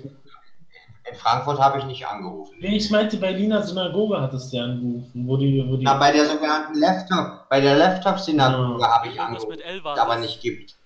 [1.11, 2.55] In Frankfurt habe ich nicht angerufen.
[2.61, 5.85] Nee, ich meinte, Berliner Synagoge hattest du ja angerufen, wo die, wo die.
[5.85, 8.95] Na, bei der sogenannten Laptop, bei der Laptop-Synagoge Ja.
[8.97, 10.78] habe ich angerufen, L war die aber nicht gibt.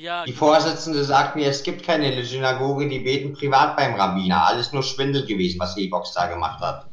[0.00, 4.46] Ja, Die Vorsitzende sagt mir, es gibt keine Synagoge, die beten privat beim Rabbiner.
[4.46, 6.86] Alles nur Schwindel gewesen, was Hebox da gemacht hat.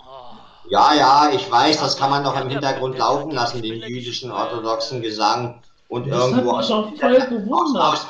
[0.00, 0.34] oh,
[0.68, 5.00] Ja, ja, ich weiß, das kann man doch im Hintergrund laufen lassen, den jüdischen orthodoxen
[5.00, 8.06] Gesang und Das hat irgendwo mich aus, auch dem voll Internet, aus, aus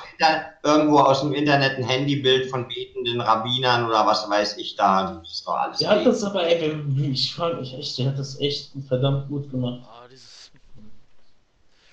[0.63, 5.21] irgendwo aus dem Internet ein Handybild von betenden Rabbinern oder was weiß ich da.
[5.23, 5.79] Das ist doch alles.
[5.81, 6.07] Der hat fake.
[6.07, 6.83] das aber, ey,
[7.13, 9.81] ich frage mich echt, der hat das echt verdammt gut gemacht.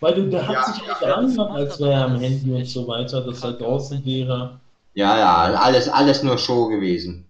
[0.06, 2.22] Weil der, der hat Ja, sich ja, echt ja, macht als wäre er am alles
[2.22, 4.60] Handy und so weiter, dass er draußen wäre.
[4.94, 7.27] Ja, ja, alles, alles nur Show gewesen.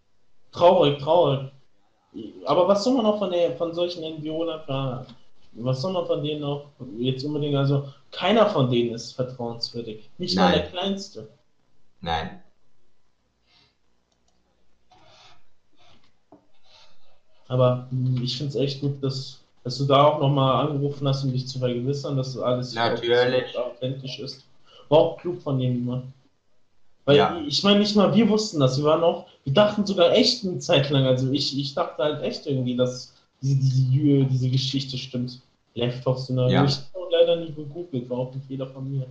[0.51, 1.51] Traurig, traurig.
[2.45, 5.05] Aber was soll man auch von, der, von solchen NGOs erfahren?
[5.53, 6.65] Was soll man von denen auch
[6.97, 10.09] jetzt unbedingt, also keiner von denen ist vertrauenswürdig.
[10.17, 10.59] Nicht mal Nein.
[10.59, 11.29] der kleinste.
[12.01, 12.41] Nein.
[17.47, 17.87] Aber
[18.21, 21.47] ich finde es echt gut, dass, dass du da auch nochmal angerufen hast, um dich
[21.47, 23.57] zu vergewissern, dass alles Natürlich.
[23.57, 24.45] authentisch ist.
[24.89, 26.03] War auch klug von ihm immer.
[27.05, 27.41] Weil Ja.
[27.47, 28.77] ich meine, nicht mal wir wussten das.
[28.77, 31.05] Wir waren auch, wir dachten sogar echt eine Zeit lang.
[31.07, 33.11] Also ich, ich dachte halt echt irgendwie, dass
[33.41, 35.41] diese, diese, diese Geschichte stimmt.
[35.73, 36.63] Leftovs in der Ja.
[36.63, 39.07] Ich habe leider nie gegoogelt, war auch ein Fehler von mir.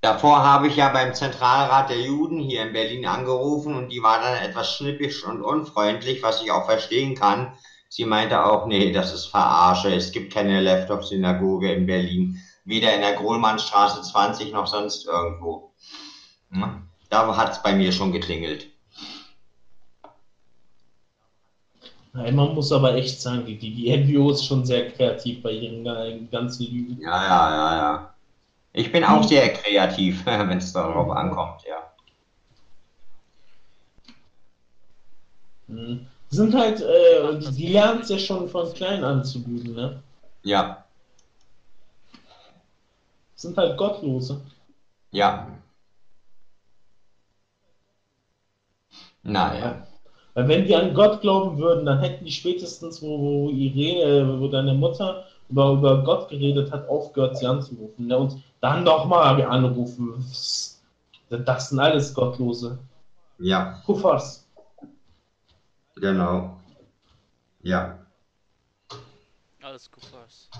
[0.00, 4.18] Davor habe ich ja beim Zentralrat der Juden hier in Berlin angerufen und die war
[4.18, 7.52] dann etwas schnippisch und unfreundlich, was ich auch verstehen kann.
[7.94, 13.02] Sie meinte auch, nee, das ist Verarsche, es gibt keine Leftow-Synagoge in Berlin, weder in
[13.02, 15.68] der Grohlmannstraße 20 noch sonst irgendwo.
[16.52, 16.84] Hm?
[17.10, 18.70] Da hat es bei mir schon geklingelt.
[22.14, 25.84] Nein, man muss aber echt sagen, die, die, NGO ist schon sehr kreativ bei ihren
[25.84, 26.98] ga- ganzen Lügen.
[26.98, 28.14] Ja, ja, ja, ja.
[28.72, 31.92] Ich bin auch sehr kreativ, wenn es darauf ankommt, ja.
[35.68, 36.11] Mhm.
[36.32, 40.02] Sind halt, äh, die, lernen es ja schon von klein an zu lügen, ne?
[40.42, 40.82] Ja,
[43.34, 44.40] Sind halt Gottlose.
[45.10, 45.46] ja.
[49.22, 49.86] Naja.
[50.34, 54.48] Weil wenn die an Gott glauben würden, dann hätten die spätestens, wo, wo Irene, wo
[54.48, 58.06] deine Mutter über, über Gott geredet hat, aufgehört, sie anzurufen.
[58.06, 58.16] Ne?
[58.16, 60.24] Und dann doch mal anrufen.
[61.28, 62.78] Das sind alles Gottlose.
[63.38, 64.41] Ja, Kuffers.
[65.96, 66.60] Genau.
[67.62, 67.98] Ja.
[69.62, 70.50] Alles gut, was.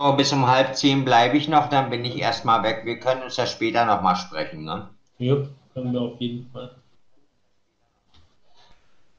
[0.00, 2.86] So, bis um halb zehn bleibe ich noch, dann bin ich erstmal weg.
[2.86, 4.88] Wir können uns ja später nochmal sprechen, ne?
[5.18, 6.79] Jupp, können wir auf jeden Fall.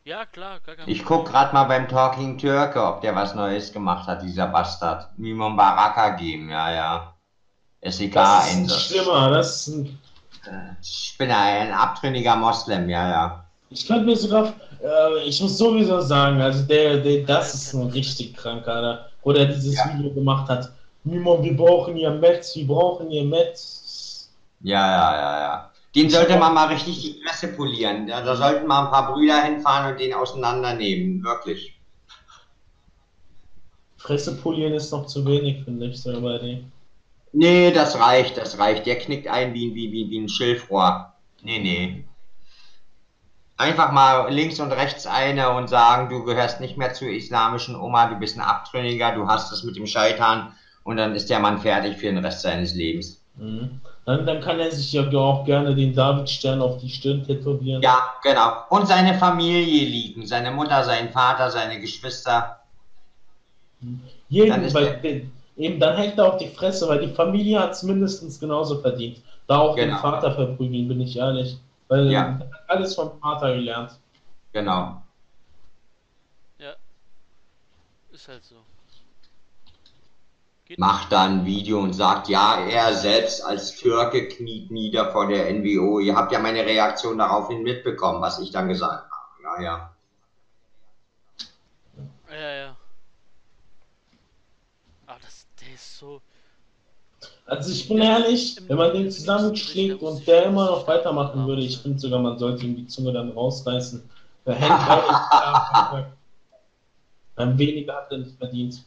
[0.04, 3.72] Ja, klar, gar kein Ich guck gerade mal beim Talking Türke, ob der was Neues
[3.72, 5.08] gemacht hat, dieser Bastard.
[5.18, 7.14] Mimon Baraka geben, ja, ja.
[7.82, 10.00] Das ist ein schlimmer, das ist ein,
[10.82, 13.46] Ich bin ein abtrünniger Moslem, ja, ja.
[13.70, 14.54] Ich könnte mir sogar,
[14.84, 19.06] äh, ich muss sowieso sagen, also der, der, das ist ein richtig kranker, Alter.
[19.24, 19.94] Wo der dieses Ja.
[19.94, 20.72] Video gemacht hat.
[21.04, 24.30] Mimon, wir brauchen ihr Metz, wir brauchen ihr Metz.
[24.62, 25.71] Ja, ja, ja, ja.
[25.96, 28.08] Den sollte man mal richtig die Fresse polieren.
[28.08, 31.24] Da, da sollten mal ein paar Brüder hinfahren und den auseinandernehmen.
[31.24, 31.78] Wirklich.
[33.98, 36.72] Fresse polieren ist noch zu wenig, finde ich, so bei dem.
[37.34, 38.86] Nee, das reicht, das reicht.
[38.86, 41.14] Der knickt ein wie, wie, wie, wie ein Schilfrohr.
[41.44, 42.06] Nee, nee.
[43.58, 48.08] Einfach mal links und rechts eine und sagen, du gehörst nicht mehr zur islamischen Oma,
[48.08, 51.62] du bist ein Abtrünniger, du hast es mit dem Scheitern und dann ist der Mann
[51.62, 53.22] fertig für den Rest seines Lebens.
[53.36, 53.82] Mhm.
[54.06, 57.82] Dann, dann kann er sich ja auch gerne den Davidstern auf die Stirn tätowieren.
[57.84, 58.64] Ja, genau.
[58.70, 62.60] Und seine Familie liegen, seine Mutter, sein Vater, seine Geschwister.
[63.80, 67.14] Dann Jeden, ist weil der- den- eben dann hält er auf die Fresse, weil die
[67.14, 69.22] Familie hat es mindestens genauso verdient.
[69.48, 70.02] Da auch den Genau.
[70.02, 71.58] Vater verprügeln, bin ich ehrlich.
[71.88, 72.22] Weil Ja.
[72.22, 74.00] er hat alles vom Vater gelernt.
[74.54, 75.02] Genau.
[78.12, 78.56] Ist halt so.
[80.78, 85.52] Macht da ein Video und sagt, ja, er selbst als Türke kniet nieder vor der
[85.54, 86.00] NWO.
[86.00, 89.44] Ihr habt ja meine Reaktion daraufhin mitbekommen, was ich dann gesagt habe.
[89.44, 89.96] Ja, ja.
[92.32, 92.76] Ja, ja.
[95.08, 96.22] Aber das, der ist so.
[97.46, 101.80] Also ich bin ehrlich, wenn man den zusammenschlägt und der immer noch weitermachen würde, ich
[101.80, 104.10] finde sogar, man sollte ihm die Zunge dann rausreißen.
[104.46, 106.14] Der hängt weiter.
[107.36, 108.84] Dann weniger hat er nicht verdient.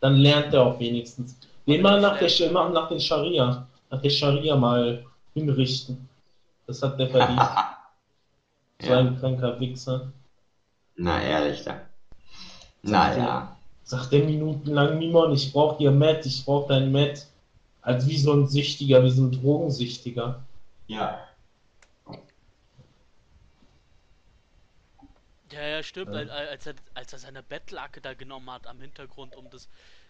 [0.00, 1.36] Dann lernt er auch wenigstens.
[1.66, 5.04] Den mal nach der, mal nach der Scharia, nach der Scharia mal
[5.34, 6.08] hinrichten.
[6.66, 7.40] Das hat der verdient.
[8.82, 9.00] So ja.
[9.00, 10.10] ein kranker Wichser.
[10.96, 11.82] Na, ehrlich da.
[12.82, 13.54] Naja.
[13.84, 17.26] Sagt er minutenlang, Mimon, ich brauch dir Matt, ich brauch dein Matt.
[17.82, 20.42] Als wie so ein Süchtiger, wie so ein Drogensüchtiger.
[20.86, 21.18] Ja.
[25.52, 26.14] Ja, ja, stimmt.
[26.14, 26.20] Ja.
[26.20, 29.68] Als, er, als er seine Bettlacke da genommen hat am Hintergrund, um das.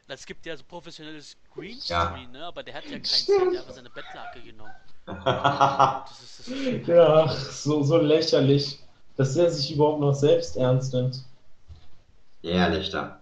[0.08, 2.44] Das gibt ja so professionelles Greenscreen, ne?
[2.44, 4.74] Aber der hat ja keinen Set, der hat einfach seine Bettlacke genommen.
[5.06, 6.86] Das ist das.
[6.88, 8.78] Ja, so, so lächerlich,
[9.16, 11.22] dass er sich überhaupt noch selbst ernst nimmt.
[12.42, 13.19] ehrlich da.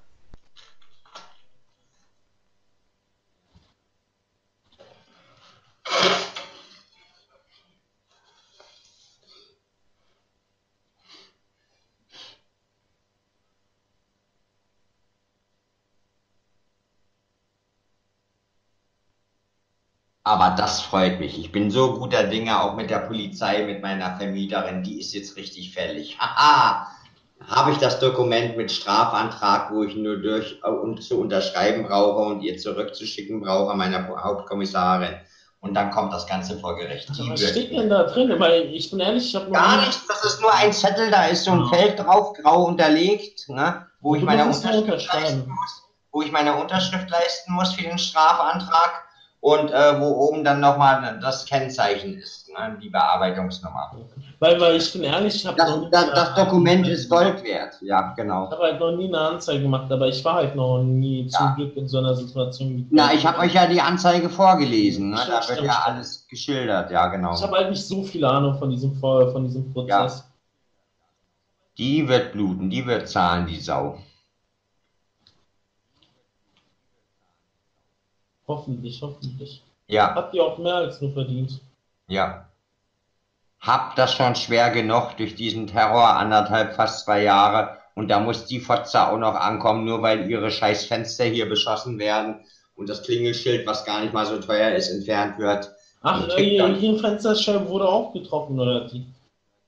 [20.29, 21.39] Aber das freut mich.
[21.39, 25.37] Ich bin so guter Dinge, auch mit der Polizei, mit meiner Vermieterin, die ist jetzt
[25.37, 26.19] richtig fällig.
[26.19, 26.87] Haha!
[27.47, 32.19] Habe ich das Dokument mit Strafantrag, wo ich nur durch äh, um zu unterschreiben brauche
[32.19, 35.15] und ihr zurückzuschicken brauche, meiner Hauptkommissarin.
[35.61, 37.09] Und dann kommt das Ganze vor Gericht.
[37.09, 38.39] Die Was steht denn da drin?
[38.39, 41.45] Weil ich bin ehrlich, ich habe Gar nichts, das ist nur ein Zettel, da ist
[41.45, 41.65] so ein.
[41.69, 47.09] Feld drauf, grau unterlegt, ne, wo ich meine Unterschrift leisten muss, wo ich meine Unterschrift
[47.09, 49.08] leisten muss für den Strafantrag
[49.41, 53.93] und äh, wo oben dann nochmal das Kennzeichen ist, ne, die Bearbeitungsnummer.
[54.41, 57.09] Weil, weil ich bin ehrlich, ich habe Das, das, das Dokument ist.
[57.09, 58.47] Gold wert, ja, genau.
[58.47, 61.29] Ich habe halt noch nie eine Anzeige gemacht, aber ich war halt noch nie Ja.
[61.39, 62.87] zum Glück in so einer Situation.
[62.91, 67.07] Na, ich habe euch ja die Anzeige vorgelesen, ne, da wird ja alles geschildert, ja,
[67.07, 67.35] genau.
[67.35, 70.25] Ich habe halt nicht so viel Ahnung von diesem, von diesem Prozess.
[71.79, 73.99] Die wird bluten, die wird zahlen, die Sau.
[78.49, 79.63] Hoffentlich, hoffentlich.
[79.87, 80.15] Ja.
[80.15, 81.61] Habt ihr auch mehr als nur verdient.
[82.09, 82.47] Ja.
[83.61, 87.77] Hab das schon schwer genug durch diesen Terror anderthalb, fast zwei Jahre.
[87.95, 91.99] Und da muss die Fotze auch noch ankommen, nur weil ihre scheiß Fenster hier beschossen
[91.99, 92.45] werden
[92.77, 95.71] und das Klingelschild, was gar nicht mal so teuer ist, entfernt wird.
[96.03, 99.05] Ach, äh, hier in Fensterscheibe wurde auch getroffen, oder die?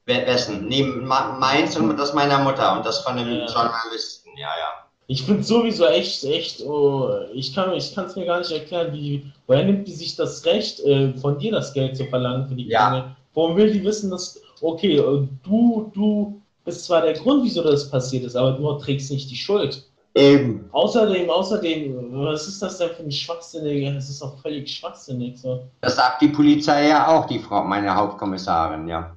[0.06, 0.68] Wer- Wessen?
[1.06, 3.46] Ma- meins und das meiner Mutter und das von einem Ja.
[3.46, 4.86] Journalisten, ja, ja.
[5.10, 9.24] Ich finde sowieso echt, echt, oh, ich kann ich es mir gar nicht erklären, wie,
[9.48, 12.68] woher nimmt die sich das Recht, äh, von dir das Geld zu verlangen für die
[12.68, 12.90] Ja.
[12.90, 13.16] Dinge?
[13.34, 17.90] Warum will die wissen, dass, okay, äh, du, du bist zwar der Grund, wieso das
[17.90, 19.84] passiert ist, aber du trägst nicht die Schuld.
[20.14, 20.68] Eben.
[20.70, 23.92] Außerdem, außerdem, was ist das denn für ein Schwachsinniger?
[23.94, 25.64] Das ist auch völlig schwachsinnig, so.
[25.80, 29.16] Das sagt die Polizei ja auch, die Frau, meine Hauptkommissarin, ja.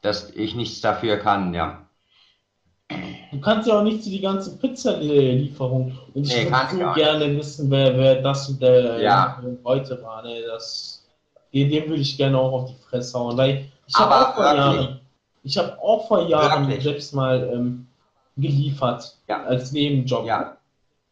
[0.00, 1.79] Dass ich nichts dafür kann, ja.
[3.32, 5.96] Du kannst ja auch nicht zu die ganzen Pizzalieferungen.
[6.14, 9.40] Und ich Nee, würde so gerne wissen, wer, wer das und der Ja.
[9.64, 10.22] heute war.
[10.22, 10.42] Ne?
[10.46, 11.04] Das,
[11.54, 13.36] den, den würde ich gerne auch auf die Fresse hauen.
[13.36, 14.58] Weil ich habe auch vor wirklich.
[14.58, 15.00] Jahren,
[15.44, 16.84] ich habe auch vor Jahren Wirklich.
[16.84, 17.86] selbst mal ähm,
[18.36, 19.44] geliefert Ja.
[19.44, 20.26] als Nebenjob.
[20.26, 20.56] Ja.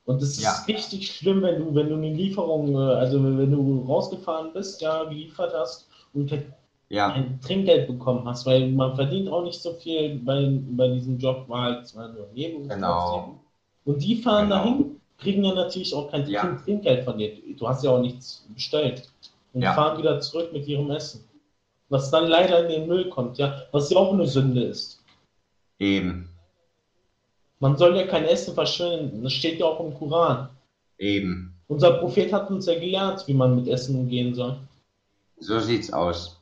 [0.04, 0.64] Und es ist Ja.
[0.66, 5.04] richtig schlimm, wenn du, wenn du eine Lieferung, äh, also wenn du rausgefahren bist, ja,
[5.04, 6.32] geliefert hast und
[6.90, 11.18] Ja, ein Trinkgeld bekommen hast, weil man verdient auch nicht so viel bei, bei diesem
[11.18, 12.74] Job, war halt zwar nur Nebenberuf.
[12.74, 13.40] Genau.
[13.84, 14.56] Und die fahren Genau.
[14.56, 16.40] dahin, kriegen dann natürlich auch kein Ja.
[16.42, 17.32] Trink- Trinkgeld von dir.
[17.58, 19.10] Du hast ja auch nichts bestellt.
[19.52, 19.74] Und Ja.
[19.74, 21.24] fahren wieder zurück mit ihrem Essen.
[21.90, 25.02] Was dann leider in den Müll kommt, ja, was ja auch eine Sünde ist.
[25.78, 26.28] eben,
[27.60, 30.48] Man soll ja kein Essen verschwenden, das steht ja auch im Koran.
[30.98, 31.54] eben.
[31.68, 34.56] Unser Prophet hat uns ja gelehrt, wie man mit Essen umgehen soll.
[35.38, 36.37] So sieht's aus.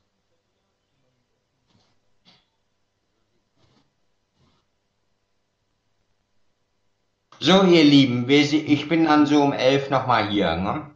[7.46, 10.90] So, ihr Lieben, ich bin dann so um elf nochmal hier, ne?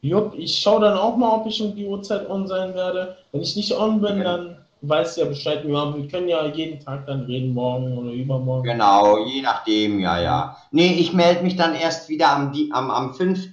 [0.00, 3.16] Jupp, ich schaue dann auch mal, ob ich um die Uhrzeit on sein werde.
[3.32, 5.66] Wenn ich nicht on bin, dann weißt du ja Bescheid.
[5.66, 8.68] Wir können ja jeden Tag dann reden, morgen oder übermorgen.
[8.68, 10.58] Genau, je nachdem, ja, ja.
[10.70, 13.48] Nee, ich melde mich dann erst wieder am, am, am 5.,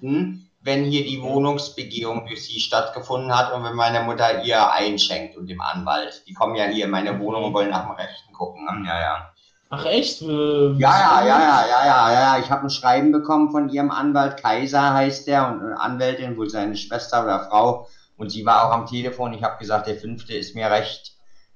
[0.61, 5.47] wenn hier die Wohnungsbegehung durch sie stattgefunden hat und wenn meine Mutter ihr einschenkt und
[5.49, 6.21] dem Anwalt.
[6.27, 8.87] Die kommen ja hier in meine Wohnung und wollen nach dem Rechten gucken, ne?
[8.87, 9.32] Ja, ja.
[9.75, 10.21] Ach echt?
[10.21, 12.37] Äh, Ja, ja, ja, ja, ja, ja, ja.
[12.39, 16.47] Ich habe ein Schreiben bekommen von ihrem Anwalt, Kaiser heißt der, und eine Anwältin, wohl
[16.49, 17.87] seine Schwester oder Frau.
[18.15, 19.33] Und sie war auch am Telefon.
[19.33, 21.13] Ich habe gesagt, der fünfte ist mir recht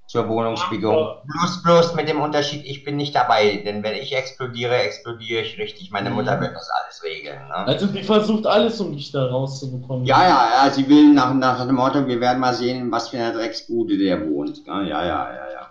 [0.07, 0.95] zur Wohnungsbegehung.
[0.95, 3.57] Aber- Bloß, bloß mit dem Unterschied, ich bin nicht dabei.
[3.57, 5.91] Denn wenn ich explodiere, explodiere ich richtig.
[5.91, 6.15] Meine Mhm.
[6.15, 7.47] Mutter wird das alles regeln.
[7.49, 7.55] Ne?
[7.55, 10.05] Also die versucht alles, um dich da rauszubekommen.
[10.05, 13.17] Ja, ja, ja, sie will nach, nach dem Motto, wir werden mal sehen, was für
[13.17, 14.65] eine Drecksbude der wohnt.
[14.65, 15.47] Ja, ja, ja, ja.
[15.51, 15.67] ja.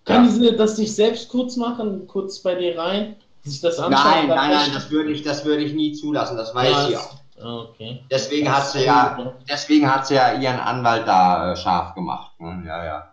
[0.08, 0.30] Kann Ja.
[0.30, 4.26] sie das nicht selbst kurz machen, kurz bei dir rein, sich das anschauen?
[4.26, 6.36] Nein, nein, nein, das würde ich, das würde ich nie zulassen.
[6.36, 7.10] Das weiß Ja, es- auch.
[7.40, 8.02] Ah, Okay.
[8.10, 9.16] Deswegen hat sie ja,
[9.48, 12.32] deswegen hat sie ja ihren Anwalt da äh, scharf gemacht.
[12.40, 12.64] Ne?
[12.66, 13.04] Ja, ja.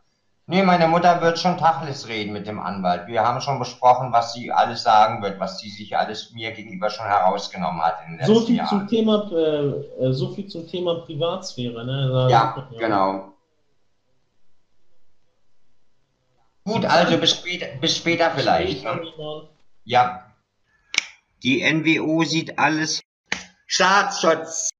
[0.47, 3.07] Nee, meine Mutter wird schon Tacheles reden mit dem Anwalt.
[3.07, 6.89] Wir haben schon besprochen, was sie alles sagen wird, was sie sich alles mir gegenüber
[6.89, 8.69] schon herausgenommen hat in den So letzten viel Jahren.
[8.69, 12.09] zum Thema, äh, äh, so viel zum Thema Privatsphäre, ne?
[12.11, 13.25] Da- Ja, genau.
[16.65, 18.83] Gut, also bis später, bis später vielleicht.
[18.83, 19.49] Ne?
[19.83, 20.33] Ja.
[21.43, 23.01] Die NWO sieht alles.
[23.67, 24.71] Staatsschutz.